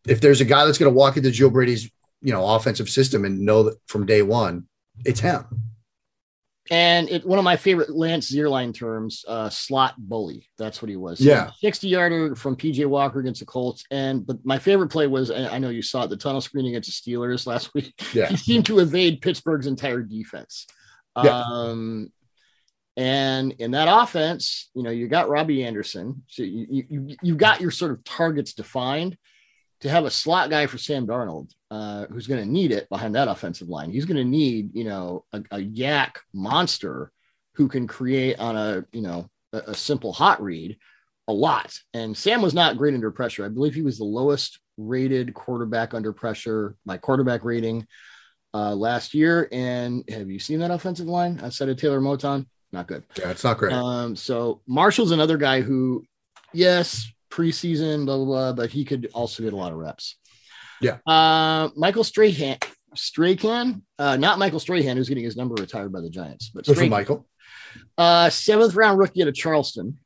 if 0.07 0.21
there's 0.21 0.41
a 0.41 0.45
guy 0.45 0.65
that's 0.65 0.77
going 0.77 0.91
to 0.91 0.97
walk 0.97 1.17
into 1.17 1.31
Joe 1.31 1.49
Brady's 1.49 1.89
you 2.21 2.31
know 2.31 2.45
offensive 2.45 2.89
system 2.89 3.25
and 3.25 3.39
know 3.39 3.63
that 3.63 3.77
from 3.87 4.05
day 4.05 4.21
one, 4.21 4.67
it's 5.05 5.19
him. 5.19 5.45
And 6.69 7.09
it, 7.09 7.25
one 7.25 7.39
of 7.39 7.43
my 7.43 7.57
favorite 7.57 7.89
Lance 7.89 8.31
Zierlein 8.31 8.73
terms, 8.73 9.25
uh, 9.27 9.49
slot 9.49 9.95
bully. 9.97 10.47
That's 10.57 10.81
what 10.81 10.87
he 10.87 10.95
was. 10.95 11.19
Yeah. 11.19 11.51
60 11.59 11.87
yarder 11.87 12.35
from 12.35 12.55
PJ 12.55 12.85
Walker 12.85 13.19
against 13.19 13.39
the 13.41 13.45
Colts. 13.45 13.83
And 13.91 14.25
but 14.25 14.37
my 14.45 14.57
favorite 14.57 14.89
play 14.89 15.07
was, 15.07 15.31
I 15.31 15.57
know 15.57 15.69
you 15.69 15.81
saw 15.81 16.03
it, 16.03 16.11
the 16.11 16.17
tunnel 16.17 16.39
screen 16.39 16.67
against 16.67 17.03
the 17.03 17.11
Steelers 17.11 17.45
last 17.45 17.73
week. 17.75 17.93
Yeah. 18.13 18.27
He 18.27 18.37
seemed 18.37 18.67
to 18.67 18.79
evade 18.79 19.21
Pittsburgh's 19.21 19.67
entire 19.67 20.01
defense. 20.01 20.65
Yeah. 21.21 21.43
Um, 21.45 22.11
and 22.95 23.53
in 23.53 23.71
that 23.71 23.89
offense, 23.89 24.69
you 24.73 24.83
know, 24.83 24.91
you 24.91 25.07
got 25.07 25.29
Robbie 25.29 25.65
Anderson. 25.65 26.23
So 26.27 26.43
you, 26.43 26.85
you, 26.89 27.15
you 27.21 27.35
got 27.35 27.59
your 27.59 27.71
sort 27.71 27.91
of 27.91 28.03
targets 28.03 28.53
defined 28.53 29.17
to 29.81 29.89
have 29.89 30.05
a 30.05 30.11
slot 30.11 30.49
guy 30.49 30.67
for 30.67 30.77
Sam 30.77 31.07
Darnold, 31.07 31.51
uh, 31.69 32.05
who's 32.07 32.27
going 32.27 32.43
to 32.43 32.49
need 32.49 32.71
it 32.71 32.87
behind 32.89 33.15
that 33.15 33.27
offensive 33.27 33.67
line. 33.67 33.91
He's 33.91 34.05
going 34.05 34.17
to 34.17 34.23
need, 34.23 34.75
you 34.75 34.83
know, 34.83 35.25
a, 35.33 35.39
a 35.51 35.57
YAC 35.57 36.17
monster 36.33 37.11
who 37.55 37.67
can 37.67 37.87
create 37.87 38.39
on 38.39 38.55
a, 38.55 38.85
you 38.91 39.01
know, 39.01 39.29
a, 39.53 39.57
a 39.67 39.73
simple 39.73 40.13
hot 40.13 40.41
read 40.41 40.77
a 41.27 41.33
lot. 41.33 41.77
And 41.93 42.15
Sam 42.15 42.41
was 42.41 42.53
not 42.53 42.77
great 42.77 42.93
under 42.93 43.11
pressure. 43.11 43.45
I 43.45 43.49
believe 43.49 43.73
he 43.73 43.81
was 43.81 43.97
the 43.97 44.03
lowest 44.03 44.59
rated 44.77 45.33
quarterback 45.33 45.93
under 45.93 46.13
pressure 46.13 46.75
by 46.85 46.97
quarterback 46.97 47.43
rating 47.43 47.87
uh, 48.53 48.75
last 48.75 49.13
year. 49.13 49.47
And 49.51 50.03
have 50.09 50.29
you 50.29 50.39
seen 50.39 50.59
that 50.59 50.71
offensive 50.71 51.07
line 51.07 51.39
outside 51.43 51.69
of 51.69 51.77
Taylor 51.77 52.01
Moton? 52.01 52.45
Not 52.71 52.87
good. 52.87 53.03
Yeah, 53.17 53.31
it's 53.31 53.43
not 53.43 53.57
great. 53.57 53.73
Um, 53.73 54.15
so 54.15 54.61
Marshall's 54.67 55.11
another 55.11 55.37
guy 55.37 55.61
who, 55.61 56.05
yes, 56.53 57.11
preseason, 57.31 58.05
blah, 58.05 58.17
blah, 58.17 58.25
blah, 58.25 58.53
but 58.53 58.69
he 58.69 58.85
could 58.85 59.09
also 59.13 59.43
get 59.43 59.53
a 59.53 59.55
lot 59.55 59.71
of 59.71 59.77
reps. 59.77 60.17
Yeah. 60.81 60.97
Uh, 61.05 61.69
Michael 61.75 62.03
Strahan, 62.03 62.57
Strahan, 62.95 63.83
uh, 63.97 64.17
not 64.17 64.39
Michael 64.39 64.59
Strahan, 64.59 64.97
who's 64.97 65.09
getting 65.09 65.23
his 65.23 65.37
number 65.37 65.55
retired 65.55 65.91
by 65.91 66.01
the 66.01 66.09
Giants, 66.09 66.49
but 66.53 66.65
Strahan, 66.65 66.89
Michael. 66.89 67.27
uh, 67.97 68.29
seventh 68.29 68.75
round 68.75 68.99
rookie 68.99 69.21
out 69.21 69.27
of 69.27 69.35
Charleston, 69.35 69.97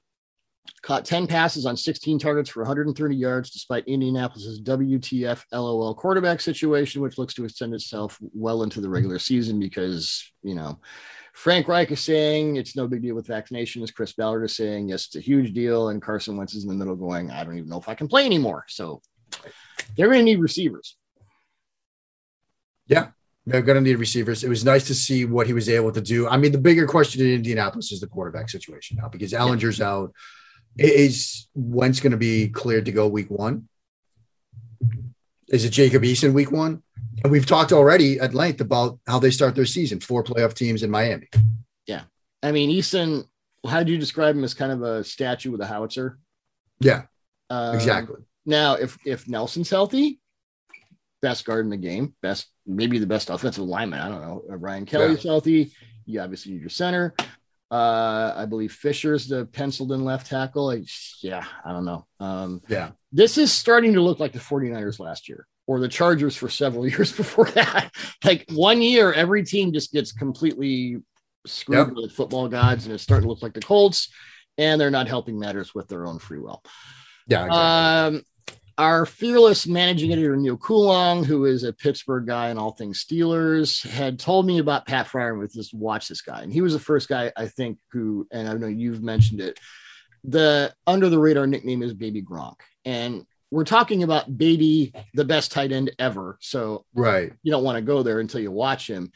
caught 0.81 1.05
10 1.05 1.27
passes 1.27 1.65
on 1.65 1.75
16 1.75 2.19
targets 2.19 2.49
for 2.49 2.61
130 2.61 3.15
yards, 3.15 3.49
despite 3.49 3.87
Indianapolis's 3.87 4.61
WTF 4.61 5.43
LOL 5.51 5.95
quarterback 5.95 6.39
situation, 6.39 7.01
which 7.01 7.17
looks 7.17 7.33
to 7.33 7.43
extend 7.43 7.73
itself 7.73 8.19
well 8.33 8.63
into 8.63 8.81
the 8.81 8.89
regular 8.89 9.17
season 9.17 9.59
because, 9.59 10.31
you 10.43 10.53
know, 10.53 10.79
Frank 11.35 11.67
Reich 11.67 11.91
is 11.91 11.99
saying 11.99 12.55
it's 12.55 12.77
no 12.77 12.87
big 12.87 13.01
deal 13.01 13.13
with 13.13 13.27
vaccination. 13.27 13.81
vaccinations. 13.81 13.93
Chris 13.93 14.13
Ballard 14.13 14.45
is 14.45 14.55
saying, 14.55 14.87
yes, 14.87 15.07
it's 15.07 15.17
a 15.17 15.19
huge 15.19 15.53
deal. 15.53 15.89
And 15.89 16.01
Carson 16.01 16.37
Wentz 16.37 16.55
is 16.55 16.63
in 16.63 16.69
the 16.69 16.75
middle 16.75 16.95
going, 16.95 17.29
I 17.29 17.43
don't 17.43 17.57
even 17.57 17.69
know 17.69 17.77
if 17.77 17.89
I 17.89 17.93
can 17.93 18.07
play 18.07 18.25
anymore. 18.25 18.63
So 18.69 19.01
they're 19.97 20.07
going 20.07 20.19
to 20.19 20.23
need 20.23 20.39
receivers. 20.39 20.95
Yeah, 22.87 23.07
they're 23.45 23.61
going 23.61 23.75
to 23.75 23.81
need 23.81 23.97
receivers. 23.97 24.45
It 24.45 24.49
was 24.49 24.63
nice 24.63 24.87
to 24.87 24.95
see 24.95 25.25
what 25.25 25.45
he 25.45 25.51
was 25.51 25.67
able 25.67 25.91
to 25.91 26.01
do. 26.01 26.25
I 26.25 26.37
mean, 26.37 26.53
the 26.53 26.57
bigger 26.57 26.87
question 26.87 27.25
in 27.25 27.33
Indianapolis 27.33 27.91
is 27.91 27.99
the 27.99 28.07
quarterback 28.07 28.49
situation 28.49 28.97
now 29.01 29.09
because 29.09 29.33
Ehlinger's 29.33 29.81
out. 29.81 30.13
Is 30.77 31.47
Wentz 31.53 31.99
going 31.99 32.11
to 32.11 32.17
be 32.17 32.47
cleared 32.47 32.85
to 32.85 32.93
go 32.93 33.07
week 33.07 33.29
one? 33.29 33.67
Is 35.49 35.65
it 35.65 35.71
Jacob 35.71 36.03
Eason 36.03 36.33
week 36.33 36.51
one? 36.51 36.81
And 37.23 37.31
we've 37.31 37.45
talked 37.45 37.71
already 37.71 38.19
at 38.19 38.33
length 38.33 38.61
about 38.61 38.99
how 39.07 39.19
they 39.19 39.31
start 39.31 39.55
their 39.55 39.65
season 39.65 39.99
four 39.99 40.23
playoff 40.23 40.53
teams 40.53 40.83
in 40.83 40.91
Miami. 40.91 41.27
Yeah. 41.87 42.03
I 42.43 42.51
mean, 42.51 42.69
Eason, 42.69 43.25
how 43.67 43.83
do 43.83 43.91
you 43.91 43.97
describe 43.97 44.35
him 44.35 44.43
as 44.43 44.53
kind 44.53 44.71
of 44.71 44.81
a 44.83 45.03
statue 45.03 45.51
with 45.51 45.61
a 45.61 45.65
howitzer? 45.65 46.19
Yeah, 46.79 47.03
Um, 47.49 47.75
exactly. 47.75 48.21
Now, 48.45 48.75
if 48.75 48.97
if 49.05 49.27
Nelson's 49.27 49.69
healthy, 49.69 50.19
best 51.21 51.45
guard 51.45 51.65
in 51.65 51.71
the 51.71 51.77
game, 51.77 52.13
best 52.21 52.47
maybe 52.67 52.99
the 52.99 53.07
best 53.07 53.29
offensive 53.29 53.63
lineman. 53.63 53.99
I 54.01 54.09
don't 54.09 54.21
know. 54.21 54.43
Uh, 54.51 54.57
Ryan 54.57 54.85
Kelly's 54.85 55.23
healthy. 55.23 55.71
You 56.05 56.19
obviously 56.21 56.51
need 56.51 56.61
your 56.61 56.69
center. 56.69 57.15
Uh, 57.71 58.33
I 58.35 58.45
believe 58.45 58.71
Fisher's 58.73 59.27
the 59.27 59.45
penciled 59.45 59.91
in 59.93 60.03
left 60.05 60.27
tackle. 60.27 60.69
I, 60.69 60.83
yeah, 61.23 61.45
I 61.63 61.71
don't 61.71 61.85
know. 61.85 62.05
Um, 62.19 62.61
Yeah. 62.67 62.91
this 63.11 63.37
is 63.39 63.51
starting 63.51 63.93
to 63.93 64.01
look 64.01 64.19
like 64.19 64.33
the 64.33 64.39
49ers 64.39 64.99
last 64.99 65.27
year 65.27 65.47
or 65.67 65.79
the 65.79 65.87
Chargers 65.87 66.35
for 66.35 66.49
several 66.49 66.87
years 66.89 67.11
before 67.11 67.45
that. 67.51 67.89
like 68.23 68.45
one 68.51 68.81
year, 68.81 69.11
every 69.13 69.43
team 69.43 69.73
just 69.73 69.91
gets 69.91 70.11
completely 70.11 70.97
screwed 71.47 71.87
Yep. 71.89 71.95
with 71.95 72.11
football 72.11 72.47
gods, 72.47 72.85
and 72.85 72.93
it's 72.93 73.03
starting 73.03 73.25
to 73.25 73.29
look 73.29 73.41
like 73.43 73.53
the 73.53 73.61
Colts, 73.61 74.09
and 74.57 74.79
they're 74.79 74.91
not 74.91 75.07
helping 75.07 75.37
matters 75.39 75.73
with 75.75 75.87
their 75.87 76.05
own 76.07 76.19
free 76.19 76.39
will. 76.39 76.63
Yeah, 77.27 77.45
exactly. 77.45 78.17
Um, 78.17 78.23
our 78.77 79.05
fearless 79.05 79.65
managing 79.67 80.11
editor 80.11 80.35
Neil 80.35 80.57
Coulong, 80.57 81.23
who 81.23 81.45
is 81.45 81.63
a 81.63 81.71
Pittsburgh 81.71 82.27
guy 82.27 82.49
and 82.49 82.59
all 82.59 82.71
things 82.71 83.05
Steelers, 83.05 83.87
had 83.87 84.19
told 84.19 84.45
me 84.45 84.57
about 84.59 84.85
Pat 84.85 85.07
Freiermuth 85.07 85.53
this 85.53 85.71
watch 85.73 86.07
this 86.09 86.21
guy, 86.21 86.41
and 86.41 86.51
he 86.51 86.61
was 86.61 86.73
the 86.73 86.79
first 86.79 87.07
guy 87.07 87.31
I 87.37 87.47
think 87.47 87.77
who, 87.91 88.27
and 88.31 88.49
I 88.49 88.53
know 88.53 88.67
you've 88.67 89.01
mentioned 89.01 89.39
it. 89.39 89.59
The 90.25 90.73
under 90.85 91.07
the 91.09 91.19
radar 91.19 91.47
nickname 91.47 91.83
is 91.83 91.93
Baby 91.93 92.21
Gronk, 92.21 92.55
and 92.83 93.25
we're 93.51 93.63
talking 93.63 94.03
about 94.03 94.37
Baby, 94.37 94.93
the 95.13 95.25
best 95.25 95.51
tight 95.51 95.71
end 95.71 95.91
ever. 95.99 96.37
So 96.41 96.85
right. 96.93 97.31
you 97.43 97.51
don't 97.51 97.63
want 97.63 97.77
to 97.77 97.81
go 97.81 98.03
there 98.03 98.19
until 98.19 98.41
you 98.41 98.51
watch 98.51 98.89
him. 98.89 99.11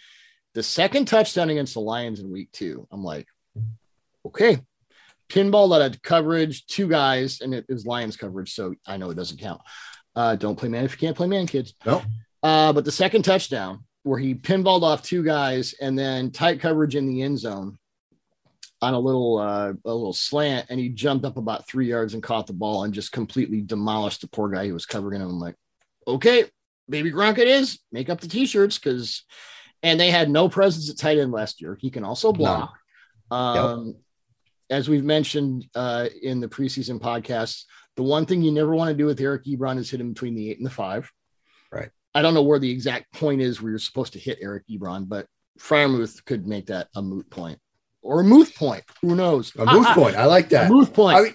The 0.54 0.64
second 0.64 1.06
touchdown 1.06 1.50
against 1.50 1.74
the 1.74 1.82
Lions 1.82 2.20
in 2.20 2.32
week 2.32 2.52
two, 2.52 2.88
I'm 2.92 3.04
like, 3.04 3.28
okay, 4.26 4.60
pinball 5.30 5.76
out 5.76 5.82
of 5.82 6.02
coverage, 6.02 6.66
two 6.66 6.88
guys, 6.88 7.42
and 7.42 7.54
it 7.54 7.66
is 7.70 7.86
Lions 7.86 8.18
coverage, 8.18 8.54
so 8.54 8.74
I 8.86 8.98
know 8.98 9.10
it 9.10 9.16
doesn't 9.16 9.40
count. 9.40 9.62
Uh, 10.16 10.36
don't 10.36 10.58
play 10.58 10.70
man 10.70 10.86
if 10.86 10.94
you 10.94 11.08
can't 11.08 11.16
play 11.16 11.28
man, 11.28 11.48
kids. 11.48 11.74
No. 11.86 12.02
Uh, 12.42 12.74
but 12.74 12.86
the 12.86 12.92
second 12.92 13.24
touchdown 13.24 13.84
where 14.04 14.20
he 14.20 14.34
pinballed 14.34 14.82
off 14.82 15.04
two 15.04 15.24
guys 15.24 15.76
and 15.82 15.98
then 15.98 16.32
tight 16.32 16.60
coverage 16.60 16.96
in 16.96 17.08
the 17.08 17.22
end 17.22 17.38
zone 17.38 17.78
on 18.82 18.94
a 18.94 19.00
little 19.00 19.38
uh, 19.38 19.74
a 19.86 19.94
little 19.94 20.14
slant, 20.14 20.68
and 20.70 20.80
he 20.80 20.90
jumped 20.90 21.26
up 21.26 21.38
about 21.38 21.68
three 21.68 21.88
yards 21.88 22.14
and 22.14 22.24
caught 22.24 22.48
the 22.48 22.54
ball 22.54 22.84
and 22.84 22.94
just 22.94 23.12
completely 23.12 23.62
demolished 23.62 24.22
the 24.22 24.28
poor 24.28 24.50
guy 24.50 24.68
who 24.68 24.74
was 24.74 24.86
covering 24.86 25.22
him. 25.22 25.30
I'm 25.30 25.40
like, 25.40 25.56
okay, 26.08 26.46
baby 26.90 27.12
Gronk 27.12 27.38
it 27.38 27.48
is. 27.48 27.80
Make 27.92 28.10
up 28.10 28.22
the 28.22 28.28
t-shirts 28.28 28.78
because 28.80 29.26
and 29.84 30.00
they 30.00 30.12
had 30.12 30.30
no 30.30 30.50
presence 30.50 30.90
at 30.90 30.98
tight 30.98 31.18
end 31.18 31.32
last 31.32 31.62
year. 31.62 31.78
He 31.80 31.90
can 31.90 32.04
also 32.04 32.34
block. 32.34 32.74
Um, 33.32 33.96
As 34.70 34.88
we've 34.88 35.04
mentioned 35.04 35.68
uh, 35.74 36.10
in 36.22 36.40
the 36.40 36.48
preseason 36.48 37.00
podcasts, 37.00 37.64
the 37.96 38.04
one 38.04 38.26
thing 38.26 38.42
you 38.42 38.52
never 38.52 38.76
want 38.76 38.90
to 38.90 38.96
do 38.96 39.06
with 39.06 39.20
Eric 39.20 39.46
Ebron 39.46 39.78
is 39.78 39.90
hit 39.90 40.02
him 40.02 40.14
between 40.14 40.36
the 40.36 40.50
eight 40.50 40.58
and 40.58 40.66
the 40.66 40.72
five. 40.72 41.12
Right. 41.72 41.90
I 42.14 42.22
don't 42.22 42.34
know 42.34 42.44
where 42.44 42.60
the 42.60 42.72
exact 42.72 43.14
point 43.14 43.42
is 43.42 43.62
where 43.62 43.72
you're 43.72 43.80
supposed 43.80 44.14
to 44.14 44.20
hit 44.20 44.40
Eric 44.42 44.64
Ebron, 44.70 45.08
but 45.08 45.26
Freiermuth 45.60 46.24
could 46.26 46.48
make 46.48 46.68
that 46.68 46.88
a 46.96 47.02
moot 47.02 47.30
point 47.30 47.60
or 48.02 48.22
a 48.22 48.24
Muth 48.24 48.56
point. 48.56 48.84
Who 49.02 49.16
knows? 49.16 49.54
A 49.58 49.66
move 49.66 49.86
point. 49.88 50.16
I 50.16 50.26
like 50.26 50.48
A 50.48 50.50
that. 50.50 50.72
Muth 50.72 50.94
point. 50.94 51.18
I 51.18 51.22
mean, 51.22 51.34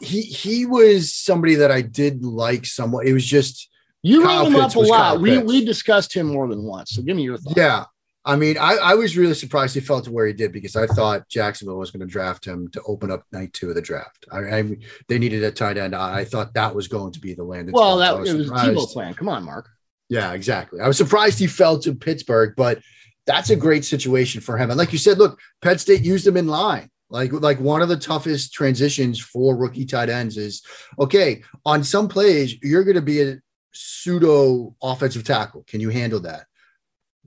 he 0.00 0.22
he 0.22 0.66
was 0.66 1.14
somebody 1.14 1.56
that 1.56 1.70
I 1.70 1.80
did 1.82 2.24
like 2.24 2.66
somewhat. 2.66 3.06
It 3.06 3.12
was 3.12 3.24
just 3.24 3.68
you 4.02 4.22
Kyle 4.22 4.44
wrote 4.44 4.52
him 4.52 4.60
Pitts 4.60 4.76
up 4.76 4.82
a 4.82 4.86
lot. 4.86 4.96
Kyle 4.98 5.18
We 5.20 5.30
Pitts. 5.38 5.46
we 5.46 5.64
discussed 5.64 6.14
him 6.14 6.26
more 6.28 6.48
than 6.48 6.62
once. 6.64 6.90
So 6.90 7.02
give 7.02 7.16
me 7.16 7.22
your 7.22 7.38
thoughts. 7.38 7.56
yeah. 7.56 7.84
I 8.28 8.34
mean, 8.34 8.58
I, 8.58 8.76
I 8.82 8.94
was 8.94 9.16
really 9.16 9.34
surprised 9.34 9.74
he 9.74 9.80
fell 9.80 10.02
to 10.02 10.10
where 10.10 10.26
he 10.26 10.32
did 10.32 10.50
because 10.50 10.74
I 10.74 10.88
thought 10.88 11.28
Jacksonville 11.28 11.78
was 11.78 11.92
going 11.92 12.00
to 12.00 12.06
draft 12.12 12.44
him 12.44 12.66
to 12.72 12.82
open 12.88 13.12
up 13.12 13.22
night 13.30 13.52
two 13.52 13.68
of 13.68 13.76
the 13.76 13.80
draft. 13.80 14.26
I, 14.32 14.38
I 14.38 14.76
they 15.06 15.20
needed 15.20 15.44
a 15.44 15.52
tight 15.52 15.78
end. 15.78 15.94
I, 15.94 16.18
I 16.20 16.24
thought 16.24 16.52
that 16.54 16.74
was 16.74 16.88
going 16.88 17.12
to 17.12 17.20
be 17.20 17.34
the 17.34 17.44
landing. 17.44 17.72
Well, 17.72 17.98
that 17.98 18.26
So 18.26 18.52
I 18.52 18.70
it 18.70 18.74
was 18.74 18.92
plan. 18.92 19.14
Come 19.14 19.28
on, 19.28 19.44
Mark. 19.44 19.68
Yeah, 20.08 20.32
exactly. 20.32 20.80
I 20.80 20.88
was 20.88 20.96
surprised 20.96 21.38
he 21.38 21.46
fell 21.46 21.78
to 21.80 21.94
Pittsburgh, 21.94 22.54
but 22.56 22.80
that's 23.26 23.50
a 23.50 23.56
great 23.56 23.84
situation 23.84 24.40
for 24.40 24.56
him. 24.56 24.70
And 24.70 24.78
like 24.78 24.92
you 24.92 24.98
said, 24.98 25.18
look, 25.18 25.40
Penn 25.62 25.78
State 25.78 26.02
used 26.02 26.26
him 26.26 26.36
in 26.36 26.46
line. 26.46 26.90
Like, 27.08 27.32
like 27.32 27.60
one 27.60 27.82
of 27.82 27.88
the 27.88 27.96
toughest 27.96 28.52
transitions 28.52 29.20
for 29.20 29.56
rookie 29.56 29.86
tight 29.86 30.08
ends 30.08 30.36
is 30.36 30.62
okay, 30.98 31.42
on 31.64 31.84
some 31.84 32.08
plays, 32.08 32.56
you're 32.62 32.84
going 32.84 32.96
to 32.96 33.02
be 33.02 33.22
a 33.22 33.36
pseudo 33.72 34.74
offensive 34.82 35.22
tackle. 35.22 35.64
Can 35.68 35.80
you 35.80 35.90
handle 35.90 36.20
that? 36.20 36.46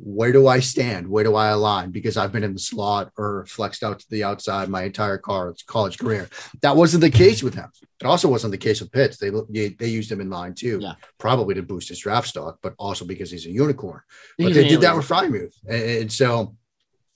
Where 0.01 0.31
do 0.31 0.47
I 0.47 0.59
stand? 0.61 1.09
Where 1.09 1.25
do 1.25 1.35
I 1.35 1.49
align? 1.49 1.91
Because 1.91 2.15
I've 2.15 2.31
been 2.31 2.43
in 2.43 2.53
the 2.53 2.59
slot 2.59 3.11
or 3.17 3.45
flexed 3.47 3.83
out 3.83 3.99
to 3.99 4.05
the 4.09 4.23
outside 4.23 4.69
my 4.69 4.83
entire 4.83 5.17
college 5.17 5.65
college 5.65 5.97
career. 5.97 6.29
That 6.61 6.77
wasn't 6.77 7.01
the 7.01 7.09
case 7.09 7.43
with 7.43 7.53
him. 7.53 7.69
It 7.99 8.05
also 8.05 8.29
wasn't 8.29 8.51
the 8.51 8.57
case 8.57 8.79
with 8.79 8.93
Pitts. 8.93 9.17
They 9.17 9.29
they, 9.49 9.69
they 9.69 9.87
used 9.89 10.09
him 10.11 10.21
in 10.21 10.29
line 10.29 10.53
too, 10.53 10.79
Yeah. 10.81 10.93
probably 11.17 11.55
to 11.55 11.63
boost 11.63 11.89
his 11.89 11.99
draft 11.99 12.29
stock, 12.29 12.59
but 12.61 12.75
also 12.77 13.03
because 13.03 13.29
he's 13.29 13.45
a 13.45 13.51
unicorn. 13.51 14.01
But 14.37 14.47
He's 14.47 14.55
they 14.55 14.63
an 14.63 14.69
did 14.69 14.81
that 14.81 14.95
with 14.95 15.07
Freiermuth. 15.07 15.53
And, 15.67 15.83
and 16.03 16.11
so, 16.11 16.55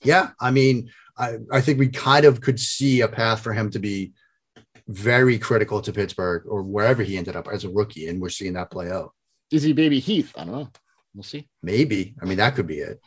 yeah, 0.02 0.30
I 0.38 0.50
mean, 0.50 0.90
I, 1.16 1.38
I 1.50 1.60
think 1.62 1.78
we 1.78 1.88
kind 1.88 2.26
of 2.26 2.42
could 2.42 2.60
see 2.60 3.00
a 3.00 3.08
path 3.08 3.40
for 3.40 3.54
him 3.54 3.70
to 3.70 3.78
be 3.78 4.12
very 4.88 5.38
critical 5.38 5.80
to 5.80 5.92
Pittsburgh 5.92 6.42
or 6.46 6.62
wherever 6.62 7.02
he 7.02 7.16
ended 7.16 7.36
up 7.36 7.48
as 7.48 7.64
a 7.64 7.70
rookie. 7.70 8.08
And 8.08 8.20
we're 8.20 8.28
seeing 8.28 8.52
that 8.54 8.70
play 8.70 8.90
out. 8.90 9.12
Is 9.50 9.62
he 9.62 9.72
baby 9.72 10.00
Heath? 10.00 10.32
I 10.36 10.44
don't 10.44 10.52
know. 10.52 10.68
We'll 11.14 11.22
see. 11.22 11.48
Maybe. 11.62 12.14
I 12.20 12.24
mean, 12.24 12.38
that 12.38 12.54
could 12.54 12.66
be 12.66 12.78
it. 12.78 13.00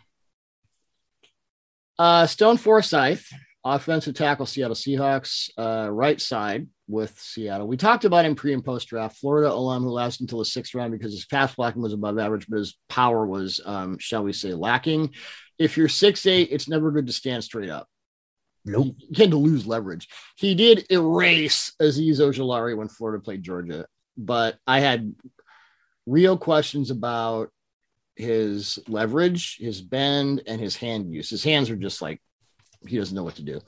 Uh, 2.00 2.28
Stone 2.28 2.58
Forsythe, 2.58 3.22
offensive 3.66 4.16
tackle, 4.16 4.46
Seattle 4.46 4.76
Seahawks, 4.76 5.50
uh, 5.58 5.90
right 5.92 6.22
side 6.22 6.68
with 6.88 7.20
Seattle. 7.20 7.68
We 7.68 7.76
talked 7.76 8.06
about 8.06 8.24
him 8.24 8.36
pre 8.36 8.54
and 8.54 8.64
post 8.64 8.88
draft. 8.88 9.18
Florida 9.18 9.52
alum 9.52 9.84
who 9.84 9.90
lasted 9.90 10.24
until 10.24 10.40
the 10.40 10.46
sixth 10.46 10.74
round 10.74 10.92
because 10.92 11.12
his 11.12 11.26
pass 11.26 11.54
blocking 11.56 11.82
was 11.82 11.94
above 11.94 12.18
average, 12.18 12.46
but 12.48 12.60
his 12.60 12.78
power 12.88 13.26
was, 13.26 13.60
um, 13.66 13.98
shall 13.98 14.24
we 14.24 14.32
say, 14.32 14.54
lacking. 14.54 15.14
If 15.60 15.76
you're 15.76 15.90
six 15.90 16.26
eight, 16.26 16.50
it's 16.52 16.70
never 16.70 16.92
good 16.92 17.08
to 17.08 17.14
stand 17.14 17.44
straight 17.44 17.70
up. 17.70 17.88
Nope. 18.64 18.96
You 19.00 19.16
tend 19.16 19.32
to 19.32 19.38
lose 19.38 19.66
leverage. 19.66 20.08
He 20.36 20.54
did 20.54 20.86
erase 20.92 21.74
Azeez 21.82 22.20
Ojulari 22.20 22.78
when 22.78 22.90
Florida 22.90 23.24
played 23.24 23.42
Georgia, 23.42 23.88
but 24.18 24.58
I 24.68 24.82
had 24.82 25.16
real 26.06 26.38
questions 26.38 26.92
about 26.92 27.50
his 28.18 28.80
leverage, 28.88 29.58
his 29.58 29.82
bend, 29.82 30.44
and 30.48 30.60
his 30.60 30.76
hand 30.76 31.14
use. 31.14 31.30
His 31.30 31.44
hands 31.44 31.70
are 31.70 31.76
just 31.76 32.02
like 32.02 32.22
he 32.86 32.98
doesn't 32.98 33.16
know 33.16 33.24
what 33.24 33.36
to 33.36 33.44
do. 33.44 33.62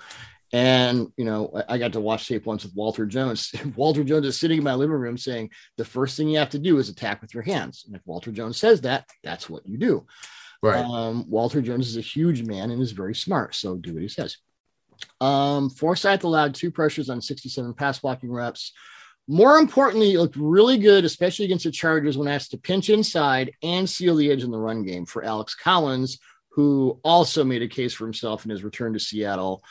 And 0.52 1.12
you 1.16 1.26
know, 1.26 1.52
I 1.68 1.78
got 1.78 1.94
to 1.94 2.00
watch 2.00 2.28
tape 2.28 2.46
once 2.46 2.64
with 2.64 2.76
Walter 2.76 3.06
Jones. 3.06 3.54
Walter 3.76 4.04
Jones 4.04 4.26
is 4.26 4.40
sitting 4.40 4.58
in 4.58 4.64
my 4.64 4.74
living 4.74 4.96
room 4.96 5.18
saying, 5.18 5.52
"The 5.78 5.86
first 5.86 6.18
thing 6.18 6.28
you 6.28 6.40
have 6.40 6.50
to 6.50 6.60
do 6.60 6.80
is 6.80 6.90
attack 6.90 7.22
with 7.22 7.34
your 7.34 7.44
hands." 7.44 7.84
And 7.86 7.96
if 7.96 8.02
Walter 8.06 8.32
Jones 8.32 8.58
says 8.58 8.82
that, 8.82 9.06
that's 9.24 9.50
what 9.50 9.68
you 9.68 9.78
do. 9.78 10.08
Right. 10.62 10.84
Um, 10.84 11.30
Walter 11.30 11.62
Jones 11.62 11.88
is 11.88 11.98
a 11.98 12.02
huge 12.02 12.44
man 12.44 12.72
and 12.72 12.82
is 12.82 12.92
very 12.92 13.16
smart, 13.16 13.56
so 13.56 13.78
do 13.78 13.94
what 13.94 14.02
he 14.02 14.10
says. 14.10 14.38
Um, 15.22 15.70
Forsythe 15.70 16.24
allowed 16.24 16.56
two 16.56 16.72
pressures 16.72 17.10
on 17.10 17.22
67 17.22 17.74
pass 17.76 18.00
blocking 18.00 18.32
reps. 18.32 18.74
More 19.32 19.60
importantly, 19.60 20.14
it 20.14 20.20
looked 20.20 20.36
really 20.38 20.80
good, 20.80 21.06
especially 21.06 21.46
against 21.46 21.66
the 21.66 21.72
Chargers 21.72 22.18
when 22.18 22.28
asked 22.28 22.50
to 22.50 22.58
pinch 22.58 22.90
inside 22.90 23.52
and 23.62 23.88
seal 23.88 24.16
the 24.16 24.32
edge 24.32 24.44
in 24.44 24.50
the 24.50 24.58
run 24.58 24.82
game 24.82 25.06
for 25.06 25.24
Alex 25.24 25.54
Collins, 25.54 26.18
who 26.50 27.00
also 27.04 27.44
made 27.44 27.62
a 27.62 27.68
case 27.68 27.94
for 27.94 28.06
himself 28.06 28.44
in 28.44 28.50
his 28.50 28.64
return 28.64 28.94
to 28.94 29.00
Seattle. 29.00 29.64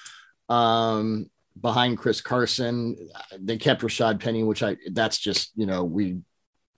Um, 0.49 1.29
behind 1.61 1.99
Chris 1.99 2.21
Carson, 2.21 3.11
they 3.37 3.59
kept 3.59 3.83
Rashaad 3.83 4.21
Penny, 4.21 4.45
which 4.45 4.63
I 4.63 4.77
that's 4.93 5.19
just 5.19 5.51
you 5.57 5.67
know 5.67 5.83
we 5.83 6.21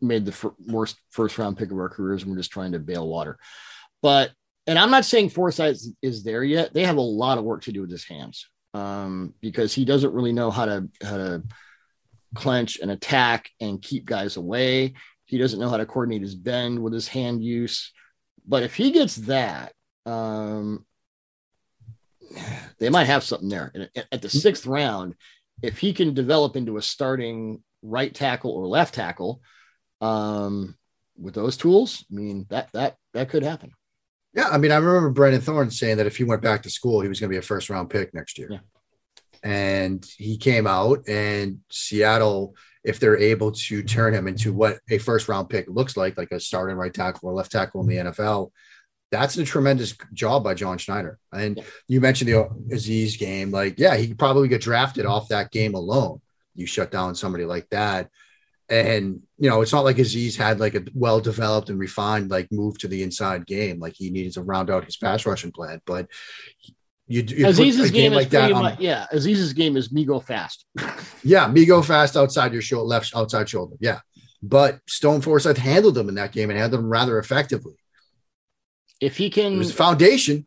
made 0.00 0.24
the 0.24 0.52
worst 0.66 0.96
first 1.10 1.36
round 1.36 1.58
pick 1.58 1.70
of 1.70 1.76
our 1.76 1.90
careers, 1.90 2.22
and 2.22 2.30
we're 2.30 2.38
just 2.38 2.50
trying 2.50 2.72
to 2.72 2.78
bail 2.78 3.06
water. 3.06 3.38
But 4.00 4.30
and 4.66 4.78
I'm 4.78 4.90
not 4.90 5.04
saying 5.04 5.28
Forsythe 5.28 5.76
is 6.00 6.24
there 6.24 6.42
yet. 6.42 6.72
They 6.72 6.84
have 6.86 6.96
a 6.96 7.02
lot 7.02 7.36
of 7.36 7.44
work 7.44 7.64
to 7.64 7.72
do 7.72 7.82
with 7.82 7.90
his 7.90 8.04
hands 8.04 8.48
um, 8.72 9.34
because 9.42 9.74
he 9.74 9.84
doesn't 9.84 10.14
really 10.14 10.32
know 10.32 10.50
how 10.50 10.64
to 10.64 10.88
how 11.02 11.18
to 11.18 11.42
clench 12.34 12.78
and 12.80 12.90
attack 12.90 13.50
and 13.60 13.82
keep 13.82 14.04
guys 14.04 14.36
away. 14.36 14.94
He 15.24 15.38
doesn't 15.38 15.60
know 15.60 15.68
how 15.68 15.76
to 15.76 15.86
coordinate 15.86 16.22
his 16.22 16.34
bend 16.34 16.80
with 16.80 16.92
his 16.92 17.08
hand 17.08 17.42
use. 17.42 17.92
But 18.46 18.62
if 18.62 18.74
he 18.74 18.90
gets 18.90 19.16
that, 19.16 19.72
um, 20.06 20.84
they 22.78 22.88
might 22.88 23.04
have 23.04 23.24
something 23.24 23.48
there. 23.48 23.70
And 23.74 23.90
at 24.12 24.22
the 24.22 24.28
sixth 24.28 24.66
round, 24.66 25.14
if 25.62 25.78
he 25.78 25.92
can 25.92 26.14
develop 26.14 26.56
into 26.56 26.76
a 26.76 26.82
starting 26.82 27.62
right 27.82 28.14
tackle 28.14 28.52
or 28.52 28.66
left 28.66 28.94
tackle 28.94 29.40
um, 30.00 30.76
with 31.16 31.34
those 31.34 31.56
tools, 31.56 32.04
I 32.10 32.14
mean 32.14 32.46
that 32.50 32.70
that 32.72 32.96
that 33.14 33.28
could 33.28 33.42
happen. 33.42 33.72
Yeah, 34.32 34.48
I 34.48 34.58
mean, 34.58 34.70
I 34.70 34.76
remember 34.76 35.10
Brandon 35.10 35.40
Thorn 35.40 35.70
saying 35.70 35.96
that 35.96 36.06
if 36.06 36.16
he 36.16 36.24
went 36.24 36.40
back 36.40 36.62
to 36.62 36.70
school, 36.70 37.00
he 37.00 37.08
was 37.08 37.18
going 37.18 37.28
to 37.28 37.34
be 37.34 37.38
a 37.38 37.42
first 37.42 37.68
round 37.68 37.90
pick 37.90 38.14
next 38.14 38.38
year. 38.38 38.48
Yeah. 38.50 38.58
And 39.42 40.04
he 40.18 40.36
came 40.36 40.66
out, 40.66 41.08
and 41.08 41.60
Seattle, 41.70 42.54
if 42.84 43.00
they're 43.00 43.18
able 43.18 43.52
to 43.52 43.82
turn 43.82 44.14
him 44.14 44.26
into 44.28 44.52
what 44.52 44.78
a 44.90 44.98
first 44.98 45.28
round 45.28 45.48
pick 45.48 45.66
looks 45.68 45.96
like, 45.96 46.16
like 46.18 46.30
a 46.32 46.40
starting 46.40 46.76
right 46.76 46.92
tackle 46.92 47.28
or 47.28 47.34
left 47.34 47.52
tackle 47.52 47.80
in 47.82 47.86
the 47.88 48.10
NFL, 48.10 48.50
that's 49.10 49.36
a 49.36 49.44
tremendous 49.44 49.94
job 50.12 50.44
by 50.44 50.54
John 50.54 50.78
Schneider. 50.78 51.18
And 51.32 51.56
Yeah. 51.56 51.64
you 51.88 52.00
mentioned 52.00 52.28
the 52.30 52.48
Azeez 52.74 53.18
game. 53.18 53.50
Like, 53.50 53.78
yeah, 53.78 53.96
he 53.96 54.08
could 54.08 54.18
probably 54.18 54.48
get 54.48 54.60
drafted 54.62 55.04
off 55.04 55.28
that 55.28 55.50
game 55.50 55.74
alone. 55.74 56.20
You 56.54 56.66
shut 56.66 56.90
down 56.90 57.14
somebody 57.14 57.44
like 57.44 57.68
that. 57.70 58.08
And, 58.68 59.22
you 59.36 59.50
know, 59.50 59.62
it's 59.62 59.72
not 59.72 59.84
like 59.84 59.96
Azeez 59.96 60.36
had 60.36 60.60
like 60.60 60.76
a 60.76 60.84
well 60.94 61.20
developed 61.20 61.70
and 61.70 61.78
refined 61.78 62.30
like 62.30 62.52
move 62.52 62.78
to 62.78 62.88
the 62.88 63.02
inside 63.02 63.46
game. 63.46 63.80
Like 63.80 63.94
he 63.96 64.10
needed 64.10 64.34
to 64.34 64.42
round 64.42 64.70
out 64.70 64.84
his 64.84 64.96
pass 64.96 65.26
rushing 65.26 65.50
plan. 65.50 65.80
But 65.84 66.06
you, 67.10 67.22
you 67.26 67.44
Azeez's 67.46 67.90
game, 67.90 68.12
is 68.12 68.16
like 68.16 68.30
that 68.30 68.52
on- 68.52 68.62
much, 68.62 68.78
yeah. 68.78 69.06
Azeez's 69.12 69.52
game 69.52 69.76
is 69.76 69.90
me 69.90 70.04
go 70.04 70.20
fast. 70.20 70.64
yeah, 71.24 71.48
me 71.48 71.66
go 71.66 71.82
fast 71.82 72.16
outside 72.16 72.52
your 72.52 72.62
shoulder, 72.62 72.86
left 72.86 73.10
outside 73.16 73.48
shoulder. 73.48 73.74
Yeah. 73.80 73.98
But 74.42 74.78
Stone 74.88 75.22
Forsythe 75.22 75.58
handled 75.58 75.96
them 75.96 76.08
in 76.08 76.14
that 76.14 76.30
game 76.32 76.50
and 76.50 76.58
handled 76.58 76.82
them 76.84 76.88
rather 76.88 77.18
effectively. 77.18 77.74
if 79.00 79.16
he 79.16 79.28
can, 79.28 79.54
It 79.54 79.58
was 79.58 79.72
foundation. 79.72 80.46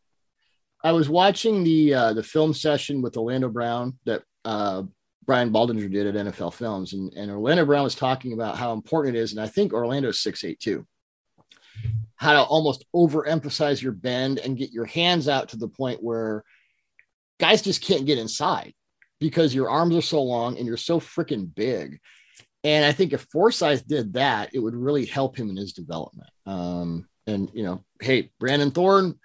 I 0.86 0.94
was 0.94 1.10
watching 1.10 1.64
the 1.66 1.94
uh, 1.94 2.14
the 2.14 2.24
film 2.24 2.54
session 2.54 3.02
with 3.02 3.18
Orlando 3.18 3.50
Brown 3.50 4.00
that 4.06 4.24
uh, 4.46 4.84
Brian 5.26 5.52
Baldinger 5.52 5.92
did 5.92 6.16
at 6.16 6.28
NFL 6.28 6.54
Films, 6.54 6.94
and, 6.94 7.14
and 7.14 7.30
Orlando 7.30 7.66
Brown 7.66 7.84
was 7.84 7.96
talking 7.96 8.34
about 8.34 8.58
how 8.58 8.72
important 8.74 9.16
it 9.16 9.20
is, 9.20 9.32
and 9.34 9.42
I 9.42 9.48
think 9.48 9.74
Orlando's 9.74 10.20
six 10.22 10.44
eight 10.46 10.60
too. 10.62 10.88
How 12.16 12.34
to 12.34 12.42
almost 12.42 12.86
overemphasize 12.96 13.82
your 13.82 13.92
bend 13.92 14.40
and 14.40 14.58
get 14.58 14.72
your 14.72 14.86
hands 14.86 15.28
out 15.28 15.50
to 15.50 15.58
the 15.58 15.68
point 15.68 16.04
where 16.04 16.44
guys 17.40 17.62
just 17.62 17.82
can't 17.82 18.06
get 18.06 18.18
inside 18.18 18.74
because 19.20 19.56
your 19.56 19.70
arms 19.70 19.96
are 19.96 20.02
so 20.02 20.22
long 20.22 20.58
and 20.58 20.68
you're 20.68 20.78
so 20.78 21.00
freaking 21.00 21.54
big. 21.54 22.00
And 22.64 22.86
I 22.86 22.92
think 22.94 23.12
if 23.14 23.28
Forsythe 23.32 23.88
did 23.88 24.14
that, 24.14 24.52
it 24.54 24.60
would 24.60 24.76
really 24.76 25.06
help 25.06 25.36
him 25.38 25.50
in 25.50 25.58
his 25.58 25.74
development. 25.74 26.30
Um, 26.46 27.08
and 27.28 27.50
you 27.54 27.64
know, 27.64 27.84
hey, 28.02 28.32
Brandon 28.40 28.72
Thorn, 28.72 29.20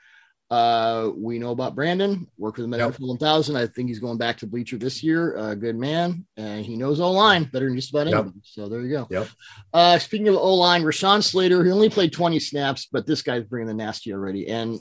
uh, 0.50 1.10
we 1.16 1.38
know 1.38 1.50
about 1.50 1.74
Brandon. 1.74 2.26
Worked 2.38 2.58
with 2.58 2.64
him 2.64 2.74
at 2.74 2.80
Yep. 2.80 2.94
NFL 2.96 3.08
1000. 3.08 3.56
I 3.56 3.66
think 3.66 3.88
he's 3.88 3.98
going 3.98 4.16
back 4.18 4.38
to 4.38 4.46
Bleacher 4.46 4.78
this 4.78 5.02
year. 5.02 5.36
Uh, 5.36 5.54
good 5.54 5.76
man, 5.76 6.24
and 6.36 6.64
he 6.64 6.76
knows 6.76 7.00
O 7.00 7.10
line 7.12 7.44
better 7.44 7.66
than 7.66 7.76
just 7.76 7.90
about 7.90 8.06
Yep. 8.06 8.14
anybody. 8.14 8.40
So 8.44 8.68
there 8.68 8.80
you 8.80 8.90
go. 8.90 9.06
Yep. 9.10 9.28
Uh, 9.74 9.98
speaking 9.98 10.28
of 10.28 10.36
O 10.36 10.54
line, 10.54 10.82
Rashawn 10.82 11.22
Slater, 11.22 11.62
he 11.64 11.70
only 11.70 11.90
played 11.90 12.12
20 12.12 12.38
snaps, 12.40 12.88
but 12.90 13.06
this 13.06 13.20
guy's 13.22 13.44
bringing 13.44 13.68
the 13.68 13.74
nasty 13.74 14.12
already. 14.12 14.48
And 14.48 14.78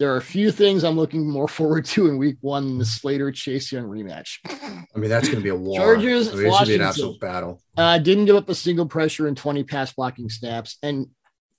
there 0.00 0.12
are 0.12 0.16
a 0.16 0.22
few 0.22 0.50
things 0.50 0.82
I'm 0.82 0.96
looking 0.96 1.28
more 1.28 1.46
forward 1.58 1.84
to 1.84 2.08
in 2.08 2.18
Week 2.18 2.38
One 2.40 2.66
than 2.66 2.78
the 2.78 2.84
Slater 2.84 3.30
Chase 3.30 3.70
Young 3.70 3.84
rematch. 3.84 4.38
I 4.46 4.98
mean, 4.98 5.10
that's 5.10 5.28
going 5.28 5.38
to 5.38 5.44
be 5.44 5.50
a 5.50 5.54
war. 5.54 5.78
Chargers, 5.78 6.32
I 6.32 6.36
mean, 6.36 6.58
to 6.58 6.66
be 6.66 6.74
an 6.74 6.80
absolute 6.80 7.20
battle. 7.20 7.62
Uh, 7.76 7.98
didn't 7.98 8.24
give 8.24 8.34
up 8.36 8.48
a 8.48 8.54
single 8.54 8.86
pressure 8.86 9.28
in 9.28 9.34
20 9.36 9.62
pass 9.64 9.92
blocking 9.92 10.28
snaps. 10.30 10.78
And 10.82 11.06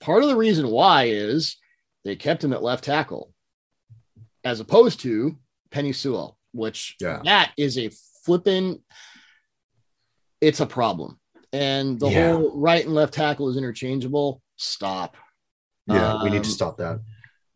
part 0.01 0.23
of 0.23 0.29
the 0.29 0.35
reason 0.35 0.67
why 0.67 1.05
is 1.05 1.55
they 2.03 2.15
kept 2.15 2.43
him 2.43 2.53
at 2.53 2.63
left 2.63 2.83
tackle 2.83 3.33
as 4.43 4.59
opposed 4.59 4.99
to 5.01 5.37
Penei 5.71 5.93
Sewell, 5.95 6.37
which 6.51 6.95
Yeah. 6.99 7.21
that 7.25 7.53
is 7.57 7.77
a 7.77 7.91
flipping, 8.25 8.83
it's 10.41 10.59
a 10.59 10.65
problem. 10.65 11.19
And 11.53 11.99
the 11.99 12.09
Yeah. 12.09 12.31
whole 12.33 12.57
right 12.57 12.83
and 12.83 12.95
left 12.95 13.13
tackle 13.13 13.49
is 13.49 13.57
interchangeable. 13.57 14.41
Stop. 14.55 15.15
Yeah, 15.87 16.23
we 16.23 16.29
need 16.29 16.43
to 16.43 16.49
Um, 16.49 16.55
stop 16.55 16.77
that. 16.77 17.01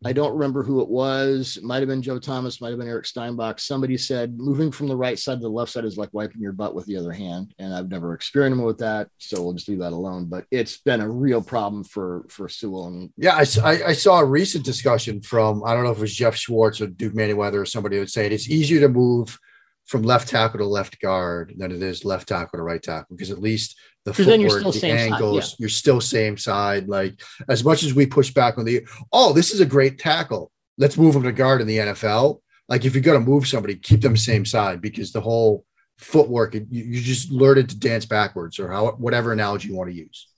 I 0.06 0.12
don't 0.12 0.34
remember 0.34 0.62
who 0.62 0.80
it 0.80 0.88
was. 0.88 1.56
It 1.56 1.64
might 1.64 1.80
have 1.80 1.88
been 1.88 2.00
Joe 2.00 2.20
Thomas, 2.20 2.60
might 2.60 2.70
have 2.70 2.78
been 2.78 2.88
Eric 2.88 3.06
Steinbach. 3.06 3.58
Somebody 3.58 3.98
said 3.98 4.38
moving 4.38 4.70
from 4.70 4.86
the 4.86 4.96
right 4.96 5.18
side 5.18 5.38
to 5.38 5.40
the 5.40 5.48
left 5.48 5.72
side 5.72 5.84
is 5.84 5.98
like 5.98 6.10
wiping 6.12 6.40
your 6.40 6.52
butt 6.52 6.76
with 6.76 6.86
the 6.86 6.96
other 6.96 7.12
hand. 7.12 7.52
And 7.58 7.74
I've 7.74 7.90
never 7.90 8.14
experimented 8.14 8.64
with 8.64 8.78
that. 8.78 9.08
So 9.18 9.42
we'll 9.42 9.54
just 9.54 9.68
leave 9.68 9.80
that 9.80 9.92
alone. 9.92 10.26
But 10.26 10.44
it's 10.52 10.76
been 10.76 11.00
a 11.00 11.10
real 11.10 11.42
problem 11.42 11.82
for 11.82 12.24
for 12.28 12.48
Sewell. 12.48 12.86
And 12.86 13.12
Yeah, 13.16 13.34
I 13.34 13.44
saw 13.44 14.20
a 14.20 14.24
recent 14.24 14.64
discussion 14.64 15.20
from 15.20 15.64
I 15.64 15.74
don't 15.74 15.82
know 15.82 15.90
if 15.90 15.98
it 15.98 16.02
was 16.02 16.14
Geoff 16.14 16.36
Schwartz 16.36 16.80
or 16.80 16.86
Duke 16.86 17.14
Manyweather 17.14 17.60
or 17.60 17.66
somebody 17.66 17.98
would 17.98 18.10
say 18.10 18.26
it. 18.26 18.32
It's 18.32 18.48
easier 18.48 18.80
to 18.80 18.88
move 18.88 19.38
from 19.86 20.02
left 20.02 20.28
tackle 20.28 20.58
to 20.58 20.66
left 20.66 21.00
guard 21.00 21.54
than 21.56 21.70
it 21.70 21.82
is 21.82 22.04
left 22.04 22.28
tackle 22.28 22.58
to 22.58 22.62
right 22.62 22.82
tackle 22.82 23.16
because 23.16 23.30
at 23.30 23.40
least 23.40 23.76
the 24.04 24.12
footwork, 24.12 24.50
still 24.50 24.72
the 24.72 24.78
same 24.78 24.98
side, 24.98 25.12
angles, 25.12 25.56
you're 25.58 25.68
still 25.68 26.00
same 26.00 26.36
side. 26.36 26.88
Like 26.88 27.20
as 27.48 27.64
much 27.64 27.82
as 27.82 27.94
we 27.94 28.06
push 28.06 28.32
back 28.32 28.58
on 28.58 28.64
the 28.64 28.86
oh, 29.12 29.32
this 29.32 29.52
is 29.52 29.60
a 29.60 29.66
great 29.66 29.98
tackle. 29.98 30.50
Let's 30.78 30.98
move 30.98 31.14
him 31.14 31.22
to 31.22 31.32
guard 31.32 31.60
in 31.60 31.66
the 31.66 31.78
NFL. 31.78 32.40
Like 32.68 32.84
if 32.84 32.94
you're 32.94 33.02
gonna 33.02 33.20
move 33.20 33.46
somebody, 33.46 33.76
keep 33.76 34.00
them 34.00 34.16
same 34.16 34.44
side 34.44 34.80
because 34.80 35.12
the 35.12 35.20
whole 35.20 35.64
footwork 35.98 36.54
you, 36.54 36.66
you 36.70 37.00
just 37.00 37.30
learn 37.30 37.56
to 37.56 37.78
dance 37.78 38.04
backwards 38.06 38.58
or 38.58 38.70
how 38.70 38.90
whatever 38.92 39.32
analogy 39.32 39.68
you 39.68 39.76
want 39.76 39.90
to 39.90 39.96
use. 39.96 40.28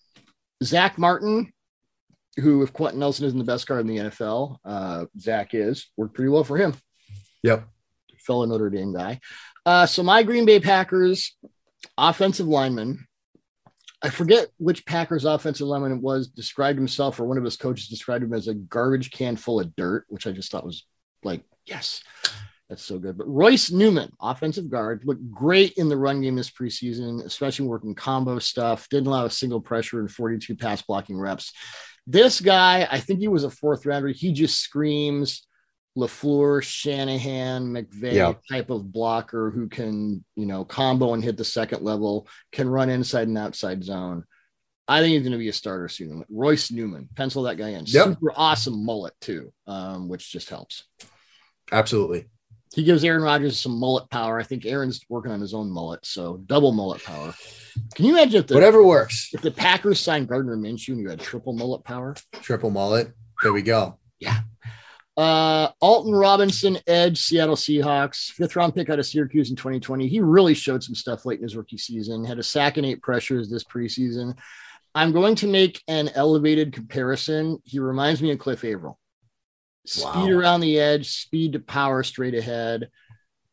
Zack 0.62 0.98
Martin, 0.98 1.52
who 2.36 2.62
if 2.62 2.72
Quenton 2.72 3.00
Nelson 3.00 3.26
isn't 3.26 3.38
the 3.38 3.44
best 3.44 3.66
guard 3.66 3.80
in 3.80 3.86
the 3.86 3.96
NFL, 3.96 4.56
uh, 4.64 5.06
Zack 5.18 5.54
is, 5.54 5.88
worked 5.96 6.14
pretty 6.14 6.30
well 6.30 6.44
for 6.44 6.56
him. 6.56 6.74
Yep. 7.42 7.66
Fellow 8.28 8.44
Notre 8.44 8.70
Dame 8.70 8.94
guy. 8.94 9.18
Uh, 9.66 9.86
so 9.86 10.04
my 10.04 10.22
Green 10.22 10.44
Bay 10.44 10.60
Packers 10.60 11.36
offensive 11.96 12.46
lineman, 12.46 13.06
I 14.02 14.10
forget 14.10 14.48
which 14.58 14.86
Packers 14.86 15.24
offensive 15.24 15.66
lineman 15.66 15.92
it 15.92 16.02
was, 16.02 16.28
described 16.28 16.78
himself 16.78 17.18
or 17.18 17.24
one 17.24 17.38
of 17.38 17.44
his 17.44 17.56
coaches 17.56 17.88
described 17.88 18.22
him 18.22 18.34
as 18.34 18.46
a 18.46 18.54
garbage 18.54 19.10
can 19.10 19.34
full 19.34 19.58
of 19.58 19.74
dirt, 19.74 20.04
which 20.08 20.26
I 20.26 20.30
just 20.30 20.52
thought 20.52 20.64
was 20.64 20.86
like, 21.24 21.42
yes, 21.66 22.04
that's 22.68 22.84
so 22.84 22.98
good. 22.98 23.16
But 23.16 23.28
Royce 23.28 23.70
Newman, 23.70 24.12
offensive 24.20 24.70
guard, 24.70 25.02
looked 25.04 25.28
great 25.30 25.72
in 25.72 25.88
the 25.88 25.96
run 25.96 26.20
game 26.20 26.36
this 26.36 26.50
preseason, 26.50 27.24
especially 27.24 27.66
working 27.66 27.94
combo 27.94 28.38
stuff. 28.38 28.88
Didn't 28.90 29.06
allow 29.06 29.24
a 29.24 29.30
single 29.30 29.60
pressure 29.60 30.00
in 30.00 30.08
42 30.08 30.54
pass 30.54 30.82
blocking 30.82 31.18
reps. 31.18 31.52
This 32.06 32.40
guy, 32.40 32.86
I 32.90 33.00
think 33.00 33.20
he 33.20 33.28
was 33.28 33.44
a 33.44 33.50
fourth 33.50 33.86
rounder. 33.86 34.08
He 34.08 34.32
just 34.32 34.60
screams 34.60 35.47
LaFleur, 35.96 36.62
Shanahan, 36.62 37.66
McVay 37.72 38.12
Yeah. 38.12 38.34
type 38.48 38.70
of 38.70 38.92
blocker 38.92 39.50
who 39.50 39.68
can, 39.68 40.24
you 40.36 40.46
know, 40.46 40.64
combo 40.64 41.14
and 41.14 41.24
hit 41.24 41.36
the 41.36 41.44
second 41.44 41.82
level, 41.82 42.28
can 42.52 42.68
run 42.68 42.88
inside 42.90 43.28
and 43.28 43.38
outside 43.38 43.82
zone. 43.82 44.24
I 44.86 45.00
think 45.00 45.12
he's 45.12 45.22
going 45.22 45.32
to 45.32 45.38
be 45.38 45.48
a 45.48 45.52
starter 45.52 45.88
soon. 45.88 46.24
Royce 46.30 46.70
Newman, 46.70 47.08
pencil 47.14 47.42
that 47.44 47.56
guy 47.56 47.70
in. 47.70 47.84
Yep. 47.86 48.04
Super 48.06 48.32
awesome 48.36 48.84
mullet 48.84 49.12
too, 49.20 49.52
um, 49.66 50.08
which 50.08 50.30
just 50.32 50.48
helps. 50.48 50.84
Absolutely. 51.72 52.26
He 52.74 52.84
gives 52.84 53.02
Aaron 53.02 53.22
Rodgers 53.22 53.58
some 53.58 53.78
mullet 53.78 54.08
power. 54.10 54.38
I 54.38 54.42
think 54.44 54.64
Aaron's 54.66 55.00
working 55.08 55.32
on 55.32 55.40
his 55.40 55.52
own 55.54 55.70
mullet, 55.70 56.04
so 56.04 56.36
double 56.46 56.72
mullet 56.72 57.02
power. 57.02 57.34
Can 57.94 58.04
you 58.04 58.12
imagine 58.12 58.40
if 58.40 58.46
the 58.46 58.54
Whatever 58.54 58.82
works. 58.84 59.30
if 59.32 59.40
the 59.40 59.50
Packers 59.50 60.00
signed 60.00 60.28
Gardner 60.28 60.56
Minshew 60.56 60.90
and 60.90 61.00
you 61.00 61.08
had 61.08 61.18
triple 61.20 61.54
mullet 61.54 61.82
power? 61.84 62.14
Triple 62.34 62.70
mullet. 62.70 63.12
There 63.42 63.52
we 63.52 63.62
go. 63.62 63.98
Uh, 65.18 65.68
Alton 65.80 66.12
Robinson, 66.12 66.78
Edge, 66.86 67.18
Seattle 67.18 67.56
Seahawks, 67.56 68.30
fifth 68.30 68.54
round 68.54 68.72
pick 68.74 68.88
out 68.88 69.00
of 69.00 69.04
Syracuse 69.06 69.50
in 69.50 69.56
2020. 69.56 70.06
He 70.06 70.20
really 70.20 70.54
showed 70.54 70.84
some 70.84 70.94
stuff 70.94 71.26
late 71.26 71.40
in 71.40 71.42
his 71.42 71.56
rookie 71.56 71.76
season. 71.76 72.24
Had 72.24 72.38
a 72.38 72.42
sack 72.44 72.76
and 72.76 72.86
eight 72.86 73.02
pressures 73.02 73.50
this 73.50 73.64
preseason. 73.64 74.38
I'm 74.94 75.10
going 75.10 75.34
to 75.36 75.48
make 75.48 75.82
an 75.88 76.08
elevated 76.14 76.72
comparison. 76.72 77.58
He 77.64 77.80
reminds 77.80 78.22
me 78.22 78.30
of 78.30 78.38
Cliff 78.38 78.64
Avril. 78.64 78.96
Speed 79.86 80.04
Wow. 80.04 80.30
around 80.30 80.60
the 80.60 80.78
edge, 80.78 81.10
speed 81.10 81.54
to 81.54 81.58
power 81.58 82.04
straight 82.04 82.34
ahead. 82.34 82.88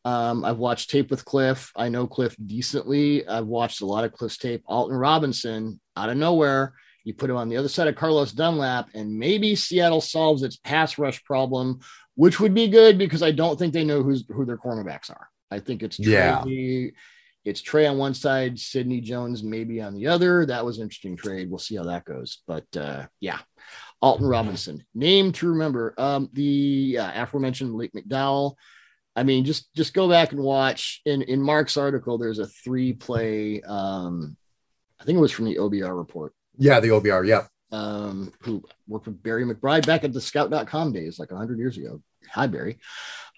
Um, 0.04 0.44
I've 0.44 0.58
watched 0.58 0.90
tape 0.90 1.10
with 1.10 1.24
Cliff. 1.24 1.72
I 1.74 1.88
know 1.88 2.06
Cliff 2.06 2.36
decently. 2.46 3.26
I've 3.26 3.46
watched 3.46 3.80
a 3.80 3.86
lot 3.86 4.04
of 4.04 4.12
Cliff's 4.12 4.38
tape. 4.38 4.62
Alton 4.66 4.96
Robinson, 4.96 5.80
out 5.96 6.10
of 6.10 6.16
nowhere, 6.16 6.74
you 7.06 7.14
put 7.14 7.30
him 7.30 7.36
on 7.36 7.48
the 7.48 7.56
other 7.56 7.68
side 7.68 7.86
of 7.86 7.94
Carlos 7.94 8.32
Dunlap, 8.32 8.88
and 8.92 9.16
maybe 9.16 9.54
Seattle 9.54 10.00
solves 10.00 10.42
its 10.42 10.56
pass 10.56 10.98
rush 10.98 11.22
problem, 11.22 11.78
which 12.16 12.40
would 12.40 12.52
be 12.52 12.66
good 12.66 12.98
because 12.98 13.22
I 13.22 13.30
don't 13.30 13.56
think 13.56 13.72
they 13.72 13.84
know 13.84 14.02
who's 14.02 14.24
who 14.28 14.44
their 14.44 14.58
cornerbacks 14.58 15.08
are. 15.08 15.28
I 15.48 15.60
think 15.60 15.84
it's 15.84 15.96
Tre, 15.98 16.12
Yeah. 16.12 16.42
it's 17.44 17.62
Tre 17.62 17.86
on 17.86 17.96
one 17.96 18.12
side, 18.12 18.58
Sidney 18.58 19.00
Jones 19.00 19.44
maybe 19.44 19.80
on 19.80 19.94
the 19.94 20.08
other. 20.08 20.44
That 20.46 20.64
was 20.64 20.78
an 20.78 20.82
interesting 20.82 21.16
trade. 21.16 21.48
We'll 21.48 21.60
see 21.60 21.76
how 21.76 21.84
that 21.84 22.04
goes. 22.04 22.38
But 22.44 22.66
uh, 22.76 23.06
yeah, 23.20 23.38
Alton 24.02 24.26
Robinson, 24.26 24.84
name 24.92 25.30
to 25.32 25.48
remember. 25.50 25.94
Um, 25.96 26.28
the 26.32 26.98
uh, 27.00 27.22
aforementioned 27.22 27.70
Malik 27.70 27.92
McDowell. 27.92 28.56
I 29.14 29.22
mean, 29.22 29.44
just 29.44 29.72
just 29.76 29.94
go 29.94 30.08
back 30.08 30.32
and 30.32 30.42
watch. 30.42 31.02
In 31.06 31.22
in 31.22 31.40
Mark's 31.40 31.76
article, 31.76 32.18
there's 32.18 32.40
a 32.40 32.48
three 32.48 32.94
play. 32.94 33.62
Um, 33.62 34.36
I 35.00 35.04
think 35.04 35.16
it 35.18 35.20
was 35.20 35.30
from 35.30 35.44
the 35.44 35.56
OBR 35.56 35.96
report 35.96 36.32
Yeah, 36.58 36.80
the 36.80 36.88
OBR. 36.88 37.26
Yep. 37.26 37.48
um, 37.72 38.32
who 38.42 38.62
worked 38.86 39.06
with 39.06 39.22
Barry 39.22 39.44
McBride 39.44 39.86
back 39.86 40.04
at 40.04 40.12
the 40.12 40.20
scout.com 40.20 40.92
days, 40.92 41.18
like 41.18 41.30
100 41.30 41.58
years 41.58 41.76
ago. 41.76 42.00
Hi, 42.32 42.46
Barry. 42.46 42.78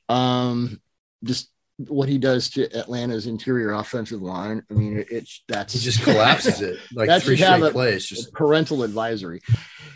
Um, 0.09 0.81
just 1.25 1.51
what 1.87 2.09
he 2.09 2.19
does 2.19 2.51
to 2.51 2.65
Atlanta's 2.77 3.27
interior 3.29 3.73
offensive 3.73 4.21
line. 4.21 4.63
I 4.71 4.75
mean, 4.75 4.99
it, 4.99 5.09
it's 5.13 5.45
that's 5.47 5.75
He 5.75 5.79
just 5.81 6.03
collapses 6.03 6.61
it 6.61 6.79
like 6.93 7.07
That 7.09 7.23
three 7.23 7.37
should 7.37 7.47
have 7.47 7.59
straight 7.59 7.71
a- 7.71 7.73
plays. 7.73 8.07
Just 8.07 8.33
parental 8.33 8.83
advisory. 8.83 9.41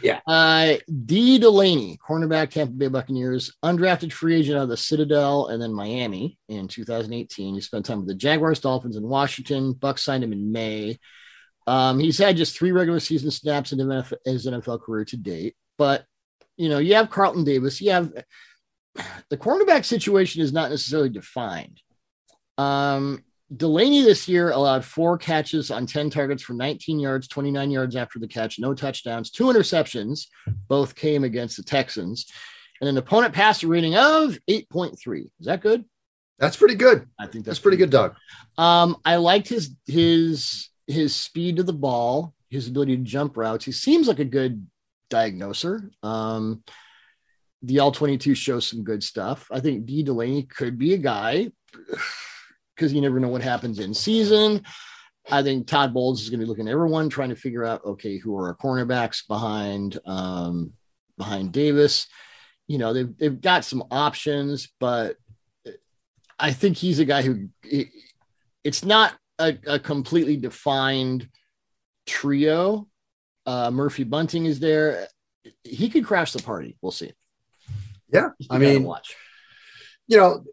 Yeah. 0.03 0.20
Uh, 0.27 0.75
Dee 1.07 1.39
Delaney, 1.39 1.99
cornerback, 2.09 2.51
Tampa 2.51 2.73
Bay 2.73 2.89
Buccaneers, 2.89 3.53
undrafted 3.64 4.12
free 4.12 4.37
agent 4.37 4.59
out 4.59 4.64
of 4.64 4.68
the 4.68 4.77
Citadel 4.77 5.49
and 5.49 5.61
then 5.62 5.73
Miami 5.73 6.39
in 6.49 6.68
2018. 6.68 7.55
He 7.55 7.61
spent 7.61 7.85
time 7.87 7.99
with 7.99 8.09
the 8.09 8.14
Jaguars, 8.14 8.61
Dolphins, 8.61 8.97
and 8.97 9.07
Washington. 9.07 9.75
Bucs 9.75 10.01
signed 10.01 10.23
him 10.25 10.33
in 10.33 10.53
May. 10.53 10.99
Um, 11.67 11.99
he's 11.99 12.19
had 12.19 12.37
just 12.37 12.57
three 12.57 12.73
regular 12.73 13.01
season 13.01 13.31
snaps 13.31 13.73
in 13.73 13.79
his 13.79 14.47
NFL 14.47 14.83
career 14.83 15.05
to 15.07 15.17
date. 15.17 15.55
But 15.79 16.05
you 16.57 16.69
know, 16.69 16.79
you 16.79 16.95
have 16.95 17.11
Carlton 17.11 17.45
Davis. 17.45 17.81
You 17.81 17.93
have 17.93 18.13
the 19.31 19.37
cornerback 19.37 19.85
situation 19.85 20.43
is 20.43 20.53
not 20.53 20.71
necessarily 20.71 21.09
defined. 21.09 21.81
Um, 22.59 23.25
Delaney 23.55 24.03
this 24.03 24.29
year 24.29 24.51
allowed 24.51 24.85
four 24.85 25.19
catches 25.19 25.71
on 25.71 25.87
10 25.87 26.09
targets 26.11 26.43
for 26.43 26.55
19 26.55 26.99
yards, 26.99 27.29
29 27.29 27.71
yards 27.71 27.97
after 27.97 28.19
the 28.19 28.27
catch, 28.27 28.59
no 28.59 28.73
touchdowns, 28.73 29.31
two 29.31 29.45
interceptions. 29.45 30.27
Both 30.69 30.95
came 30.95 31.23
against 31.23 31.59
the 31.59 31.63
Texans, 31.63 32.27
and 32.81 32.89
an 32.89 32.97
opponent 32.97 33.35
passer 33.35 33.69
rating 33.69 33.95
of 33.95 34.39
8.3. 34.49 35.25
Is 35.39 35.47
that 35.47 35.61
good? 35.61 35.85
that's 36.39 36.57
pretty 36.57 36.75
good. 36.75 37.07
I 37.21 37.29
think 37.29 37.45
That's 37.45 37.61
pretty 37.61 37.77
good, 37.77 37.91
Doug. 37.91 38.17
Um, 38.59 38.97
I 39.05 39.17
liked 39.17 39.49
his 39.49 39.77
his 39.87 40.69
his 40.87 41.14
speed 41.14 41.57
to 41.57 41.62
the 41.62 41.72
ball, 41.72 42.35
his 42.51 42.68
ability 42.68 42.97
to 42.97 43.03
jump 43.03 43.37
routes. 43.37 43.64
He 43.64 43.72
seems 43.72 44.09
like 44.09 44.18
a 44.18 44.24
good 44.24 44.66
diagnoser. 45.11 45.91
Um, 46.03 46.62
the 47.62 47.78
All 47.78 47.93
22 47.93 48.35
shows 48.35 48.66
some 48.66 48.83
good 48.83 49.03
stuff. 49.03 49.47
I 49.53 49.61
think 49.61 49.87
Dee 49.87 50.03
Delaney 50.03 50.43
could 50.43 50.78
be 50.78 50.95
a 50.95 50.99
guy 50.99 51.51
because 52.76 52.93
you 52.93 53.01
never 53.01 53.20
know 53.20 53.28
what 53.28 53.43
happens 53.43 53.78
in 53.78 53.95
season. 53.95 54.62
I 55.30 55.43
think 55.43 55.68
Todd 55.68 55.95
Bowles 55.95 56.20
is 56.22 56.30
going 56.30 56.41
to 56.41 56.47
be 56.47 56.49
looking 56.49 56.66
at 56.66 56.72
everyone 56.72 57.09
trying 57.09 57.28
to 57.28 57.37
figure 57.37 57.64
out 57.64 57.85
okay, 57.85 58.18
who 58.18 58.37
are 58.37 58.49
our 58.49 58.57
cornerbacks 58.57 59.26
behind 59.26 59.99
um, 60.05 60.72
behind 61.16 61.53
Davis. 61.53 62.09
You 62.66 62.78
know, 62.78 62.93
they've 62.93 63.16
they've 63.16 63.41
got 63.41 63.64
some 63.64 63.85
options, 63.93 64.68
but 64.80 65.16
I 66.41 66.53
think 66.53 66.76
he's 66.76 66.99
a 66.99 67.05
guy 67.05 67.22
who 67.22 67.49
it- 67.62 67.89
it's 68.64 68.85
not 68.85 69.12
a, 69.43 69.59
a 69.66 69.78
completely 69.78 70.36
defined 70.36 71.28
trio. 72.07 72.88
Uh, 73.45 73.70
Murphy 73.70 74.05
Bunting 74.05 74.47
is 74.47 74.61
there. 74.61 75.09
He 75.64 75.88
could 75.88 76.05
crash 76.05 76.32
the 76.32 76.43
party. 76.43 76.76
We'll 76.80 76.93
see. 76.93 77.12
Yeah. 78.12 78.30
I 78.51 78.57
a 78.57 78.59
guy 78.59 78.64
to 78.66 78.72
mean, 78.74 78.84
watch. 78.84 79.16
you 80.07 80.16
know, 80.16 80.45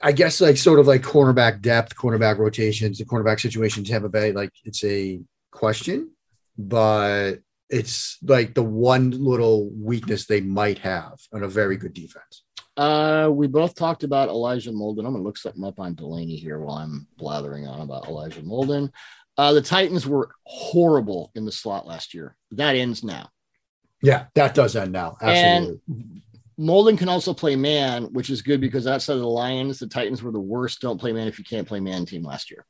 I 0.00 0.12
guess 0.12 0.40
like 0.40 0.56
sort 0.56 0.78
of 0.78 0.86
like 0.86 1.02
cornerback 1.02 1.62
depth, 1.62 1.96
cornerback 1.96 2.38
rotations, 2.38 2.98
the 2.98 3.04
cornerback 3.04 3.40
situation 3.40 3.82
in 3.82 3.88
Tampa 3.88 4.08
Bay, 4.08 4.32
like 4.32 4.50
it's 4.64 4.84
a 4.84 5.20
question, 5.50 6.12
but 6.56 7.36
it's 7.68 8.18
like 8.22 8.54
the 8.54 8.62
one 8.62 9.10
little 9.10 9.70
weakness 9.70 10.26
they 10.26 10.40
might 10.40 10.78
have 10.78 11.18
on 11.32 11.42
a 11.42 11.48
very 11.48 11.76
good 11.76 11.94
defense. 11.94 12.44
Uh, 12.76 13.30
we 13.32 13.46
both 13.46 13.74
talked 13.74 14.04
about 14.04 14.28
Elijah 14.28 14.70
Molden. 14.70 15.06
I'm 15.06 15.12
gonna 15.12 15.22
look 15.22 15.38
something 15.38 15.64
up 15.64 15.80
on 15.80 15.94
Delaney 15.94 16.36
here 16.36 16.58
while 16.58 16.76
I'm 16.76 17.06
blathering 17.16 17.66
on 17.66 17.80
about 17.80 18.06
Elijah 18.06 18.42
Molden. 18.42 18.92
Uh, 19.38 19.52
the 19.52 19.62
Titans 19.62 20.06
were 20.06 20.30
horrible 20.44 21.30
in 21.34 21.44
the 21.44 21.52
slot 21.52 21.86
last 21.86 22.14
year. 22.14 22.36
That 22.52 22.76
ends 22.76 23.02
now. 23.02 23.30
Yeah, 24.02 24.26
that 24.34 24.54
does 24.54 24.76
end 24.76 24.92
now. 24.92 25.16
Absolutely. 25.20 25.80
And 25.88 26.22
Molden 26.58 26.98
can 26.98 27.08
also 27.08 27.34
play 27.34 27.56
man, 27.56 28.04
which 28.12 28.30
is 28.30 28.42
good 28.42 28.60
because 28.60 28.86
outside 28.86 29.14
of 29.14 29.20
the 29.20 29.26
Lions, 29.26 29.78
the 29.78 29.86
Titans 29.86 30.22
were 30.22 30.32
the 30.32 30.40
worst 30.40 30.80
don't 30.80 31.00
play 31.00 31.12
man 31.12 31.28
if 31.28 31.38
you 31.38 31.44
can't 31.44 31.68
play 31.68 31.80
man 31.80 32.06
team 32.06 32.22
last 32.22 32.50
year. 32.50 32.64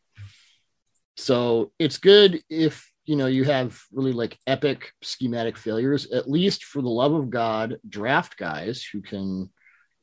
So 1.16 1.72
it's 1.78 1.98
good 1.98 2.42
if 2.50 2.90
you 3.06 3.16
know 3.16 3.26
you 3.26 3.44
have 3.44 3.80
really 3.92 4.12
like 4.12 4.38
epic 4.46 4.92
schematic 5.02 5.56
failures. 5.56 6.10
At 6.12 6.28
least 6.28 6.64
for 6.64 6.82
the 6.82 6.88
love 6.88 7.12
of 7.12 7.30
God, 7.30 7.78
draft 7.88 8.36
guys 8.36 8.84
who 8.84 9.02
can 9.02 9.50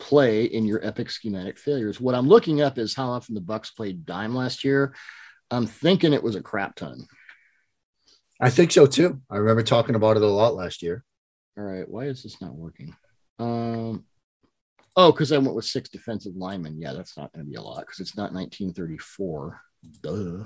play 0.04 0.44
in 0.44 0.66
your 0.66 0.86
epic 0.86 1.10
schematic 1.10 1.58
failures. 1.58 2.02
What 2.02 2.14
I'm 2.14 2.28
looking 2.28 2.62
up 2.62 2.78
is 2.78 2.94
how 2.94 3.10
often 3.10 3.36
the 3.36 3.42
Bucs 3.42 3.74
played 3.74 4.06
dime 4.06 4.36
last 4.36 4.66
year. 4.66 4.94
I'm 5.50 5.66
thinking 5.66 6.12
it 6.12 6.22
was 6.22 6.36
a 6.36 6.42
crap 6.42 6.76
ton. 6.76 7.08
I 8.42 8.50
think 8.50 8.74
so 8.74 8.86
too. 8.86 9.22
I 9.30 9.38
remember 9.38 9.64
talking 9.64 9.96
about 9.96 10.18
it 10.18 10.24
a 10.24 10.28
lot 10.28 10.56
last 10.56 10.82
year. 10.82 11.06
All 11.58 11.64
right, 11.64 11.88
why 11.88 12.06
is 12.06 12.22
this 12.22 12.42
not 12.42 12.54
working? 12.54 12.94
Um, 13.40 14.04
oh, 14.98 15.14
because 15.14 15.32
I 15.32 15.38
went 15.38 15.56
with 15.56 15.66
six 15.66 15.90
defensive 15.90 16.36
linemen. 16.36 16.82
Yeah, 16.82 16.92
that's 16.92 17.16
not 17.18 17.32
going 17.32 17.46
to 17.46 17.50
be 17.50 17.56
a 17.56 17.62
lot 17.62 17.82
because 17.82 18.02
it's 18.02 18.18
not 18.18 18.34
1934. 18.34 19.62
Duh. 20.02 20.46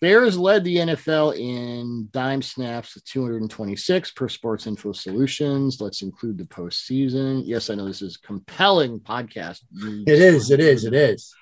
Bears 0.00 0.38
led 0.38 0.62
the 0.62 0.76
NFL 0.76 1.36
in 1.36 2.08
dime 2.12 2.40
snaps 2.40 2.94
with 2.94 3.04
226 3.04 4.12
per 4.12 4.28
Sports 4.28 4.68
Info 4.68 4.92
Solutions. 4.92 5.80
Let's 5.80 6.02
include 6.02 6.38
the 6.38 6.44
postseason. 6.44 7.42
Yes, 7.44 7.68
I 7.68 7.74
know 7.74 7.86
this 7.86 8.02
is 8.02 8.16
compelling 8.16 9.00
podcast. 9.00 9.62
It 10.06 10.20
is. 10.20 10.52
It 10.52 10.60
is. 10.60 10.84
It 10.84 10.94
is. 10.94 11.34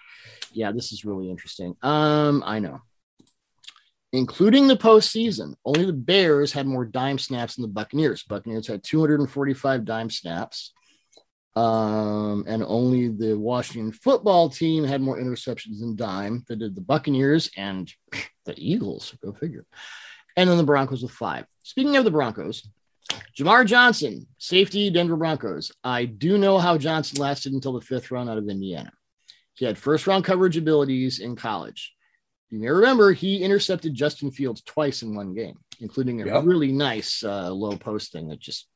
yeah, 0.52 0.72
this 0.72 0.92
is 0.92 1.04
really 1.04 1.30
interesting. 1.30 1.76
Um, 1.82 2.42
I 2.46 2.59
know. 2.61 2.80
Including 4.12 4.68
the 4.68 4.76
postseason, 4.76 5.54
only 5.66 5.84
the 5.84 5.92
Bears 5.92 6.52
had 6.52 6.66
more 6.66 6.86
dime 6.86 7.18
snaps 7.18 7.57
than 7.57 7.62
the 7.62 7.68
Buccaneers. 7.68 8.22
Buccaneers 8.22 8.66
had 8.66 8.82
245 8.82 9.84
dime 9.84 10.09
snaps. 10.09 10.72
Um, 11.57 12.44
and 12.46 12.62
only 12.66 13.09
the 13.09 13.34
Washington 13.36 13.90
football 13.90 14.50
team 14.50 14.84
had 14.84 15.00
more 15.00 15.18
interceptions 15.18 15.80
than 15.80 15.96
dime 15.96 16.44
They 16.48 16.54
did 16.54 16.74
the 16.74 16.82
Buccaneers 16.82 17.50
and 17.57 17.90
the 18.44 18.54
Eagles. 18.57 19.14
Go 19.24 19.32
figure. 19.32 19.64
And 20.36 20.50
then 20.50 20.59
the 20.59 20.64
Broncos 20.64 21.02
with 21.02 21.12
five. 21.12 21.46
Speaking 21.62 21.96
of 21.96 22.04
the 22.04 22.11
Broncos, 22.11 22.68
Jamar 23.38 23.64
Johnson, 23.66 24.26
safety, 24.36 24.90
Denver 24.90 25.16
Broncos. 25.16 25.72
I 25.82 26.04
do 26.04 26.36
know 26.36 26.59
how 26.59 26.76
Johnson 26.76 27.18
lasted 27.20 27.52
until 27.54 27.72
the 27.72 27.80
fifth 27.80 28.11
round 28.11 28.28
out 28.28 28.38
of 28.38 28.48
Indiana. 28.48 28.92
He 29.54 29.64
had 29.64 29.78
first 29.78 30.07
round 30.07 30.24
coverage 30.24 30.59
abilities 30.59 31.20
in 31.20 31.36
college. 31.36 31.94
You 32.50 32.59
may 32.61 32.68
remember 32.68 33.12
he 33.12 33.42
intercepted 33.42 33.94
Justin 33.94 34.30
Fields 34.30 34.62
twice 34.62 35.02
in 35.02 35.14
one 35.14 35.34
game, 35.34 35.57
including 35.80 36.20
a 36.20 36.26
Yep. 36.26 36.44
really 36.44 36.72
nice 36.72 37.24
uh, 37.24 37.50
low 37.50 37.76
post 37.76 38.12
thing 38.12 38.28
that 38.28 38.40
just 38.40 38.68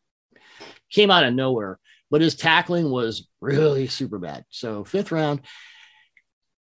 came 0.91 1.11
out 1.11 1.24
of 1.24 1.35
nowhere, 1.35 1.78
but 2.11 2.21
his 2.21 2.35
tackling 2.35 2.91
was 2.91 3.29
really 3.41 3.87
super 3.87 4.19
bad. 4.19 4.45
So 4.51 4.85
fifth 4.85 5.13
round. 5.13 5.41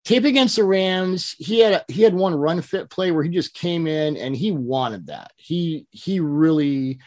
Tape 0.05 0.25
against 0.25 0.57
the 0.57 0.65
Rams, 0.65 1.37
he 1.39 1.61
had 1.61 1.73
a, 1.75 1.85
he 1.93 2.03
had 2.03 2.13
one 2.13 2.35
run 2.35 2.61
fit 2.61 2.91
play 2.91 3.13
where 3.13 3.23
he 3.23 3.31
just 3.31 3.55
came 3.55 3.87
in 3.87 4.17
and 4.17 4.35
he 4.35 4.51
wanted 4.51 5.07
that. 5.07 5.33
He 5.37 5.87
he 5.91 6.19
really 6.19 6.99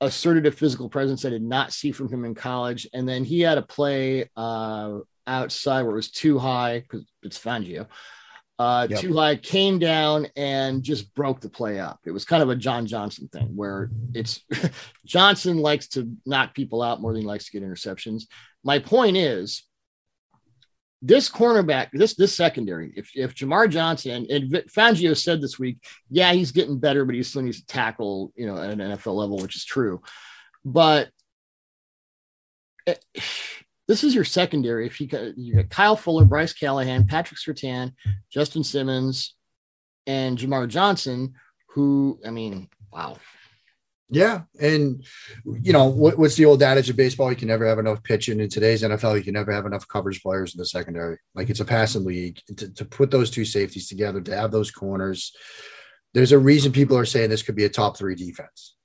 asserted 0.00 0.46
a 0.46 0.50
physical 0.52 0.88
presence 0.88 1.24
I 1.24 1.30
did 1.30 1.42
not 1.42 1.72
see 1.72 1.92
from 1.92 2.08
him 2.08 2.24
in 2.24 2.34
college. 2.34 2.86
And 2.92 3.08
then 3.08 3.24
he 3.24 3.40
had 3.40 3.58
a 3.58 3.62
play 3.62 4.30
uh, 4.36 4.98
outside 5.26 5.82
where 5.82 5.92
it 5.92 5.96
was 5.96 6.10
too 6.10 6.38
high 6.38 6.80
because 6.80 7.04
it's 7.22 7.38
Fangio. 7.38 7.86
Uh, 8.58 8.86
yep. 8.88 9.00
Too 9.00 9.14
high 9.14 9.34
came 9.34 9.80
down 9.80 10.28
and 10.36 10.82
just 10.82 11.12
broke 11.14 11.40
the 11.40 11.48
play 11.48 11.80
up. 11.80 12.00
It 12.04 12.12
was 12.12 12.24
kind 12.24 12.42
of 12.42 12.50
a 12.50 12.56
John 12.56 12.86
Johnson 12.86 13.28
thing 13.28 13.56
where 13.56 13.90
it's 14.14 14.42
Johnson 15.04 15.58
likes 15.58 15.88
to 15.88 16.08
knock 16.24 16.54
people 16.54 16.80
out 16.80 17.00
more 17.00 17.12
than 17.12 17.22
he 17.22 17.26
likes 17.26 17.46
to 17.46 17.52
get 17.52 17.68
interceptions. 17.68 18.24
My 18.62 18.78
point 18.78 19.16
is, 19.16 19.64
this 21.02 21.28
cornerback, 21.28 21.88
this 21.92 22.14
this 22.14 22.34
secondary, 22.34 22.94
if 22.96 23.10
if 23.14 23.34
Jamar 23.34 23.68
Johnson 23.68 24.26
and, 24.30 24.50
Fangio 24.74 25.14
said 25.16 25.42
this 25.42 25.58
week, 25.58 25.78
yeah, 26.08 26.32
he's 26.32 26.52
getting 26.52 26.78
better, 26.78 27.04
but 27.04 27.14
he 27.14 27.22
still 27.22 27.42
needs 27.42 27.60
to 27.60 27.66
tackle, 27.66 28.32
you 28.36 28.46
know, 28.46 28.56
at 28.56 28.70
an 28.70 28.78
NFL 28.78 29.14
level, 29.14 29.36
which 29.36 29.56
is 29.56 29.64
true. 29.66 30.00
But 30.64 31.10
it, 32.86 33.04
this 33.86 34.04
is 34.04 34.14
your 34.14 34.24
secondary. 34.24 34.86
If 34.86 35.00
you 35.00 35.06
got, 35.06 35.36
you 35.36 35.54
got 35.56 35.70
Kyle 35.70 35.96
Fuller, 35.96 36.24
Bryce 36.24 36.52
Callahan, 36.52 37.06
Patrick 37.06 37.38
Surtain, 37.38 37.92
Justin 38.30 38.64
Simmons, 38.64 39.34
and 40.06 40.38
Jamar 40.38 40.68
Johnson, 40.68 41.34
who 41.68 42.18
I 42.26 42.30
mean, 42.30 42.68
wow, 42.92 43.16
yeah, 44.10 44.42
and 44.60 45.04
you 45.44 45.72
know 45.72 45.86
what, 45.86 46.18
what's 46.18 46.36
the 46.36 46.44
old 46.44 46.62
adage 46.62 46.90
of 46.90 46.96
baseball? 46.96 47.30
You 47.30 47.36
can 47.36 47.48
never 47.48 47.66
have 47.66 47.78
enough 47.78 48.02
pitching. 48.02 48.38
In 48.38 48.48
today's 48.48 48.82
NFL, 48.82 49.16
you 49.16 49.24
can 49.24 49.32
never 49.32 49.50
have 49.50 49.66
enough 49.66 49.88
coverage 49.88 50.22
players 50.22 50.54
in 50.54 50.58
the 50.58 50.66
secondary. 50.66 51.18
Like 51.34 51.50
it's 51.50 51.60
a 51.60 51.64
passing 51.64 52.04
league. 52.04 52.38
To, 52.58 52.72
to 52.74 52.84
put 52.84 53.10
those 53.10 53.30
two 53.30 53.44
safeties 53.44 53.88
together, 53.88 54.20
to 54.20 54.36
have 54.36 54.52
those 54.52 54.70
corners, 54.70 55.34
there's 56.12 56.32
a 56.32 56.38
reason 56.38 56.70
people 56.70 56.96
are 56.98 57.06
saying 57.06 57.30
this 57.30 57.42
could 57.42 57.56
be 57.56 57.64
a 57.64 57.68
top 57.68 57.96
three 57.96 58.14
defense 58.14 58.76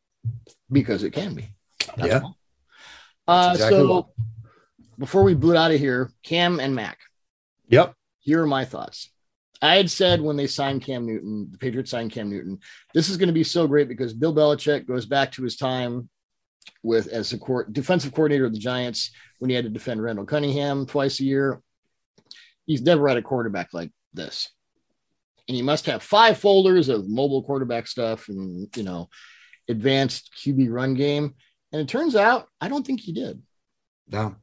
because 0.72 1.04
it 1.04 1.12
can 1.12 1.36
be. 1.36 1.50
That's 1.98 2.08
yeah. 2.08 2.22
Uh, 3.28 3.52
exactly 3.54 3.78
so 3.78 3.88
what. 3.88 4.06
Before 5.00 5.24
we 5.24 5.34
boot 5.34 5.56
out 5.56 5.72
of 5.72 5.80
here, 5.80 6.12
Cam 6.24 6.60
and 6.60 6.76
Mac. 6.76 7.00
Yep. 7.70 7.96
Here 8.20 8.44
are 8.44 8.48
my 8.48 8.66
thoughts. 8.66 9.10
I 9.62 9.76
had 9.76 9.90
said 9.90 10.22
when 10.22 10.38
they 10.38 10.48
signed 10.48 10.84
Cam 10.84 11.06
Newton, 11.06 11.50
the 11.52 11.58
Patriots 11.58 11.92
signed 11.92 12.12
Cam 12.12 12.30
Newton, 12.30 12.60
this 12.94 13.10
is 13.10 13.18
going 13.18 13.28
to 13.28 13.34
be 13.34 13.44
so 13.44 13.68
great 13.68 13.88
because 13.88 14.14
Bill 14.14 14.34
Belichick 14.34 14.88
goes 14.88 15.06
back 15.06 15.32
to 15.34 15.44
his 15.44 15.58
time 15.58 16.10
with 16.84 17.08
as 17.08 17.34
a 17.34 17.38
court, 17.38 17.74
defensive 17.74 18.14
coordinator 18.14 18.46
of 18.46 18.54
the 18.54 18.60
Giants 18.60 19.12
when 19.40 19.50
he 19.50 19.56
had 19.56 19.66
to 19.66 19.72
defend 19.72 20.02
Randall 20.02 20.26
Cunningham 20.26 20.86
twice 20.86 21.20
a 21.20 21.26
year. 21.26 21.62
He's 22.66 22.82
never 22.82 23.08
had 23.08 23.18
a 23.18 23.22
quarterback 23.22 23.74
like 23.74 23.92
this. 24.14 24.50
And 25.48 25.56
he 25.56 25.62
must 25.62 25.88
have 25.88 26.04
five 26.04 26.38
folders 26.38 26.90
of 26.90 27.10
mobile 27.10 27.44
quarterback 27.44 27.88
stuff 27.88 28.30
and, 28.30 28.68
you 28.78 28.84
know, 28.84 29.10
advanced 29.68 30.32
QB 30.38 30.72
run 30.72 30.94
game. 30.94 31.34
And 31.72 31.82
it 31.82 31.88
turns 31.88 32.16
out, 32.16 32.48
I 32.62 32.70
don't 32.70 32.86
think 32.86 33.02
he 33.02 33.14
did. 33.14 33.42
No. 34.08 34.36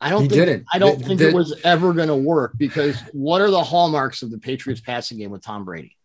I 0.00 0.10
don't 0.10 0.22
he 0.22 0.28
think, 0.28 0.40
didn't. 0.40 0.66
I 0.72 0.78
don't 0.78 0.98
the, 0.98 1.04
think 1.04 1.18
the, 1.20 1.28
it 1.28 1.34
was 1.34 1.60
ever 1.64 1.92
going 1.92 2.08
to 2.08 2.16
work 2.16 2.52
because 2.56 3.00
what 3.12 3.40
are 3.40 3.50
the 3.50 3.62
hallmarks 3.62 4.22
of 4.22 4.30
the 4.30 4.38
Patriots 4.38 4.80
passing 4.80 5.18
game 5.18 5.30
with 5.30 5.42
Tom 5.42 5.64
Brady? 5.64 5.96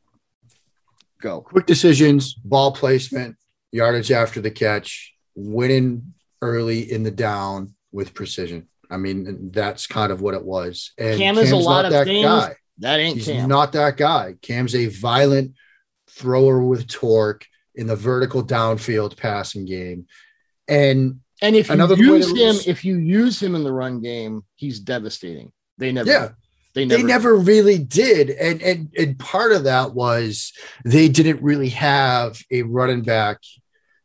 Go. 1.22 1.42
Quick 1.42 1.66
decisions, 1.66 2.34
ball 2.34 2.72
placement, 2.72 3.38
yardage 3.72 4.12
after 4.12 4.42
the 4.42 4.52
catch, 4.52 5.14
winning 5.36 6.14
early 6.42 6.92
in 6.92 7.04
the 7.04 7.12
down 7.12 7.76
with 7.92 8.14
precision. 8.14 8.68
I 8.90 8.98
mean, 8.98 9.52
that's 9.52 9.88
kind 9.88 10.12
of 10.12 10.22
what 10.22 10.34
it 10.34 10.44
was. 10.44 10.92
And 10.98 11.18
Cam 11.18 11.38
is 11.38 11.50
Cam's 11.50 11.64
a 11.66 11.68
lot 11.68 11.86
of 11.86 11.92
that 11.92 12.06
things. 12.06 12.26
Guy. 12.26 12.56
That 12.80 13.00
ain't 13.00 13.18
He's 13.18 13.28
Cam. 13.28 13.48
not 13.48 13.72
that 13.74 13.98
guy. 13.98 14.36
Cam's 14.42 14.76
a 14.76 14.88
violent 14.88 15.54
thrower 16.10 16.62
with 16.62 16.88
torque 16.88 17.46
in 17.76 17.88
the 17.88 17.96
vertical 17.96 18.44
downfield 18.44 19.18
passing 19.18 19.66
game. 19.66 20.08
And 20.68 21.22
and 21.44 21.58
if 21.58 21.70
Another 21.70 21.96
you 21.96 22.16
use 22.16 22.30
him, 22.30 22.56
if 22.72 22.86
you 22.86 22.98
use 22.98 23.44
him 23.44 23.54
in 23.54 23.66
the 23.66 23.72
run 23.72 24.00
game, 24.00 24.46
he's 24.56 24.80
devastating. 24.80 25.52
They 25.78 25.92
never, 25.92 26.10
yeah, 26.10 26.30
they 26.74 26.86
never, 26.86 27.02
they 27.02 27.06
never 27.06 27.36
really 27.36 27.78
did. 27.78 28.30
And 28.30 28.62
and 28.62 28.94
and 28.98 29.20
part 29.20 29.52
of 29.52 29.66
that 29.66 29.94
was 29.94 30.54
they 30.86 31.10
didn't 31.10 31.44
really 31.44 31.70
have 31.70 32.42
a 32.50 32.62
running 32.62 33.02
back 33.02 33.40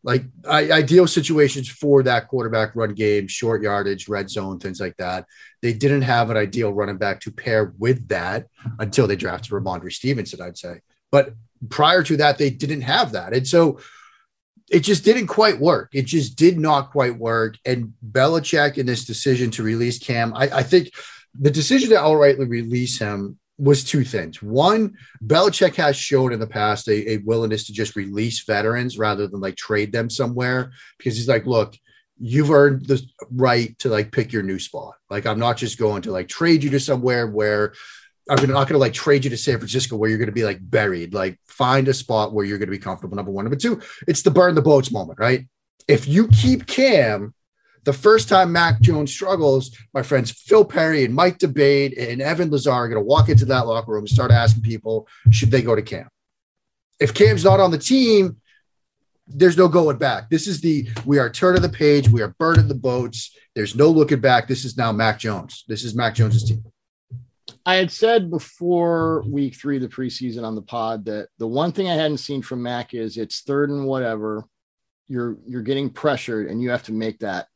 like 0.02 0.24
ideal 0.46 1.06
situations 1.06 1.68
for 1.68 2.02
that 2.02 2.26
quarterback 2.28 2.74
run 2.74 2.94
game, 2.94 3.28
short 3.28 3.62
yardage, 3.62 4.08
red 4.08 4.30
zone, 4.30 4.58
things 4.58 4.80
like 4.80 4.96
that. 4.96 5.26
They 5.62 5.72
didn't 5.72 6.02
have 6.02 6.30
an 6.30 6.36
ideal 6.36 6.72
running 6.72 6.98
back 6.98 7.20
to 7.20 7.30
pair 7.30 7.72
with 7.78 8.08
that 8.08 8.46
until 8.80 9.06
they 9.06 9.16
drafted 9.16 9.52
Rhamondre 9.52 9.92
Stevenson, 9.92 10.40
I'd 10.40 10.58
say. 10.58 10.80
But 11.12 11.34
prior 11.68 12.02
to 12.02 12.16
that, 12.16 12.38
they 12.38 12.50
didn't 12.50 12.82
have 12.82 13.12
that. 13.12 13.32
And 13.32 13.46
so 13.46 13.80
it 14.70 14.80
just 14.80 15.04
didn't 15.04 15.28
quite 15.28 15.58
work. 15.58 15.90
It 15.92 16.06
just 16.06 16.36
did 16.36 16.58
not 16.58 16.90
quite 16.90 17.18
work. 17.18 17.56
And 17.64 17.94
Belichick 18.10 18.78
in 18.78 18.86
this 18.86 19.04
decision 19.04 19.50
to 19.52 19.62
release 19.62 19.98
Cam, 19.98 20.34
I, 20.34 20.44
I 20.44 20.62
think 20.62 20.90
the 21.38 21.50
decision 21.50 21.90
to 21.90 21.96
outrightly 21.96 22.48
release 22.48 22.98
him 22.98 23.38
was 23.58 23.82
two 23.82 24.04
things. 24.04 24.42
One, 24.42 24.96
Belichick 25.24 25.74
has 25.76 25.96
shown 25.96 26.32
in 26.32 26.38
the 26.38 26.46
past 26.46 26.88
a, 26.88 27.12
a, 27.12 27.16
willingness 27.18 27.66
to 27.66 27.72
just 27.72 27.96
release 27.96 28.44
veterans 28.44 28.98
rather 28.98 29.26
than 29.26 29.40
like 29.40 29.56
trade 29.56 29.92
them 29.92 30.08
somewhere 30.08 30.70
because 30.96 31.16
he's 31.16 31.28
like, 31.28 31.44
look, 31.44 31.76
you've 32.18 32.50
earned 32.50 32.86
the 32.86 33.02
right 33.32 33.76
to 33.80 33.88
like 33.88 34.12
pick 34.12 34.32
your 34.32 34.44
new 34.44 34.58
spot. 34.58 34.94
Like, 35.10 35.26
I'm 35.26 35.40
not 35.40 35.56
just 35.56 35.78
going 35.78 36.02
to 36.02 36.12
like 36.12 36.28
trade 36.28 36.62
you 36.62 36.70
to 36.70 36.80
somewhere 36.80 37.26
where 37.26 37.74
I'm 38.28 38.36
not 38.36 38.68
going 38.68 38.74
to 38.74 38.78
like 38.78 38.92
trade 38.92 39.24
you 39.24 39.30
to 39.30 39.36
San 39.36 39.58
Francisco 39.58 39.96
where 39.96 40.10
you're 40.10 40.18
going 40.18 40.26
to 40.26 40.32
be 40.32 40.44
like 40.44 40.58
buried. 40.60 41.14
Like 41.14 41.38
find 41.46 41.88
a 41.88 41.94
spot 41.94 42.32
where 42.32 42.44
you're 42.44 42.58
going 42.58 42.68
to 42.68 42.72
be 42.72 42.78
comfortable. 42.78 43.16
Number 43.16 43.30
one. 43.30 43.44
Number 43.44 43.56
two, 43.56 43.80
it's 44.06 44.22
the 44.22 44.30
burn 44.30 44.54
the 44.54 44.62
boats 44.62 44.90
moment, 44.92 45.18
right? 45.18 45.46
If 45.86 46.06
you 46.06 46.28
keep 46.28 46.66
Cam, 46.66 47.34
the 47.84 47.92
first 47.92 48.28
time 48.28 48.52
Mac 48.52 48.80
Jones 48.80 49.10
struggles, 49.10 49.74
my 49.94 50.02
friends 50.02 50.30
Phil 50.30 50.64
Perry 50.64 51.04
and 51.04 51.14
Mike 51.14 51.38
D'Abate 51.38 51.96
and 51.96 52.20
Evan 52.20 52.50
Lazar 52.50 52.70
are 52.70 52.88
going 52.88 53.00
to 53.00 53.06
walk 53.06 53.30
into 53.30 53.46
that 53.46 53.66
locker 53.66 53.92
room 53.92 54.02
and 54.02 54.08
start 54.10 54.30
asking 54.30 54.62
people, 54.62 55.08
should 55.30 55.50
they 55.50 55.62
go 55.62 55.74
to 55.74 55.82
Cam? 55.82 56.08
If 57.00 57.14
Cam's 57.14 57.44
not 57.44 57.60
on 57.60 57.70
the 57.70 57.78
team, 57.78 58.36
there's 59.26 59.56
no 59.56 59.68
going 59.68 59.98
back. 59.98 60.28
This 60.28 60.46
is 60.46 60.60
the 60.60 60.88
we 61.04 61.18
are 61.18 61.30
turning 61.30 61.62
the 61.62 61.68
page. 61.68 62.08
We 62.08 62.22
are 62.22 62.34
burning 62.38 62.68
the 62.68 62.74
boats. 62.74 63.34
There's 63.54 63.74
no 63.74 63.88
looking 63.88 64.20
back. 64.20 64.48
This 64.48 64.64
is 64.64 64.76
now 64.76 64.92
Mac 64.92 65.18
Jones. 65.18 65.64
This 65.68 65.84
is 65.84 65.94
Mac 65.94 66.14
Jones's 66.14 66.44
team. 66.44 66.64
I 67.68 67.74
had 67.74 67.92
said 67.92 68.30
before 68.30 69.22
week 69.28 69.54
three 69.54 69.76
of 69.76 69.82
the 69.82 69.90
preseason 69.90 70.42
on 70.42 70.54
the 70.54 70.62
pod 70.62 71.04
that 71.04 71.28
the 71.36 71.46
one 71.46 71.72
thing 71.72 71.86
I 71.86 71.96
hadn't 71.96 72.16
seen 72.16 72.40
from 72.40 72.62
Mac 72.62 72.94
is 72.94 73.18
it's 73.18 73.42
third 73.42 73.68
and 73.68 73.84
whatever. 73.84 74.46
You're 75.06 75.36
you're 75.46 75.60
getting 75.60 75.90
pressured 75.90 76.48
and 76.48 76.62
you 76.62 76.70
have 76.70 76.84
to 76.84 76.92
make 76.92 77.18
that 77.18 77.46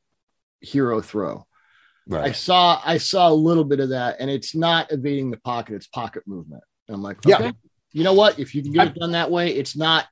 hero 0.60 1.00
throw. 1.00 1.46
Right. 2.06 2.24
I 2.24 2.32
saw 2.32 2.78
I 2.84 2.98
saw 2.98 3.30
a 3.30 3.32
little 3.32 3.64
bit 3.64 3.80
of 3.80 3.88
that, 3.88 4.16
and 4.20 4.28
it's 4.28 4.54
not 4.54 4.92
evading 4.92 5.30
the 5.30 5.38
pocket; 5.38 5.76
it's 5.76 5.86
pocket 5.86 6.24
movement. 6.26 6.62
And 6.88 6.94
I'm 6.94 7.02
like, 7.02 7.26
okay, 7.26 7.46
yeah. 7.46 7.52
you 7.92 8.04
know 8.04 8.12
what? 8.12 8.38
If 8.38 8.54
you 8.54 8.62
can 8.62 8.72
get 8.72 8.88
it 8.88 8.94
done 8.96 9.12
that 9.12 9.30
way, 9.30 9.54
it's 9.54 9.78
not. 9.78 10.08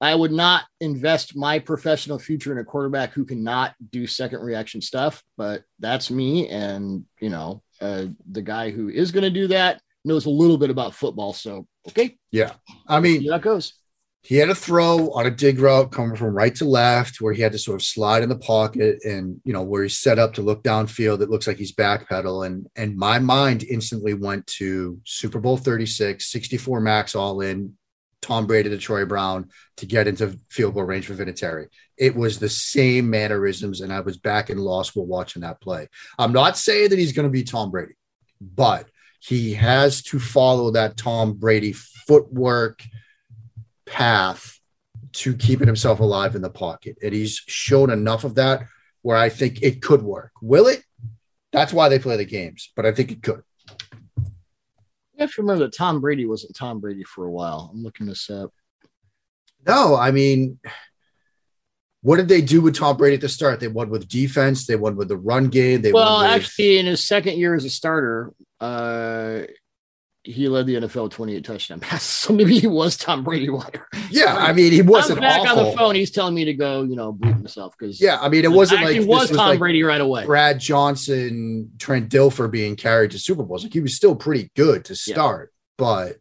I 0.00 0.14
would 0.14 0.32
not 0.32 0.64
invest 0.80 1.36
my 1.36 1.60
professional 1.60 2.18
future 2.18 2.50
in 2.50 2.58
a 2.58 2.64
quarterback 2.64 3.12
who 3.12 3.24
cannot 3.24 3.74
do 3.90 4.08
second 4.08 4.40
reaction 4.40 4.80
stuff, 4.80 5.22
but 5.36 5.62
that's 5.78 6.10
me. 6.10 6.48
And 6.48 7.04
you 7.20 7.30
know, 7.30 7.62
uh, 7.80 8.06
the 8.30 8.42
guy 8.42 8.70
who 8.70 8.88
is 8.88 9.12
going 9.12 9.24
to 9.24 9.30
do 9.30 9.48
that 9.48 9.80
knows 10.04 10.26
a 10.26 10.30
little 10.30 10.58
bit 10.58 10.70
about 10.70 10.94
football. 10.94 11.32
So, 11.32 11.66
okay. 11.88 12.16
Yeah. 12.30 12.52
I 12.86 13.00
mean, 13.00 13.26
that 13.26 13.42
goes. 13.42 13.74
He 14.22 14.36
had 14.36 14.50
a 14.50 14.54
throw 14.54 15.10
on 15.12 15.26
a 15.26 15.30
dig 15.30 15.60
route 15.60 15.92
coming 15.92 16.16
from 16.16 16.34
right 16.34 16.54
to 16.56 16.64
left 16.64 17.20
where 17.20 17.32
he 17.32 17.40
had 17.40 17.52
to 17.52 17.58
sort 17.58 17.80
of 17.80 17.86
slide 17.86 18.22
in 18.22 18.28
the 18.28 18.38
pocket 18.38 18.98
and, 19.04 19.40
you 19.44 19.52
know, 19.52 19.62
where 19.62 19.84
he's 19.84 19.98
set 19.98 20.18
up 20.18 20.34
to 20.34 20.42
look 20.42 20.62
downfield. 20.64 21.22
It 21.22 21.30
looks 21.30 21.46
like 21.46 21.56
he's 21.56 21.74
backpedal. 21.74 22.44
And, 22.44 22.66
and 22.74 22.96
my 22.96 23.20
mind 23.20 23.62
instantly 23.62 24.14
went 24.14 24.46
to 24.58 25.00
Super 25.04 25.38
Bowl 25.38 25.56
36, 25.56 26.30
64 26.30 26.80
max 26.80 27.14
all 27.14 27.40
in, 27.40 27.74
Tom 28.20 28.46
Brady 28.46 28.70
to 28.70 28.78
Troy 28.78 29.04
Brown 29.04 29.50
to 29.76 29.86
get 29.86 30.08
into 30.08 30.38
field 30.50 30.74
goal 30.74 30.84
range 30.84 31.06
for 31.06 31.14
Vinatieri. 31.14 31.68
It 31.96 32.14
was 32.16 32.38
the 32.38 32.48
same 32.48 33.08
mannerisms, 33.08 33.80
and 33.80 33.92
I 33.92 34.00
was 34.00 34.16
back 34.16 34.50
in 34.50 34.58
law 34.58 34.82
school 34.82 35.06
watching 35.06 35.42
that 35.42 35.60
play. 35.60 35.88
I'm 36.18 36.32
not 36.32 36.56
saying 36.56 36.90
that 36.90 36.98
he's 36.98 37.12
going 37.12 37.28
to 37.28 37.32
be 37.32 37.44
Tom 37.44 37.70
Brady, 37.70 37.94
but 38.40 38.88
he 39.20 39.54
has 39.54 40.02
to 40.04 40.18
follow 40.18 40.72
that 40.72 40.96
Tom 40.96 41.34
Brady 41.34 41.72
footwork 41.72 42.82
path 43.86 44.58
to 45.12 45.34
keeping 45.34 45.66
himself 45.66 46.00
alive 46.00 46.34
in 46.34 46.42
the 46.42 46.50
pocket. 46.50 46.98
And 47.02 47.12
he's 47.12 47.42
shown 47.46 47.90
enough 47.90 48.24
of 48.24 48.36
that 48.36 48.66
where 49.02 49.16
I 49.16 49.28
think 49.28 49.62
it 49.62 49.82
could 49.82 50.02
work. 50.02 50.32
Will 50.42 50.66
it? 50.66 50.82
That's 51.52 51.72
why 51.72 51.88
they 51.88 51.98
play 51.98 52.16
the 52.16 52.24
games, 52.24 52.70
but 52.76 52.84
I 52.84 52.92
think 52.92 53.10
it 53.10 53.22
could. 53.22 53.42
You 55.18 55.22
have 55.24 55.34
to 55.34 55.42
remember 55.42 55.64
that 55.64 55.76
Tom 55.76 56.00
Brady 56.00 56.26
wasn't 56.26 56.54
Tom 56.54 56.78
Brady 56.78 57.02
for 57.02 57.26
a 57.26 57.30
while. 57.30 57.70
I'm 57.74 57.82
looking 57.82 58.06
this 58.06 58.30
up. 58.30 58.52
No, 59.66 59.96
I 59.96 60.12
mean, 60.12 60.60
what 62.02 62.18
did 62.18 62.28
they 62.28 62.40
do 62.40 62.60
with 62.60 62.76
Tom 62.76 62.96
Brady 62.96 63.16
at 63.16 63.20
the 63.20 63.28
start? 63.28 63.58
They 63.58 63.66
won 63.66 63.90
with 63.90 64.08
defense. 64.08 64.64
They 64.64 64.76
won 64.76 64.94
with 64.94 65.08
the 65.08 65.16
run 65.16 65.48
game. 65.48 65.82
They 65.82 65.92
well, 65.92 66.18
won 66.18 66.30
with, 66.30 66.36
actually, 66.36 66.78
in 66.78 66.86
his 66.86 67.04
second 67.04 67.36
year 67.36 67.56
as 67.56 67.64
a 67.64 67.70
starter, 67.70 68.32
uh, 68.60 69.40
he 70.30 70.48
led 70.48 70.66
the 70.66 70.74
NFL 70.74 71.10
28 71.10 71.44
touchdown 71.44 71.80
passes. 71.80 72.08
So 72.08 72.32
maybe 72.32 72.58
he 72.58 72.66
was 72.66 72.96
Tom 72.96 73.24
Brady 73.24 73.48
wire. 73.50 73.86
yeah. 74.10 74.36
I 74.36 74.52
mean, 74.52 74.72
he 74.72 74.82
wasn't 74.82 75.18
I'm 75.18 75.22
back 75.22 75.48
on 75.48 75.64
the 75.64 75.72
phone. 75.72 75.94
He's 75.94 76.10
telling 76.10 76.34
me 76.34 76.44
to 76.44 76.54
go, 76.54 76.82
you 76.82 76.96
know, 76.96 77.12
bleep 77.12 77.40
myself 77.42 77.74
because 77.78 78.00
Yeah, 78.00 78.18
I 78.20 78.28
mean, 78.28 78.44
it 78.44 78.52
wasn't 78.52 78.82
like 78.82 78.96
was 78.98 79.06
was 79.06 79.30
Tom 79.30 79.48
like 79.50 79.58
Brady 79.58 79.82
right 79.82 80.00
away. 80.00 80.26
Brad 80.26 80.60
Johnson, 80.60 81.70
Trent 81.78 82.10
Dilfer 82.10 82.50
being 82.50 82.76
carried 82.76 83.12
to 83.12 83.18
Super 83.18 83.42
Bowls. 83.42 83.64
Like 83.64 83.72
he 83.72 83.80
was 83.80 83.94
still 83.94 84.14
pretty 84.14 84.50
good 84.54 84.84
to 84.86 84.94
start, 84.94 85.52
but 85.76 86.16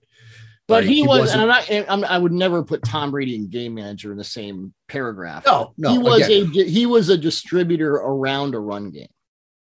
But 0.68 0.84
like, 0.84 0.86
he, 0.94 1.02
was, 1.04 1.20
wasn't- 1.20 1.42
and 1.44 1.52
I'm 1.52 1.86
not. 1.88 1.90
I'm, 1.90 2.04
I 2.06 2.18
would 2.18 2.32
never 2.34 2.64
put 2.64 2.84
Tom 2.84 3.12
Brady 3.12 3.36
and 3.36 3.50
game 3.50 3.76
manager 3.76 4.12
in 4.12 4.18
the 4.18 4.24
same 4.24 4.74
paragraph. 4.88 5.46
no, 5.46 5.74
no. 5.78 5.92
he 5.92 5.98
was 5.98 6.26
again, 6.26 6.52
a 6.56 6.64
he 6.64 6.86
was 6.86 7.10
a 7.10 7.18
distributor 7.18 7.94
around 7.96 8.56
a 8.56 8.60
run 8.60 8.90
game, 8.92 9.08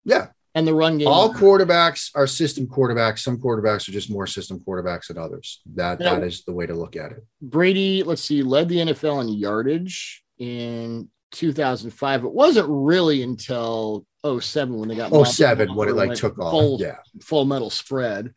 yeah. 0.06 0.28
And 0.60 0.68
the 0.68 0.74
run 0.74 0.98
game. 0.98 1.08
All 1.08 1.34
quarterbacks 1.34 2.12
are 2.14 2.28
system 2.28 2.68
quarterbacks. 2.68 3.20
Some 3.20 3.38
quarterbacks 3.40 3.88
are 3.90 3.92
just 3.94 4.12
more 4.12 4.28
system 4.28 4.60
quarterbacks 4.60 5.08
than 5.08 5.18
others. 5.18 5.62
That 5.76 6.00
Yeah. 6.00 6.16
that 6.16 6.24
is 6.28 6.44
the 6.44 6.54
way 6.54 6.66
to 6.66 6.74
look 6.76 6.96
at 6.96 7.12
it. 7.14 7.26
Brady, 7.42 8.04
let's 8.04 8.22
see, 8.24 8.44
led 8.44 8.70
the 8.70 8.80
NFL 8.80 9.22
in 9.22 9.30
yardage 9.30 10.24
in 10.38 11.10
2005. 11.32 12.26
It 12.26 12.32
wasn't 12.32 12.68
really 12.70 13.24
until 13.24 14.06
07 14.24 14.78
when 14.78 14.90
they 14.90 14.96
got 14.96 15.14
Oh 15.14 15.24
seven 15.24 15.74
when 15.76 15.88
it 15.90 15.96
like 15.96 16.14
took 16.14 16.38
off. 16.40 16.52
full, 16.52 16.80
Yeah. 16.80 16.98
full 17.22 17.46
metal 17.46 17.70
spread. 17.70 18.34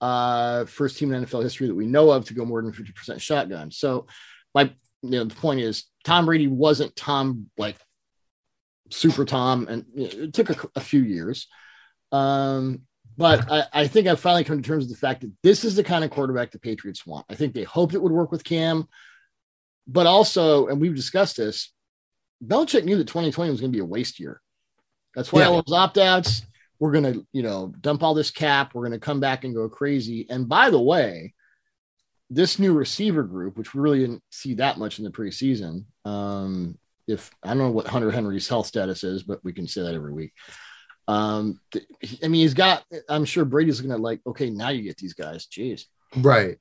Uh, 0.00 0.64
first 0.64 0.98
team 0.98 1.12
in 1.12 1.22
NFL 1.24 1.42
history 1.42 1.68
that 1.68 1.74
we 1.76 1.86
know 1.86 2.10
of 2.10 2.24
to 2.26 2.34
go 2.34 2.44
more 2.44 2.60
than 2.60 2.72
50% 2.72 3.20
shotgun. 3.20 3.70
So 3.70 4.06
my 4.54 4.64
you 5.02 5.10
know 5.10 5.24
the 5.24 5.34
point 5.34 5.60
is 5.60 5.84
Tom 6.04 6.26
Brady 6.26 6.48
wasn't 6.48 6.94
Tom 6.96 7.50
like 7.56 7.76
super 8.92 9.24
Tom, 9.24 9.66
and 9.68 9.84
you 9.94 10.02
know, 10.04 10.24
it 10.24 10.32
took 10.34 10.50
a, 10.50 10.68
a 10.76 10.80
few 10.80 11.02
years. 11.02 11.48
Um, 12.12 12.82
but 13.16 13.50
I, 13.50 13.64
I 13.72 13.86
think 13.86 14.06
I've 14.06 14.20
finally 14.20 14.44
come 14.44 14.60
to 14.62 14.66
terms 14.66 14.84
with 14.84 14.92
the 14.92 15.06
fact 15.06 15.20
that 15.22 15.32
this 15.42 15.64
is 15.64 15.76
the 15.76 15.84
kind 15.84 16.04
of 16.04 16.10
quarterback 16.10 16.50
the 16.50 16.58
Patriots 16.58 17.06
want. 17.06 17.26
I 17.28 17.34
think 17.34 17.54
they 17.54 17.64
hoped 17.64 17.94
it 17.94 18.02
would 18.02 18.12
work 18.12 18.32
with 18.32 18.44
Cam, 18.44 18.88
but 19.86 20.06
also, 20.06 20.68
and 20.68 20.80
we've 20.80 20.94
discussed 20.94 21.36
this, 21.36 21.72
Belichick 22.44 22.84
knew 22.84 22.96
that 22.96 23.06
2020 23.06 23.50
was 23.50 23.60
going 23.60 23.70
to 23.72 23.76
be 23.76 23.82
a 23.82 23.84
waste 23.84 24.18
year. 24.18 24.40
That's 25.14 25.32
why 25.32 25.40
Yeah. 25.42 25.48
all 25.48 25.62
those 25.62 25.76
opt 25.76 25.98
outs, 25.98 26.42
we're 26.78 26.92
going 26.92 27.04
to, 27.12 27.26
you 27.32 27.42
know, 27.42 27.72
dump 27.80 28.02
all 28.02 28.14
this 28.14 28.30
cap. 28.30 28.74
We're 28.74 28.88
going 28.88 28.98
to 28.98 29.04
come 29.04 29.20
back 29.20 29.44
and 29.44 29.54
go 29.54 29.68
crazy. 29.68 30.26
And 30.28 30.48
by 30.48 30.70
the 30.70 30.80
way, 30.80 31.34
this 32.30 32.58
new 32.58 32.72
receiver 32.72 33.22
group, 33.22 33.56
which 33.56 33.74
we 33.74 33.80
really 33.80 34.00
didn't 34.00 34.22
see 34.30 34.54
that 34.54 34.78
much 34.78 34.98
in 34.98 35.04
the 35.04 35.10
preseason, 35.10 35.84
um, 36.04 36.78
if 37.06 37.30
I 37.42 37.48
don't 37.48 37.58
know 37.58 37.70
what 37.70 37.86
Hunter 37.86 38.10
Henry's 38.10 38.48
health 38.48 38.66
status 38.66 39.04
is, 39.04 39.22
but 39.22 39.42
we 39.44 39.52
can 39.52 39.66
say 39.66 39.82
that 39.82 39.94
every 39.94 40.12
week. 40.12 40.32
Um, 41.08 41.60
th- 41.72 41.86
I 42.22 42.28
mean, 42.28 42.42
he's 42.42 42.54
got, 42.54 42.84
I'm 43.08 43.24
sure 43.24 43.44
Brady's 43.44 43.80
going 43.80 43.96
to 43.96 44.02
like, 44.02 44.20
okay, 44.26 44.50
now 44.50 44.68
you 44.68 44.82
get 44.82 44.96
these 44.96 45.14
guys. 45.14 45.46
Jeez. 45.46 45.84
Right. 46.16 46.58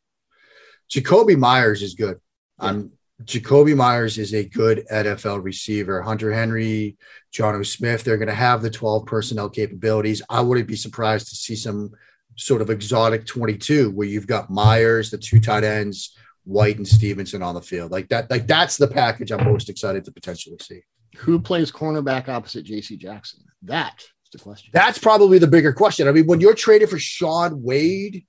Jakobi 0.92 1.38
Meyers 1.38 1.82
is 1.82 1.94
good. 1.94 2.20
Um, 2.60 2.92
Jakobi 3.24 3.76
Meyers 3.76 4.18
is 4.18 4.34
a 4.34 4.48
good 4.48 4.86
NFL 4.92 5.44
receiver. 5.44 6.02
Hunter 6.02 6.32
Henry, 6.32 6.98
Jonnu 7.34 7.66
Smith, 7.66 8.04
they're 8.04 8.18
going 8.18 8.28
to 8.28 8.34
have 8.34 8.62
the 8.62 8.70
12 8.70 9.06
personnel 9.06 9.50
capabilities. 9.50 10.22
I 10.30 10.42
wouldn't 10.42 10.68
be 10.68 10.76
surprised 10.76 11.30
to 11.30 11.36
see 11.36 11.56
some 11.56 11.92
sort 12.36 12.62
of 12.62 12.70
exotic 12.70 13.26
22 13.26 13.92
where 13.92 14.08
you've 14.08 14.28
got 14.28 14.50
Meyers, 14.50 15.12
the 15.12 15.18
two 15.18 15.40
tight 15.40 15.64
ends, 15.64 16.18
White 16.44 16.78
and 16.78 16.88
Stevenson 16.88 17.44
on 17.44 17.56
the 17.56 17.62
field. 17.62 17.92
Like 17.92 18.10
that, 18.10 18.30
like 18.30 18.48
that's 18.48 18.78
the 18.78 18.88
package 18.88 19.32
I'm 19.32 19.46
most 19.46 19.70
excited 19.70 20.06
to 20.06 20.12
potentially 20.12 20.58
see. 20.62 20.82
Who 21.18 21.40
plays 21.40 21.72
cornerback 21.72 22.30
opposite 22.30 22.66
JC 22.66 22.98
Jackson? 22.98 23.42
That 23.64 24.00
is 24.00 24.32
the 24.32 24.40
question. 24.40 24.72
That's 24.74 24.98
probably 24.98 25.38
the 25.38 25.48
bigger 25.48 25.74
question. 25.74 26.08
I 26.08 26.12
mean, 26.12 26.26
when 26.26 26.42
you're 26.42 26.54
traded 26.54 26.90
for 26.90 27.00
Shaun 27.00 27.62
Wade 27.62 28.26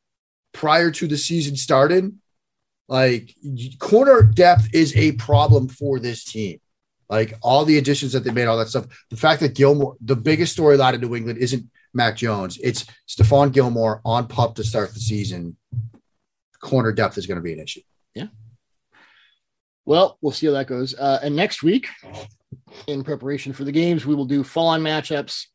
prior 0.53 0.91
to 0.91 1.07
the 1.07 1.17
season 1.17 1.57
starting, 1.57 2.19
like 2.89 3.35
corner 3.79 4.23
depth 4.23 4.69
is 4.75 4.95
a 4.97 5.13
problem 5.13 5.69
for 5.69 5.99
this 5.99 6.25
team. 6.25 6.59
Like 7.09 7.35
all 7.43 7.65
the 7.65 7.79
additions 7.79 8.13
that 8.13 8.25
they 8.25 8.31
made, 8.31 8.47
all 8.47 8.59
that 8.59 8.69
stuff. 8.69 8.87
The 9.11 9.17
fact 9.17 9.41
that 9.41 9.55
Gilmore, 9.55 9.97
the 10.01 10.17
biggest 10.17 10.57
storyline 10.57 10.95
in 10.95 11.01
New 11.01 11.15
England 11.15 11.39
isn't 11.39 11.71
Mac 11.95 12.17
Jones, 12.17 12.59
it's 12.63 12.87
Stephon 13.09 13.53
Gilmore 13.53 14.01
on 14.05 14.29
pup 14.29 14.55
to 14.57 14.65
start 14.65 14.95
the 14.95 15.01
season. 15.01 15.57
Corner 16.61 16.93
depth 16.93 17.19
is 17.19 17.27
going 17.27 17.37
to 17.37 17.43
be 17.43 17.53
an 17.53 17.61
issue. 17.61 17.83
Well, 19.85 20.17
we'll 20.21 20.33
see 20.33 20.47
how 20.47 20.53
that 20.53 20.69
goes. 20.69 20.95
Uh, 20.95 21.19
and 21.23 21.35
next 21.35 21.63
week, 21.63 21.89
in 22.87 23.03
preparation 23.03 23.53
for 23.53 23.65
the 23.65 23.73
games, 23.73 24.07
we 24.07 24.15
will 24.15 24.25
do 24.25 24.45
fall 24.45 24.69
on 24.69 24.81
matchups. 24.81 25.47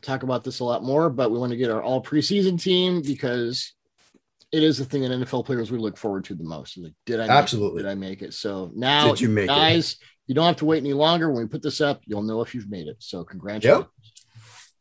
Talk 0.00 0.24
about 0.24 0.42
this 0.42 0.60
a 0.60 0.64
lot 0.64 0.82
more, 0.82 1.08
but 1.10 1.30
we 1.30 1.38
want 1.38 1.52
to 1.52 1.56
get 1.56 1.70
our 1.70 1.82
all 1.82 2.02
preseason 2.02 2.60
team 2.60 3.02
because 3.02 3.72
it 4.50 4.62
is 4.62 4.78
the 4.78 4.84
thing 4.84 5.02
that 5.02 5.12
NFL 5.12 5.46
players 5.46 5.70
we 5.70 5.78
look 5.78 5.96
forward 5.96 6.24
to 6.24 6.34
the 6.34 6.42
most. 6.44 6.76
Like, 6.76 6.92
did 7.06 7.20
I 7.20 7.22
make 7.22 7.30
it? 7.30 7.34
Absolutely. 7.34 7.82
did 7.82 7.90
I 7.90 7.94
make 7.94 8.22
it? 8.22 8.34
So 8.34 8.72
now, 8.74 9.08
Did 9.10 9.20
you 9.20 9.28
make 9.28 9.44
it? 9.44 9.48
guys, 9.48 9.96
you 10.26 10.34
don't 10.34 10.46
have 10.46 10.56
to 10.56 10.64
wait 10.64 10.78
any 10.78 10.92
longer. 10.92 11.30
When 11.30 11.42
we 11.42 11.48
put 11.48 11.62
this 11.62 11.80
up, 11.80 12.00
you'll 12.04 12.22
know 12.22 12.42
if 12.42 12.54
you've 12.54 12.68
made 12.68 12.88
it. 12.88 12.96
So 12.98 13.22
congratulations. 13.22 13.86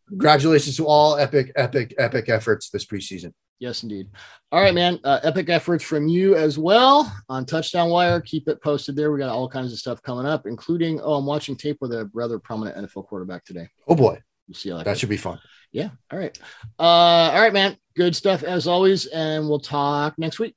Congratulations 0.09 0.75
to 0.77 0.87
all 0.87 1.17
epic, 1.17 1.51
epic, 1.55 1.93
epic 1.97 2.29
efforts 2.29 2.69
this 2.69 2.85
preseason. 2.85 3.31
Yes, 3.61 3.83
indeed. 3.83 4.09
All 4.51 4.59
right, 4.59 4.73
man. 4.73 4.99
Uh, 5.03 5.19
epic 5.21 5.47
efforts 5.47 5.83
from 5.83 6.07
you 6.07 6.35
as 6.35 6.57
well 6.57 7.15
on 7.29 7.45
Touchdown 7.45 7.91
Wire. 7.91 8.19
Keep 8.19 8.47
it 8.47 8.59
posted 8.63 8.95
there. 8.95 9.11
We 9.11 9.19
got 9.19 9.29
all 9.29 9.47
kinds 9.47 9.71
of 9.71 9.77
stuff 9.77 10.01
coming 10.01 10.25
up, 10.25 10.47
including 10.47 10.99
oh, 10.99 11.13
I'm 11.13 11.27
watching 11.27 11.55
tape 11.55 11.77
with 11.79 11.93
a 11.93 12.09
rather 12.11 12.39
prominent 12.39 12.75
NFL 12.75 13.05
quarterback 13.05 13.45
today. 13.45 13.69
Oh 13.87 13.93
boy, 13.93 14.19
We'll 14.47 14.55
see 14.55 14.71
how 14.71 14.77
that, 14.77 14.85
that 14.85 14.97
should 14.97 15.09
be 15.09 15.17
fun. 15.17 15.39
Yeah. 15.71 15.89
All 16.11 16.17
right. 16.17 16.35
Uh, 16.79 16.81
all 16.81 17.39
right, 17.39 17.53
man. 17.53 17.77
Good 17.95 18.15
stuff 18.15 18.41
as 18.41 18.65
always, 18.65 19.05
and 19.05 19.47
we'll 19.47 19.59
talk 19.59 20.17
next 20.17 20.39
week. 20.39 20.55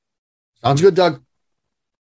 Sounds 0.62 0.80
good, 0.80 0.94
Doug. 0.94 1.22